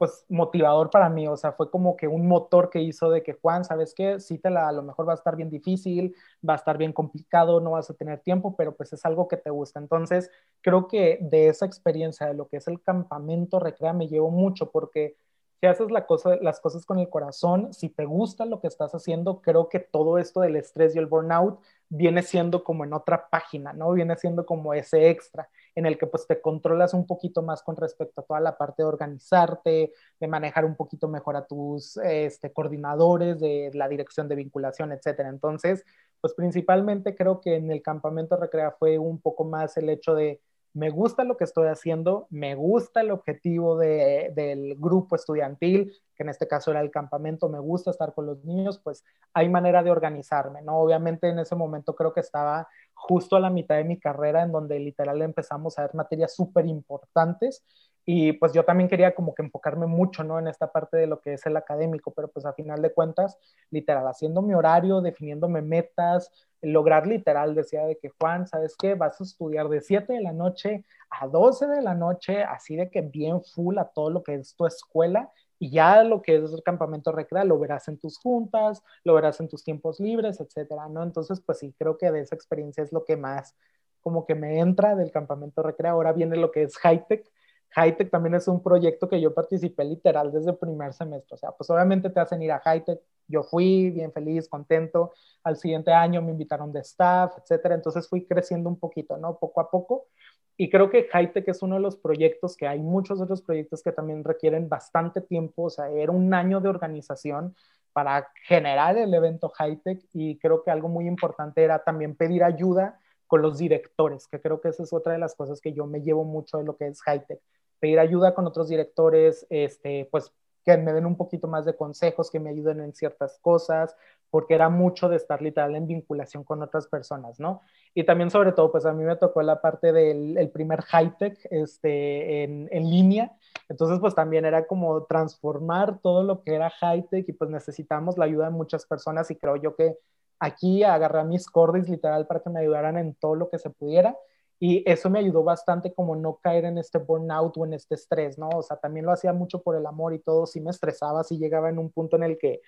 pues 0.00 0.24
motivador 0.30 0.88
para 0.88 1.10
mí, 1.10 1.28
o 1.28 1.36
sea, 1.36 1.52
fue 1.52 1.70
como 1.70 1.94
que 1.94 2.08
un 2.08 2.26
motor 2.26 2.70
que 2.70 2.80
hizo 2.80 3.10
de 3.10 3.22
que 3.22 3.34
Juan, 3.34 3.66
¿sabes 3.66 3.92
qué? 3.94 4.18
Sí, 4.18 4.38
te 4.38 4.48
la, 4.48 4.66
a 4.66 4.72
lo 4.72 4.82
mejor 4.82 5.06
va 5.06 5.12
a 5.12 5.14
estar 5.14 5.36
bien 5.36 5.50
difícil, 5.50 6.16
va 6.48 6.54
a 6.54 6.56
estar 6.56 6.78
bien 6.78 6.94
complicado, 6.94 7.60
no 7.60 7.72
vas 7.72 7.90
a 7.90 7.94
tener 7.94 8.20
tiempo, 8.20 8.56
pero 8.56 8.74
pues 8.74 8.94
es 8.94 9.04
algo 9.04 9.28
que 9.28 9.36
te 9.36 9.50
gusta. 9.50 9.78
Entonces, 9.78 10.30
creo 10.62 10.88
que 10.88 11.18
de 11.20 11.48
esa 11.48 11.66
experiencia, 11.66 12.26
de 12.28 12.32
lo 12.32 12.48
que 12.48 12.56
es 12.56 12.66
el 12.66 12.80
campamento 12.80 13.60
Recrea, 13.60 13.92
me 13.92 14.08
llevo 14.08 14.30
mucho 14.30 14.70
porque 14.70 15.16
si 15.60 15.66
haces 15.66 15.90
la 15.90 16.06
cosa, 16.06 16.36
las 16.36 16.60
cosas 16.60 16.86
con 16.86 16.98
el 16.98 17.10
corazón, 17.10 17.74
si 17.74 17.90
te 17.90 18.06
gusta 18.06 18.46
lo 18.46 18.62
que 18.62 18.68
estás 18.68 18.94
haciendo, 18.94 19.42
creo 19.42 19.68
que 19.68 19.80
todo 19.80 20.16
esto 20.16 20.40
del 20.40 20.56
estrés 20.56 20.96
y 20.96 20.98
el 20.98 21.04
burnout 21.04 21.60
viene 21.90 22.22
siendo 22.22 22.62
como 22.64 22.84
en 22.84 22.92
otra 22.92 23.28
página, 23.28 23.72
¿no? 23.72 23.92
Viene 23.92 24.16
siendo 24.16 24.46
como 24.46 24.72
ese 24.74 25.10
extra 25.10 25.48
en 25.74 25.86
el 25.86 25.98
que 25.98 26.06
pues 26.06 26.26
te 26.26 26.40
controlas 26.40 26.94
un 26.94 27.06
poquito 27.06 27.42
más 27.42 27.62
con 27.62 27.76
respecto 27.76 28.20
a 28.20 28.24
toda 28.24 28.40
la 28.40 28.56
parte 28.56 28.82
de 28.82 28.88
organizarte, 28.88 29.92
de 30.20 30.28
manejar 30.28 30.64
un 30.64 30.76
poquito 30.76 31.08
mejor 31.08 31.36
a 31.36 31.46
tus 31.46 31.96
este, 31.98 32.52
coordinadores 32.52 33.40
de 33.40 33.70
la 33.74 33.88
dirección 33.88 34.28
de 34.28 34.36
vinculación, 34.36 34.92
etcétera. 34.92 35.28
Entonces, 35.28 35.84
pues 36.20 36.32
principalmente 36.34 37.16
creo 37.16 37.40
que 37.40 37.56
en 37.56 37.70
el 37.70 37.82
campamento 37.82 38.36
recrea 38.36 38.70
fue 38.78 38.98
un 38.98 39.20
poco 39.20 39.44
más 39.44 39.76
el 39.76 39.88
hecho 39.88 40.14
de 40.14 40.40
me 40.72 40.90
gusta 40.90 41.24
lo 41.24 41.36
que 41.36 41.44
estoy 41.44 41.68
haciendo, 41.68 42.26
me 42.30 42.54
gusta 42.54 43.00
el 43.00 43.10
objetivo 43.10 43.76
del 43.76 44.76
grupo 44.78 45.16
estudiantil, 45.16 45.92
que 46.14 46.22
en 46.22 46.28
este 46.28 46.46
caso 46.46 46.70
era 46.70 46.80
el 46.80 46.90
campamento, 46.90 47.48
me 47.48 47.58
gusta 47.58 47.90
estar 47.90 48.14
con 48.14 48.26
los 48.26 48.44
niños, 48.44 48.78
pues 48.78 49.04
hay 49.32 49.48
manera 49.48 49.82
de 49.82 49.90
organizarme, 49.90 50.62
¿no? 50.62 50.78
Obviamente 50.78 51.28
en 51.28 51.38
ese 51.38 51.56
momento 51.56 51.94
creo 51.94 52.12
que 52.12 52.20
estaba 52.20 52.68
justo 52.94 53.36
a 53.36 53.40
la 53.40 53.50
mitad 53.50 53.76
de 53.76 53.84
mi 53.84 53.98
carrera 53.98 54.42
en 54.42 54.52
donde 54.52 54.78
literal 54.78 55.22
empezamos 55.22 55.78
a 55.78 55.82
ver 55.82 55.94
materias 55.94 56.34
súper 56.34 56.66
importantes 56.66 57.64
y 58.12 58.32
pues 58.32 58.52
yo 58.52 58.64
también 58.64 58.88
quería 58.88 59.14
como 59.14 59.36
que 59.36 59.42
enfocarme 59.42 59.86
mucho, 59.86 60.24
¿no? 60.24 60.40
En 60.40 60.48
esta 60.48 60.72
parte 60.72 60.96
de 60.96 61.06
lo 61.06 61.20
que 61.20 61.34
es 61.34 61.46
el 61.46 61.56
académico, 61.56 62.12
pero 62.12 62.26
pues 62.26 62.44
a 62.44 62.52
final 62.52 62.82
de 62.82 62.92
cuentas, 62.92 63.38
literal, 63.70 64.04
haciendo 64.08 64.42
mi 64.42 64.52
horario, 64.52 65.00
definiéndome 65.00 65.62
metas, 65.62 66.28
lograr 66.60 67.06
literal, 67.06 67.54
decía 67.54 67.86
de 67.86 67.98
que 67.98 68.08
Juan, 68.08 68.48
¿sabes 68.48 68.74
qué? 68.76 68.96
Vas 68.96 69.20
a 69.20 69.22
estudiar 69.22 69.68
de 69.68 69.80
7 69.80 70.14
de 70.14 70.22
la 70.22 70.32
noche 70.32 70.84
a 71.08 71.28
12 71.28 71.68
de 71.68 71.82
la 71.82 71.94
noche, 71.94 72.42
así 72.42 72.74
de 72.74 72.90
que 72.90 73.00
bien 73.00 73.44
full 73.44 73.78
a 73.78 73.84
todo 73.84 74.10
lo 74.10 74.24
que 74.24 74.34
es 74.34 74.56
tu 74.56 74.66
escuela 74.66 75.30
y 75.60 75.70
ya 75.70 76.02
lo 76.02 76.20
que 76.20 76.34
es 76.34 76.52
el 76.52 76.64
campamento 76.64 77.12
recreal 77.12 77.46
lo 77.46 77.60
verás 77.60 77.86
en 77.86 77.96
tus 77.96 78.18
juntas, 78.18 78.82
lo 79.04 79.14
verás 79.14 79.38
en 79.38 79.48
tus 79.48 79.62
tiempos 79.62 80.00
libres, 80.00 80.40
etcétera, 80.40 80.88
¿no? 80.88 81.04
Entonces, 81.04 81.40
pues 81.40 81.60
sí, 81.60 81.72
creo 81.78 81.96
que 81.96 82.10
de 82.10 82.22
esa 82.22 82.34
experiencia 82.34 82.82
es 82.82 82.90
lo 82.90 83.04
que 83.04 83.16
más 83.16 83.54
como 84.00 84.26
que 84.26 84.34
me 84.34 84.58
entra 84.58 84.96
del 84.96 85.12
campamento 85.12 85.62
recreal. 85.62 85.94
Ahora 85.94 86.12
viene 86.12 86.36
lo 86.36 86.50
que 86.50 86.62
es 86.62 86.76
high 86.78 87.06
tech, 87.06 87.30
Hightech 87.72 88.10
también 88.10 88.34
es 88.34 88.48
un 88.48 88.62
proyecto 88.62 89.08
que 89.08 89.20
yo 89.20 89.32
participé 89.32 89.84
literal 89.84 90.32
desde 90.32 90.50
el 90.50 90.56
primer 90.56 90.92
semestre. 90.92 91.34
O 91.34 91.38
sea, 91.38 91.52
pues 91.52 91.70
obviamente 91.70 92.10
te 92.10 92.20
hacen 92.20 92.42
ir 92.42 92.52
a 92.52 92.60
Hightech. 92.60 93.00
Yo 93.28 93.42
fui 93.44 93.90
bien 93.90 94.12
feliz, 94.12 94.48
contento. 94.48 95.12
Al 95.44 95.56
siguiente 95.56 95.92
año 95.92 96.20
me 96.20 96.32
invitaron 96.32 96.72
de 96.72 96.80
staff, 96.80 97.32
etcétera. 97.38 97.76
Entonces 97.76 98.08
fui 98.08 98.26
creciendo 98.26 98.68
un 98.68 98.78
poquito, 98.78 99.16
¿no? 99.16 99.38
Poco 99.38 99.60
a 99.60 99.70
poco. 99.70 100.08
Y 100.56 100.68
creo 100.68 100.90
que 100.90 101.04
Hightech 101.04 101.48
es 101.48 101.62
uno 101.62 101.76
de 101.76 101.80
los 101.80 101.96
proyectos 101.96 102.56
que 102.56 102.66
hay 102.66 102.80
muchos 102.80 103.20
otros 103.20 103.40
proyectos 103.40 103.82
que 103.82 103.92
también 103.92 104.24
requieren 104.24 104.68
bastante 104.68 105.20
tiempo. 105.20 105.64
O 105.64 105.70
sea, 105.70 105.88
era 105.90 106.10
un 106.12 106.34
año 106.34 106.60
de 106.60 106.68
organización 106.68 107.54
para 107.92 108.28
generar 108.46 108.98
el 108.98 109.14
evento 109.14 109.48
Hightech. 109.48 110.04
Y 110.12 110.38
creo 110.38 110.64
que 110.64 110.72
algo 110.72 110.88
muy 110.88 111.06
importante 111.06 111.62
era 111.62 111.84
también 111.84 112.16
pedir 112.16 112.42
ayuda 112.42 112.98
con 113.28 113.42
los 113.42 113.58
directores, 113.58 114.26
que 114.26 114.40
creo 114.40 114.60
que 114.60 114.70
esa 114.70 114.82
es 114.82 114.92
otra 114.92 115.12
de 115.12 115.20
las 115.20 115.36
cosas 115.36 115.60
que 115.60 115.72
yo 115.72 115.86
me 115.86 116.02
llevo 116.02 116.24
mucho 116.24 116.58
de 116.58 116.64
lo 116.64 116.76
que 116.76 116.88
es 116.88 117.00
Hightech 117.02 117.40
pedir 117.80 117.98
ayuda 117.98 118.34
con 118.34 118.46
otros 118.46 118.68
directores, 118.68 119.46
este, 119.50 120.08
pues 120.10 120.32
que 120.64 120.76
me 120.76 120.92
den 120.92 121.06
un 121.06 121.16
poquito 121.16 121.48
más 121.48 121.64
de 121.64 121.74
consejos, 121.74 122.30
que 122.30 122.38
me 122.38 122.50
ayuden 122.50 122.80
en 122.80 122.94
ciertas 122.94 123.38
cosas, 123.40 123.96
porque 124.30 124.54
era 124.54 124.68
mucho 124.68 125.08
de 125.08 125.16
estar 125.16 125.42
literal 125.42 125.74
en 125.74 125.86
vinculación 125.86 126.44
con 126.44 126.62
otras 126.62 126.86
personas, 126.86 127.40
¿no? 127.40 127.62
Y 127.94 128.04
también 128.04 128.30
sobre 128.30 128.52
todo, 128.52 128.70
pues 128.70 128.86
a 128.86 128.92
mí 128.92 129.02
me 129.02 129.16
tocó 129.16 129.42
la 129.42 129.60
parte 129.60 129.92
del 129.92 130.38
el 130.38 130.50
primer 130.50 130.82
high-tech 130.82 131.38
este, 131.50 132.44
en, 132.44 132.68
en, 132.70 132.90
línea, 132.90 133.32
entonces 133.68 133.98
pues 133.98 134.14
también 134.14 134.44
era 134.44 134.66
como 134.66 135.04
transformar 135.04 135.98
todo 136.00 136.22
lo 136.22 136.42
que 136.42 136.54
era 136.54 136.70
high-tech 136.70 137.28
y 137.28 137.32
pues 137.32 137.50
necesitamos 137.50 138.18
la 138.18 138.26
ayuda 138.26 138.46
de 138.46 138.52
muchas 138.52 138.86
personas 138.86 139.30
y 139.30 139.36
creo 139.36 139.56
yo 139.56 139.74
que 139.74 139.96
aquí 140.38 140.84
agarré 140.84 141.20
a 141.20 141.24
mis 141.24 141.48
cordis 141.48 141.88
literal 141.88 142.26
para 142.26 142.40
que 142.40 142.50
me 142.50 142.60
ayudaran 142.60 142.96
en 142.98 143.14
todo 143.14 143.34
lo 143.34 143.50
que 143.50 143.58
se 143.58 143.70
pudiera 143.70 144.16
y 144.60 144.84
eso 144.90 145.10
me 145.10 145.18
ayudó 145.20 145.44
bastante 145.44 145.94
como 145.94 146.16
no 146.16 146.36
caer 146.42 146.66
en 146.66 146.78
este 146.78 146.98
burnout 146.98 147.56
o 147.58 147.66
en 147.66 147.74
este 147.74 147.96
estrés, 147.96 148.38
¿no? 148.38 148.48
O 148.50 148.62
sea, 148.62 148.76
también 148.78 149.06
lo 149.06 149.12
hacía 149.12 149.32
mucho 149.32 149.62
por 149.62 149.76
el 149.76 149.86
amor 149.86 150.14
y 150.14 150.20
todo, 150.20 150.46
sí 150.46 150.60
me 150.60 150.70
estresaba, 150.70 151.24
sí 151.24 151.38
llegaba 151.38 151.70
en 151.70 151.78
un 151.78 151.90
punto 151.90 152.16
en 152.16 152.24
el 152.24 152.38
que, 152.38 152.60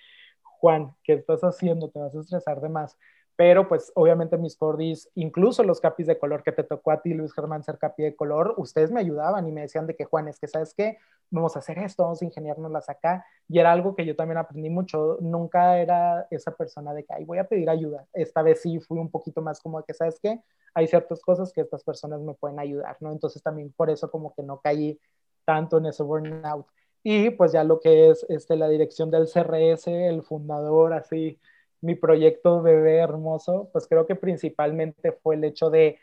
Juan, 0.43 0.95
¿qué 1.03 1.13
estás 1.13 1.41
haciendo? 1.43 1.89
Te 1.91 1.99
vas 1.99 2.15
a 2.15 2.21
estresar 2.21 2.61
de 2.61 2.69
más. 2.69 2.97
Pero 3.35 3.67
pues 3.67 3.91
obviamente 3.95 4.37
mis 4.37 4.55
cordis, 4.55 5.09
incluso 5.15 5.63
los 5.63 5.81
capis 5.81 6.07
de 6.07 6.19
color 6.19 6.43
que 6.43 6.51
te 6.51 6.63
tocó 6.63 6.91
a 6.91 7.01
ti, 7.01 7.13
Luis 7.13 7.33
Germán, 7.33 7.63
ser 7.63 7.77
capi 7.77 8.03
de 8.03 8.15
color, 8.15 8.53
ustedes 8.57 8.91
me 8.91 8.99
ayudaban 8.99 9.47
y 9.47 9.51
me 9.51 9.61
decían 9.61 9.87
de 9.87 9.95
que 9.95 10.05
Juan, 10.05 10.27
es 10.27 10.39
que 10.39 10.47
sabes 10.47 10.73
qué, 10.75 10.97
vamos 11.31 11.55
a 11.55 11.59
hacer 11.59 11.79
esto, 11.79 12.03
vamos 12.03 12.21
a 12.21 12.25
ingeniárnoslas 12.25 12.89
acá, 12.89 13.25
y 13.47 13.57
era 13.59 13.71
algo 13.71 13.95
que 13.95 14.05
yo 14.05 14.15
también 14.15 14.37
aprendí 14.37 14.69
mucho, 14.69 15.17
nunca 15.19 15.79
era 15.79 16.27
esa 16.29 16.55
persona 16.55 16.93
de 16.93 17.03
que, 17.03 17.13
ay, 17.13 17.25
voy 17.25 17.39
a 17.39 17.47
pedir 17.47 17.69
ayuda, 17.69 18.05
esta 18.13 18.43
vez 18.43 18.61
sí 18.61 18.79
fui 18.79 18.99
un 18.99 19.09
poquito 19.09 19.41
más 19.41 19.59
como 19.59 19.79
de 19.79 19.85
que, 19.85 19.93
sabes 19.93 20.19
qué, 20.21 20.39
hay 20.75 20.87
ciertas 20.87 21.21
cosas 21.21 21.51
que 21.51 21.61
estas 21.61 21.83
personas 21.83 22.21
me 22.21 22.33
pueden 22.33 22.59
ayudar, 22.59 22.97
¿no? 22.99 23.11
Entonces 23.11 23.41
también 23.41 23.71
por 23.75 23.89
eso 23.89 24.09
como 24.09 24.33
que 24.33 24.43
no 24.43 24.59
caí 24.59 24.99
tanto 25.45 25.77
en 25.77 25.87
ese 25.87 26.03
burnout. 26.03 26.65
Y 27.03 27.31
pues 27.31 27.51
ya 27.51 27.63
lo 27.63 27.79
que 27.79 28.09
es 28.09 28.25
este, 28.29 28.55
la 28.55 28.69
dirección 28.69 29.11
del 29.11 29.27
CRS, 29.27 29.87
el 29.87 30.23
fundador, 30.23 30.93
así, 30.93 31.37
mi 31.83 31.95
proyecto 31.95 32.61
bebé 32.61 32.97
hermoso, 32.97 33.69
pues 33.73 33.87
creo 33.87 34.07
que 34.07 34.15
principalmente 34.15 35.11
fue 35.11 35.35
el 35.35 35.43
hecho 35.43 35.69
de 35.69 35.99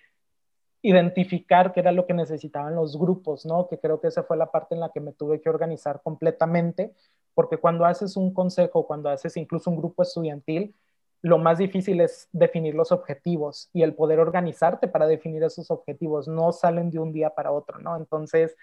identificar 0.82 1.72
qué 1.72 1.80
era 1.80 1.92
lo 1.92 2.06
que 2.06 2.14
necesitaban 2.14 2.74
los 2.74 2.98
grupos, 2.98 3.46
¿no? 3.46 3.66
Que 3.68 3.78
creo 3.78 4.00
que 4.00 4.08
esa 4.08 4.22
fue 4.22 4.36
la 4.36 4.50
parte 4.50 4.74
en 4.74 4.80
la 4.80 4.90
que 4.90 5.00
me 5.00 5.12
tuve 5.12 5.40
que 5.40 5.48
organizar 5.48 6.02
completamente, 6.02 6.92
porque 7.34 7.56
cuando 7.56 7.84
haces 7.86 8.16
un 8.16 8.32
consejo, 8.32 8.86
cuando 8.86 9.08
haces 9.08 9.36
incluso 9.36 9.70
un 9.70 9.76
grupo 9.78 10.02
estudiantil, 10.02 10.74
lo 11.22 11.38
más 11.38 11.58
difícil 11.58 12.00
es 12.00 12.28
definir 12.32 12.74
los 12.74 12.92
objetivos 12.92 13.70
y 13.72 13.82
el 13.82 13.94
poder 13.94 14.20
organizarte 14.20 14.88
para 14.88 15.06
definir 15.06 15.42
esos 15.42 15.70
objetivos, 15.70 16.28
no 16.28 16.52
salen 16.52 16.90
de 16.90 16.98
un 16.98 17.12
día 17.12 17.30
para 17.30 17.52
otro, 17.52 17.78
¿no? 17.78 17.96
Entonces, 17.96 18.56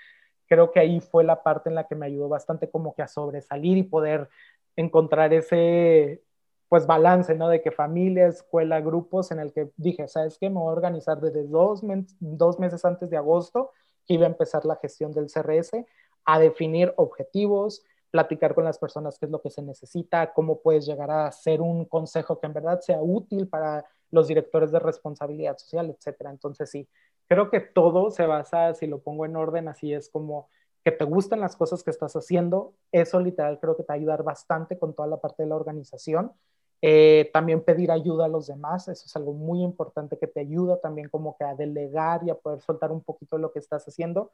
creo 0.47 0.71
que 0.71 0.79
ahí 0.79 0.99
fue 0.99 1.23
la 1.23 1.43
parte 1.43 1.69
en 1.69 1.75
la 1.75 1.87
que 1.87 1.95
me 1.95 2.05
ayudó 2.05 2.29
bastante 2.29 2.69
como 2.69 2.93
que 2.95 3.01
a 3.01 3.07
sobresalir 3.07 3.77
y 3.77 3.83
poder 3.83 4.29
encontrar 4.75 5.33
ese, 5.33 6.21
pues 6.69 6.85
balance, 6.85 7.33
¿no? 7.35 7.47
De 7.49 7.61
que 7.61 7.71
familia, 7.71 8.27
escuela, 8.27 8.81
grupos, 8.81 9.31
en 9.31 9.39
el 9.39 9.53
que 9.53 9.71
dije, 9.77 10.07
¿sabes 10.07 10.37
qué? 10.37 10.49
Me 10.49 10.59
voy 10.59 10.69
a 10.69 10.73
organizar 10.73 11.21
desde 11.21 11.43
dos, 11.47 11.81
dos 12.19 12.59
meses 12.59 12.83
antes 12.83 13.09
de 13.09 13.17
agosto, 13.17 13.71
que 14.05 14.15
iba 14.15 14.25
a 14.25 14.29
empezar 14.29 14.65
la 14.65 14.75
gestión 14.77 15.11
del 15.13 15.29
CRS, 15.29 15.85
a 16.25 16.39
definir 16.39 16.93
objetivos, 16.97 17.83
platicar 18.11 18.53
con 18.53 18.65
las 18.65 18.79
personas 18.79 19.17
qué 19.17 19.25
es 19.25 19.31
lo 19.31 19.41
que 19.41 19.49
se 19.49 19.61
necesita, 19.61 20.33
cómo 20.33 20.61
puedes 20.61 20.85
llegar 20.85 21.09
a 21.09 21.27
hacer 21.27 21.61
un 21.61 21.85
consejo 21.85 22.39
que 22.39 22.47
en 22.47 22.53
verdad 22.53 22.81
sea 22.81 23.01
útil 23.01 23.47
para 23.47 23.85
los 24.11 24.27
directores 24.27 24.71
de 24.71 24.79
responsabilidad 24.79 25.57
social, 25.57 25.89
etcétera. 25.89 26.31
Entonces, 26.31 26.69
sí, 26.69 26.87
creo 27.27 27.49
que 27.49 27.59
todo 27.59 28.11
se 28.11 28.25
basa, 28.25 28.73
si 28.73 28.87
lo 28.87 28.99
pongo 28.99 29.25
en 29.25 29.35
orden, 29.35 29.67
así 29.67 29.93
es 29.93 30.09
como 30.09 30.49
que 30.83 30.91
te 30.91 31.03
gustan 31.03 31.41
las 31.41 31.57
cosas 31.57 31.83
que 31.83 31.91
estás 31.91 32.15
haciendo, 32.15 32.73
eso 32.93 33.19
literal 33.19 33.59
creo 33.59 33.75
que 33.75 33.83
te 33.83 33.87
va 33.89 33.95
a 33.95 33.97
ayudar 33.97 34.23
bastante 34.23 34.77
con 34.77 34.93
toda 34.93 35.07
la 35.09 35.17
parte 35.17 35.43
de 35.43 35.49
la 35.49 35.55
organización 35.55 36.31
eh, 36.81 37.29
también 37.33 37.63
pedir 37.63 37.91
ayuda 37.91 38.25
a 38.25 38.29
los 38.29 38.47
demás, 38.47 38.87
eso 38.87 39.05
es 39.05 39.15
algo 39.15 39.33
muy 39.33 39.63
importante 39.63 40.17
que 40.17 40.27
te 40.27 40.41
ayuda 40.41 40.79
también 40.79 41.09
como 41.09 41.35
que 41.37 41.43
a 41.43 41.55
delegar 41.55 42.23
y 42.23 42.29
a 42.29 42.35
poder 42.35 42.61
soltar 42.61 42.91
un 42.91 43.01
poquito 43.01 43.37
lo 43.37 43.51
que 43.51 43.59
estás 43.59 43.85
haciendo. 43.87 44.31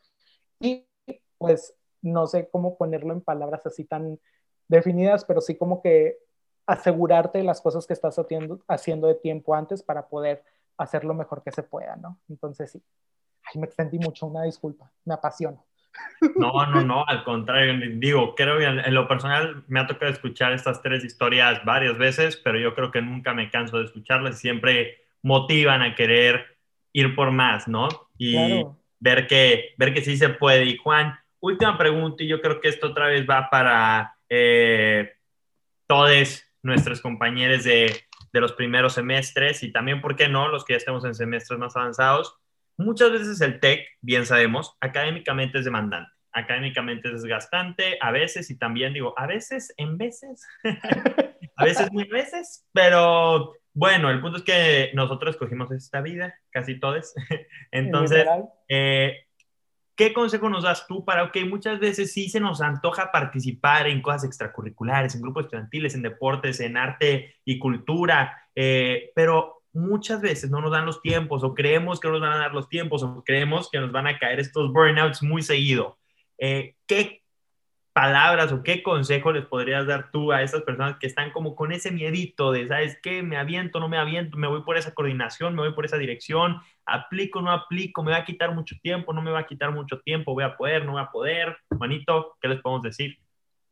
Y 0.59 0.85
pues 1.37 1.73
no 2.01 2.27
sé 2.27 2.49
cómo 2.49 2.77
ponerlo 2.77 3.13
en 3.13 3.21
palabras 3.21 3.65
así 3.65 3.85
tan 3.85 4.19
definidas, 4.67 5.25
pero 5.25 5.41
sí 5.41 5.55
como 5.55 5.81
que 5.81 6.17
asegurarte 6.65 7.43
las 7.43 7.61
cosas 7.61 7.87
que 7.87 7.93
estás 7.93 8.17
haciendo, 8.17 8.59
haciendo 8.67 9.07
de 9.07 9.15
tiempo 9.15 9.55
antes 9.55 9.83
para 9.83 10.07
poder 10.07 10.43
hacer 10.77 11.03
lo 11.05 11.13
mejor 11.13 11.43
que 11.43 11.51
se 11.51 11.63
pueda, 11.63 11.95
¿no? 11.95 12.19
Entonces 12.29 12.71
sí. 12.71 12.83
Me 13.55 13.65
extendí 13.65 13.99
mucho, 13.99 14.25
una 14.25 14.43
disculpa, 14.43 14.91
me 15.05 15.13
apasiona. 15.13 15.61
No, 16.35 16.65
no, 16.67 16.81
no, 16.81 17.05
al 17.07 17.23
contrario, 17.23 17.73
digo, 17.95 18.33
creo 18.35 18.57
que 18.57 18.65
en, 18.65 18.93
lo 18.93 19.07
personal 19.07 19.63
me 19.67 19.79
ha 19.79 19.87
tocado 19.87 20.11
escuchar 20.11 20.53
estas 20.53 20.81
tres 20.81 21.03
historias 21.03 21.63
varias 21.65 21.97
veces, 21.97 22.37
pero 22.37 22.59
yo 22.59 22.73
creo 22.73 22.91
que 22.91 23.01
nunca 23.01 23.33
me 23.33 23.49
canso 23.49 23.77
de 23.77 23.85
escucharlas, 23.85 24.39
siempre 24.39 25.01
motivan 25.21 25.81
a 25.81 25.95
querer 25.95 26.57
ir 26.93 27.15
por 27.15 27.31
más, 27.31 27.67
¿no? 27.67 27.89
Y 28.17 28.63
ver, 28.99 29.27
que, 29.27 29.73
ver 29.77 29.93
que 29.93 30.01
sí 30.01 30.17
se 30.17 30.29
puede. 30.29 30.65
Y 30.65 30.77
Juan, 30.77 31.17
última 31.39 31.77
pregunta, 31.77 32.23
y 32.23 32.27
yo 32.27 32.41
creo 32.41 32.61
que 32.61 32.69
esto 32.69 32.87
otra 32.87 33.07
vez 33.07 33.25
va 33.29 33.49
para 33.49 34.15
eh, 34.29 35.13
todos 35.87 36.43
nuestros 36.61 37.01
compañeros 37.01 37.65
de, 37.65 38.03
de 38.31 38.41
los 38.41 38.53
primeros 38.53 38.93
semestres 38.93 39.61
y 39.63 39.71
también, 39.71 40.01
¿por 40.01 40.15
qué 40.15 40.27
no?, 40.27 40.47
los 40.47 40.63
que 40.63 40.73
ya 40.73 40.77
estamos 40.77 41.03
en 41.05 41.15
semestres 41.15 41.59
más 41.59 41.75
avanzados 41.75 42.37
Muchas 42.77 43.11
veces 43.11 43.41
el 43.41 43.59
TEC, 43.59 43.87
bien 44.01 44.25
sabemos, 44.25 44.75
académicamente 44.79 45.59
es 45.59 45.65
demandante, 45.65 46.11
académicamente 46.31 47.09
es 47.09 47.21
desgastante, 47.21 47.97
a 48.01 48.11
veces, 48.11 48.49
y 48.49 48.57
también 48.57 48.93
digo, 48.93 49.13
a 49.17 49.27
veces, 49.27 49.73
en 49.77 49.97
veces, 49.97 50.45
a 51.55 51.65
veces, 51.65 51.91
muy 51.91 52.05
veces, 52.05 52.65
pero 52.73 53.53
bueno, 53.73 54.11
el 54.11 54.21
punto 54.21 54.37
es 54.37 54.43
que 54.43 54.91
nosotros 54.93 55.35
escogimos 55.35 55.71
esta 55.71 56.01
vida, 56.01 56.35
casi 56.51 56.79
todos. 56.79 57.13
Entonces, 57.71 58.25
eh, 58.67 59.25
¿qué 59.95 60.13
consejo 60.13 60.49
nos 60.49 60.63
das 60.63 60.85
tú 60.87 61.03
para 61.03 61.31
que 61.31 61.43
muchas 61.45 61.79
veces 61.79 62.13
sí 62.13 62.29
se 62.29 62.39
nos 62.39 62.61
antoja 62.61 63.11
participar 63.11 63.87
en 63.87 64.01
cosas 64.01 64.25
extracurriculares, 64.25 65.15
en 65.15 65.21
grupos 65.21 65.45
estudiantiles, 65.45 65.95
en 65.95 66.03
deportes, 66.03 66.59
en 66.59 66.77
arte 66.77 67.35
y 67.45 67.57
cultura, 67.57 68.47
eh, 68.55 69.11
pero 69.15 69.62
muchas 69.73 70.21
veces 70.21 70.49
no 70.49 70.61
nos 70.61 70.71
dan 70.71 70.85
los 70.85 71.01
tiempos 71.01 71.43
o 71.43 71.53
creemos 71.53 71.99
que 71.99 72.07
no 72.07 72.13
nos 72.13 72.21
van 72.21 72.33
a 72.33 72.37
dar 72.37 72.53
los 72.53 72.69
tiempos 72.69 73.03
o 73.03 73.23
creemos 73.23 73.69
que 73.69 73.79
nos 73.79 73.91
van 73.91 74.07
a 74.07 74.17
caer 74.19 74.39
estos 74.39 74.71
burnouts 74.71 75.23
muy 75.23 75.41
seguido. 75.41 75.97
Eh, 76.37 76.75
¿Qué 76.85 77.23
palabras 77.93 78.51
o 78.51 78.63
qué 78.63 78.81
consejo 78.81 79.31
les 79.31 79.45
podrías 79.45 79.85
dar 79.85 80.09
tú 80.11 80.31
a 80.31 80.41
esas 80.41 80.63
personas 80.63 80.97
que 80.97 81.05
están 81.05 81.31
como 81.31 81.55
con 81.55 81.71
ese 81.71 81.91
miedito 81.91 82.51
de, 82.51 82.67
¿sabes 82.67 82.99
qué? 83.01 83.21
Me 83.21 83.37
aviento, 83.37 83.79
no 83.79 83.87
me 83.87 83.97
aviento, 83.97 84.35
me 84.37 84.47
voy 84.47 84.63
por 84.63 84.77
esa 84.77 84.93
coordinación, 84.93 85.53
me 85.53 85.61
voy 85.61 85.73
por 85.73 85.85
esa 85.85 85.97
dirección, 85.97 86.59
aplico, 86.85 87.41
no 87.41 87.51
aplico, 87.51 88.03
me 88.03 88.11
va 88.11 88.17
a 88.17 88.25
quitar 88.25 88.53
mucho 88.53 88.75
tiempo, 88.81 89.13
no 89.13 89.21
me 89.21 89.31
va 89.31 89.39
a 89.39 89.45
quitar 89.45 89.71
mucho 89.71 90.01
tiempo, 90.01 90.33
voy 90.33 90.43
a 90.43 90.57
poder, 90.57 90.85
no 90.85 90.93
voy 90.93 91.01
a 91.01 91.11
poder. 91.11 91.55
Juanito, 91.77 92.35
¿qué 92.41 92.47
les 92.47 92.61
podemos 92.61 92.81
decir? 92.81 93.17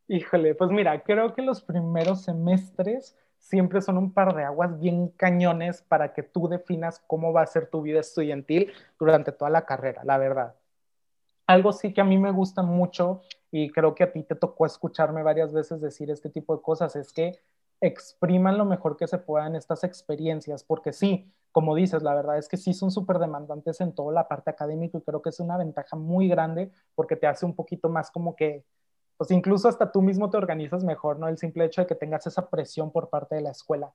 Híjole, 0.06 0.54
pues 0.54 0.70
mira, 0.70 1.02
creo 1.02 1.34
que 1.34 1.42
los 1.42 1.62
primeros 1.62 2.22
semestres 2.22 3.16
siempre 3.42 3.82
son 3.82 3.98
un 3.98 4.12
par 4.12 4.34
de 4.34 4.44
aguas 4.44 4.78
bien 4.78 5.08
cañones 5.08 5.82
para 5.82 6.14
que 6.14 6.22
tú 6.22 6.48
definas 6.48 7.02
cómo 7.06 7.32
va 7.32 7.42
a 7.42 7.46
ser 7.46 7.66
tu 7.66 7.82
vida 7.82 8.00
estudiantil 8.00 8.72
durante 8.98 9.32
toda 9.32 9.50
la 9.50 9.66
carrera, 9.66 10.02
la 10.04 10.16
verdad. 10.16 10.54
Algo 11.46 11.72
sí 11.72 11.92
que 11.92 12.00
a 12.00 12.04
mí 12.04 12.16
me 12.18 12.30
gusta 12.30 12.62
mucho 12.62 13.22
y 13.50 13.70
creo 13.70 13.94
que 13.94 14.04
a 14.04 14.12
ti 14.12 14.22
te 14.22 14.36
tocó 14.36 14.64
escucharme 14.64 15.24
varias 15.24 15.52
veces 15.52 15.80
decir 15.80 16.08
este 16.10 16.30
tipo 16.30 16.56
de 16.56 16.62
cosas 16.62 16.94
es 16.94 17.12
que 17.12 17.40
expriman 17.80 18.56
lo 18.56 18.64
mejor 18.64 18.96
que 18.96 19.08
se 19.08 19.18
puedan 19.18 19.56
estas 19.56 19.82
experiencias, 19.82 20.62
porque 20.62 20.92
sí, 20.92 21.28
como 21.50 21.74
dices, 21.74 22.00
la 22.04 22.14
verdad 22.14 22.38
es 22.38 22.48
que 22.48 22.56
sí 22.56 22.72
son 22.72 22.92
súper 22.92 23.18
demandantes 23.18 23.80
en 23.80 23.92
toda 23.92 24.12
la 24.12 24.28
parte 24.28 24.50
académica 24.50 24.98
y 24.98 25.02
creo 25.02 25.20
que 25.20 25.30
es 25.30 25.40
una 25.40 25.56
ventaja 25.56 25.96
muy 25.96 26.28
grande 26.28 26.70
porque 26.94 27.16
te 27.16 27.26
hace 27.26 27.44
un 27.44 27.56
poquito 27.56 27.88
más 27.88 28.12
como 28.12 28.36
que 28.36 28.64
incluso 29.30 29.68
hasta 29.68 29.92
tú 29.92 30.02
mismo 30.02 30.30
te 30.30 30.36
organizas 30.36 30.84
mejor, 30.84 31.18
¿no? 31.18 31.28
El 31.28 31.38
simple 31.38 31.64
hecho 31.64 31.82
de 31.82 31.86
que 31.86 31.94
tengas 31.94 32.26
esa 32.26 32.48
presión 32.48 32.90
por 32.90 33.08
parte 33.08 33.34
de 33.34 33.42
la 33.42 33.50
escuela. 33.50 33.92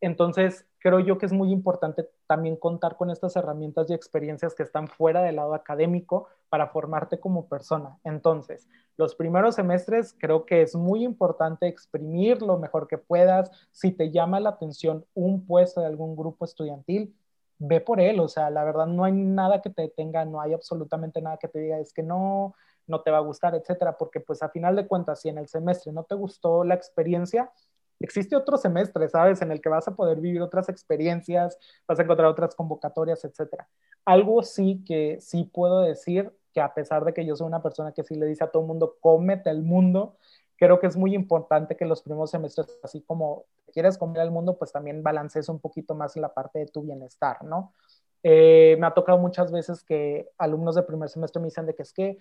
Entonces, 0.00 0.64
creo 0.78 1.00
yo 1.00 1.18
que 1.18 1.26
es 1.26 1.32
muy 1.32 1.50
importante 1.50 2.08
también 2.26 2.56
contar 2.56 2.96
con 2.96 3.10
estas 3.10 3.34
herramientas 3.34 3.90
y 3.90 3.94
experiencias 3.94 4.54
que 4.54 4.62
están 4.62 4.86
fuera 4.86 5.22
del 5.22 5.36
lado 5.36 5.54
académico 5.54 6.28
para 6.48 6.68
formarte 6.68 7.18
como 7.18 7.48
persona. 7.48 7.98
Entonces, 8.04 8.68
los 8.96 9.16
primeros 9.16 9.56
semestres 9.56 10.14
creo 10.18 10.46
que 10.46 10.62
es 10.62 10.76
muy 10.76 11.04
importante 11.04 11.66
exprimir 11.66 12.42
lo 12.42 12.58
mejor 12.58 12.86
que 12.86 12.98
puedas. 12.98 13.50
Si 13.72 13.90
te 13.90 14.10
llama 14.12 14.38
la 14.38 14.50
atención 14.50 15.04
un 15.14 15.44
puesto 15.46 15.80
de 15.80 15.88
algún 15.88 16.14
grupo 16.14 16.44
estudiantil, 16.44 17.14
ve 17.58 17.80
por 17.80 18.00
él. 18.00 18.20
O 18.20 18.28
sea, 18.28 18.50
la 18.50 18.64
verdad 18.64 18.86
no 18.86 19.04
hay 19.04 19.12
nada 19.12 19.60
que 19.62 19.70
te 19.70 19.82
detenga, 19.82 20.24
no 20.24 20.40
hay 20.40 20.52
absolutamente 20.52 21.20
nada 21.20 21.38
que 21.38 21.48
te 21.48 21.58
diga, 21.58 21.78
es 21.78 21.92
que 21.92 22.04
no, 22.04 22.54
no 22.88 23.02
te 23.02 23.10
va 23.10 23.18
a 23.18 23.22
gustar, 23.22 23.54
etcétera, 23.54 23.96
porque 23.96 24.20
pues 24.20 24.42
a 24.42 24.48
final 24.48 24.76
de 24.76 24.86
cuentas, 24.86 25.20
si 25.20 25.28
en 25.28 25.38
el 25.38 25.48
semestre 25.48 25.92
no 25.92 26.04
te 26.04 26.14
gustó 26.14 26.64
la 26.64 26.74
experiencia, 26.74 27.50
existe 28.00 28.36
otro 28.36 28.56
semestre, 28.56 29.08
¿sabes? 29.08 29.42
En 29.42 29.52
el 29.52 29.60
que 29.60 29.68
vas 29.68 29.88
a 29.88 29.94
poder 29.94 30.20
vivir 30.20 30.42
otras 30.42 30.68
experiencias, 30.68 31.58
vas 31.86 31.98
a 31.98 32.02
encontrar 32.02 32.28
otras 32.28 32.54
convocatorias, 32.54 33.24
etcétera. 33.24 33.68
Algo 34.04 34.42
sí 34.42 34.82
que 34.86 35.18
sí 35.20 35.44
puedo 35.44 35.80
decir 35.80 36.32
que 36.52 36.60
a 36.60 36.72
pesar 36.74 37.04
de 37.04 37.12
que 37.12 37.26
yo 37.26 37.36
soy 37.36 37.46
una 37.46 37.62
persona 37.62 37.92
que 37.92 38.04
sí 38.04 38.14
le 38.14 38.26
dice 38.26 38.44
a 38.44 38.50
todo 38.50 38.62
el 38.62 38.68
mundo, 38.68 38.96
cómete 39.00 39.50
el 39.50 39.62
mundo, 39.62 40.16
creo 40.56 40.80
que 40.80 40.86
es 40.86 40.96
muy 40.96 41.14
importante 41.14 41.76
que 41.76 41.84
los 41.84 42.02
primeros 42.02 42.30
semestres, 42.30 42.78
así 42.82 43.00
como 43.02 43.44
quieres 43.72 43.98
comer 43.98 44.22
el 44.22 44.30
mundo, 44.30 44.58
pues 44.58 44.72
también 44.72 45.02
balancees 45.02 45.48
un 45.48 45.60
poquito 45.60 45.94
más 45.94 46.16
la 46.16 46.32
parte 46.32 46.58
de 46.58 46.66
tu 46.66 46.82
bienestar, 46.82 47.44
¿no? 47.44 47.72
Eh, 48.22 48.76
me 48.80 48.86
ha 48.86 48.94
tocado 48.94 49.18
muchas 49.18 49.52
veces 49.52 49.84
que 49.84 50.28
alumnos 50.38 50.74
de 50.74 50.82
primer 50.82 51.08
semestre 51.08 51.40
me 51.40 51.46
dicen 51.46 51.66
de 51.66 51.74
que 51.74 51.82
es 51.82 51.92
que 51.92 52.18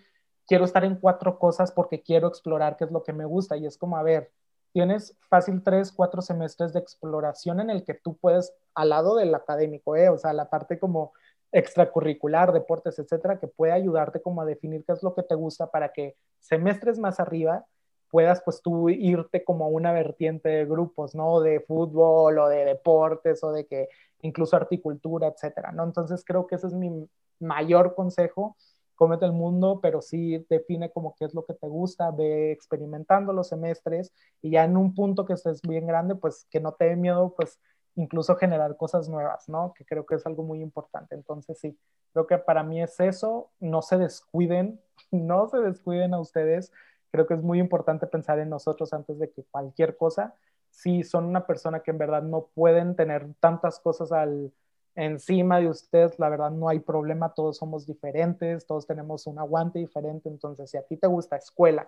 quiero 0.48 0.66
estar 0.66 0.84
en 0.86 0.96
cuatro 0.96 1.38
cosas 1.40 1.72
porque 1.72 2.02
quiero 2.02 2.28
explorar 2.28 2.78
qué 2.78 2.86
es 2.86 2.92
lo 2.92 3.04
que 3.04 3.14
me 3.14 3.26
gusta. 3.26 3.58
Y 3.58 3.66
es 3.66 3.78
como, 3.78 3.98
a 3.98 4.04
ver, 4.04 4.32
tienes 4.74 5.18
fácil 5.30 5.64
tres, 5.64 5.92
cuatro 5.92 6.22
semestres 6.22 6.74
de 6.74 6.80
exploración 6.80 7.60
en 7.60 7.70
el 7.70 7.84
que 7.84 7.94
tú 7.94 8.18
puedes, 8.18 8.54
al 8.76 8.90
lado 8.90 9.16
del 9.16 9.34
académico, 9.36 9.96
¿eh? 9.96 10.10
o 10.10 10.18
sea, 10.18 10.34
la 10.34 10.50
parte 10.50 10.80
como 10.80 11.14
extracurricular, 11.52 12.52
deportes, 12.52 13.00
etcétera, 13.00 13.40
que 13.40 13.48
puede 13.48 13.72
ayudarte 13.72 14.22
como 14.22 14.42
a 14.42 14.46
definir 14.46 14.84
qué 14.86 14.94
es 14.94 15.04
lo 15.04 15.16
que 15.16 15.24
te 15.24 15.36
gusta 15.36 15.72
para 15.72 15.94
que 15.94 16.16
semestres 16.40 17.00
más 17.00 17.20
arriba 17.20 17.66
puedas 18.10 18.42
pues 18.44 18.62
tú 18.62 18.90
irte 18.90 19.44
como 19.44 19.70
una 19.70 19.92
vertiente 19.92 20.50
de 20.50 20.66
grupos, 20.66 21.16
¿no? 21.16 21.42
De 21.42 21.60
fútbol 21.62 22.40
o 22.40 22.48
de 22.48 22.66
deportes 22.66 23.44
o 23.44 23.52
de 23.52 23.66
que 23.66 23.90
incluso 24.22 24.56
articultura, 24.56 25.28
etcétera, 25.28 25.72
¿no? 25.72 25.84
Entonces 25.84 26.24
creo 26.26 26.48
que 26.48 26.56
ese 26.56 26.68
es 26.68 26.74
mi 26.74 27.08
mayor 27.40 27.96
consejo, 27.96 28.56
cómete 28.98 29.26
el 29.26 29.32
mundo, 29.32 29.80
pero 29.82 30.02
sí 30.02 30.46
define 30.50 30.92
como 30.92 31.16
qué 31.16 31.26
es 31.26 31.34
lo 31.34 31.46
que 31.46 31.54
te 31.54 31.68
gusta, 31.68 32.12
ve 32.12 32.52
experimentando 32.52 33.32
los 33.32 33.48
semestres 33.48 34.12
y 34.42 34.50
ya 34.52 34.66
en 34.66 34.76
un 34.76 34.96
punto 34.96 35.26
que 35.26 35.34
estés 35.34 35.62
bien 35.62 35.86
grande, 35.86 36.16
pues 36.16 36.48
que 36.50 36.60
no 36.60 36.74
te 36.74 36.86
dé 36.86 36.96
miedo, 36.96 37.34
pues 37.38 37.60
incluso 37.96 38.36
generar 38.36 38.76
cosas 38.76 39.08
nuevas, 39.08 39.48
¿no? 39.48 39.74
Que 39.78 39.86
creo 39.86 40.06
que 40.06 40.16
es 40.16 40.26
algo 40.26 40.44
muy 40.44 40.62
importante. 40.62 41.16
Entonces, 41.16 41.60
sí, 41.60 41.78
creo 42.12 42.26
que 42.26 42.40
para 42.40 42.64
mí 42.64 42.82
es 42.82 43.00
eso, 43.00 43.52
no 43.60 43.82
se 43.84 43.98
descuiden, 43.98 44.82
no 45.12 45.48
se 45.48 45.60
descuiden 45.60 46.14
a 46.16 46.20
ustedes. 46.20 46.72
Creo 47.12 47.28
que 47.28 47.36
es 47.36 47.44
muy 47.44 47.60
importante 47.60 48.08
pensar 48.08 48.40
en 48.40 48.50
nosotros 48.50 48.94
antes 48.94 49.20
de 49.20 49.30
que 49.30 49.44
cualquier 49.44 49.96
cosa. 49.96 50.36
Si 50.72 51.04
son 51.04 51.26
una 51.26 51.46
persona 51.46 51.82
que 51.82 51.92
en 51.92 52.00
verdad 52.00 52.24
no 52.24 52.48
pueden 52.54 52.96
tener 52.96 53.28
tantas 53.40 53.80
cosas 53.80 54.12
al, 54.12 54.52
encima 54.98 55.60
de 55.60 55.70
ustedes, 55.70 56.20
la 56.20 56.28
verdad 56.28 56.52
no 56.52 56.68
hay 56.68 56.80
problema, 56.80 57.34
todos 57.34 57.58
somos 57.58 57.86
diferentes, 57.86 58.66
todos 58.66 58.86
tenemos 58.86 59.28
un 59.28 59.40
aguante 59.40 59.80
diferente, 59.80 60.28
entonces 60.28 60.70
si 60.70 60.78
a 60.78 60.82
ti 60.82 60.98
te 60.98 61.08
gusta 61.08 61.38
escuela, 61.38 61.88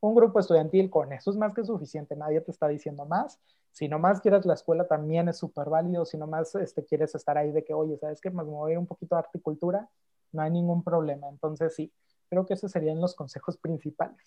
un 0.00 0.14
grupo 0.14 0.38
estudiantil, 0.38 0.90
con 0.90 1.12
eso 1.12 1.30
es 1.30 1.36
más 1.36 1.54
que 1.54 1.64
suficiente, 1.64 2.14
nadie 2.16 2.40
te 2.40 2.50
está 2.50 2.68
diciendo 2.68 3.04
más. 3.06 3.40
Si 3.72 3.88
no 3.88 3.98
más 3.98 4.20
quieres 4.20 4.46
la 4.46 4.54
escuela, 4.54 4.86
también 4.86 5.28
es 5.28 5.38
súper 5.38 5.68
válido. 5.68 6.04
Si 6.04 6.16
no 6.16 6.26
más 6.26 6.54
este, 6.54 6.84
quieres 6.84 7.14
estar 7.14 7.38
ahí 7.38 7.52
de 7.52 7.64
que, 7.64 7.72
oye, 7.72 7.96
¿sabes 7.98 8.20
qué? 8.20 8.30
Me 8.30 8.42
voy 8.42 8.70
a 8.70 8.72
ir 8.72 8.78
un 8.78 8.86
poquito 8.86 9.14
de 9.14 9.20
articultura, 9.20 9.88
no 10.32 10.42
hay 10.42 10.50
ningún 10.50 10.82
problema. 10.82 11.28
Entonces, 11.28 11.74
sí, 11.74 11.92
creo 12.28 12.46
que 12.46 12.54
esos 12.54 12.72
serían 12.72 13.00
los 13.00 13.14
consejos 13.14 13.56
principales. 13.58 14.18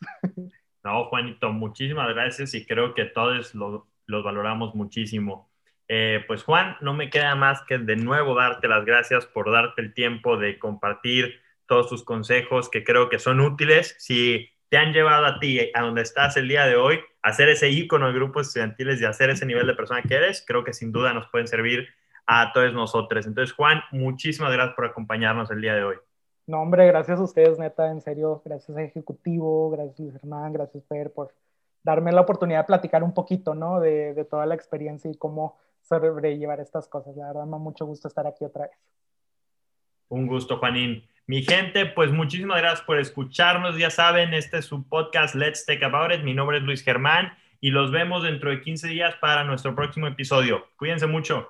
No, 0.84 1.06
Juanito, 1.06 1.50
muchísimas 1.50 2.10
gracias 2.14 2.54
y 2.54 2.66
creo 2.66 2.94
que 2.94 3.06
todos 3.06 3.56
los 3.56 4.24
valoramos 4.24 4.76
muchísimo. 4.76 5.50
Eh, 5.88 6.24
pues 6.28 6.44
Juan, 6.44 6.78
no 6.82 6.94
me 6.94 7.10
queda 7.10 7.36
más 7.36 7.62
que 7.64 7.78
de 7.78 7.96
nuevo 7.96 8.36
darte 8.36 8.68
las 8.68 8.86
gracias 8.86 9.26
por 9.26 9.52
darte 9.52 9.82
el 9.82 9.94
tiempo 9.94 10.38
de 10.38 10.58
compartir 10.58 11.42
todos 11.68 11.90
tus 11.90 12.04
consejos 12.04 12.70
que 12.70 12.84
creo 12.84 13.10
que 13.10 13.20
son 13.20 13.40
útiles. 13.40 13.96
Si 14.00 14.50
te 14.70 14.78
han 14.78 14.94
llevado 14.94 15.26
a 15.26 15.40
ti, 15.40 15.60
a 15.74 15.82
donde 15.82 16.02
estás 16.02 16.38
el 16.38 16.48
día 16.48 16.66
de 16.66 16.76
hoy, 16.76 17.00
a 17.22 17.34
ser 17.34 17.50
ese 17.50 17.70
ícono 17.70 18.08
de 18.08 18.14
grupos 18.14 18.48
estudiantiles 18.48 19.02
y 19.02 19.06
a 19.06 19.14
ser 19.14 19.30
ese 19.30 19.46
nivel 19.46 19.68
de 19.68 19.76
persona 19.76 20.02
que 20.02 20.16
eres, 20.16 20.44
creo 20.48 20.64
que 20.64 20.74
sin 20.74 20.92
duda 20.92 21.14
nos 21.14 21.28
pueden 21.28 21.48
servir 21.48 21.88
a 22.26 22.52
todos 22.54 22.74
nosotros. 22.74 23.26
Entonces, 23.26 23.54
Juan, 23.54 23.82
muchísimas 23.92 24.52
gracias 24.52 24.76
por 24.76 24.86
acompañarnos 24.86 25.52
el 25.52 25.62
día 25.62 25.76
de 25.76 25.84
hoy. 25.84 25.96
No, 26.48 26.62
hombre, 26.62 26.88
gracias 26.88 27.20
a 27.20 27.24
ustedes, 27.24 27.58
neta, 27.58 27.90
en 27.90 28.02
serio, 28.02 28.42
gracias 28.44 28.76
a 28.76 28.84
Ejecutivo, 28.84 29.70
gracias 29.70 30.00
Luis 30.00 30.14
gracias 30.52 30.84
Per 30.84 31.14
por 31.14 31.34
darme 31.84 32.12
la 32.12 32.22
oportunidad 32.22 32.62
de 32.62 32.66
platicar 32.66 33.04
un 33.04 33.14
poquito, 33.14 33.56
¿no? 33.56 33.80
De 33.80 34.28
toda 34.30 34.46
la 34.46 34.56
experiencia 34.56 35.10
y 35.10 35.16
cómo 35.16 35.58
sobrellevar 36.00 36.60
estas 36.60 36.88
cosas. 36.88 37.16
La 37.16 37.28
verdad, 37.28 37.46
me 37.46 37.58
mucho 37.58 37.86
gusto 37.86 38.08
estar 38.08 38.28
aquí 38.28 38.46
otra 38.46 38.68
vez. 38.68 38.78
Un 40.10 40.28
gusto, 40.28 40.58
Juanín. 40.58 41.08
Mi 41.26 41.42
gente, 41.42 41.86
pues 41.86 42.12
muchísimas 42.12 42.60
gracias 42.60 42.82
por 42.82 43.00
escucharnos. 43.00 43.78
Ya 43.78 43.90
saben, 43.90 44.34
este 44.34 44.58
es 44.58 44.66
su 44.66 44.88
podcast 44.88 45.36
Let's 45.36 45.66
Take 45.66 45.86
About 45.86 46.12
It. 46.12 46.24
Mi 46.24 46.34
nombre 46.34 46.58
es 46.58 46.64
Luis 46.64 46.84
Germán 46.84 47.34
y 47.62 47.70
los 47.70 47.92
vemos 47.92 48.24
dentro 48.24 48.50
de 48.50 48.62
15 48.62 48.90
días 48.90 49.16
para 49.22 49.46
nuestro 49.46 49.74
próximo 49.74 50.08
episodio. 50.08 50.68
Cuídense 50.76 51.08
mucho. 51.08 51.48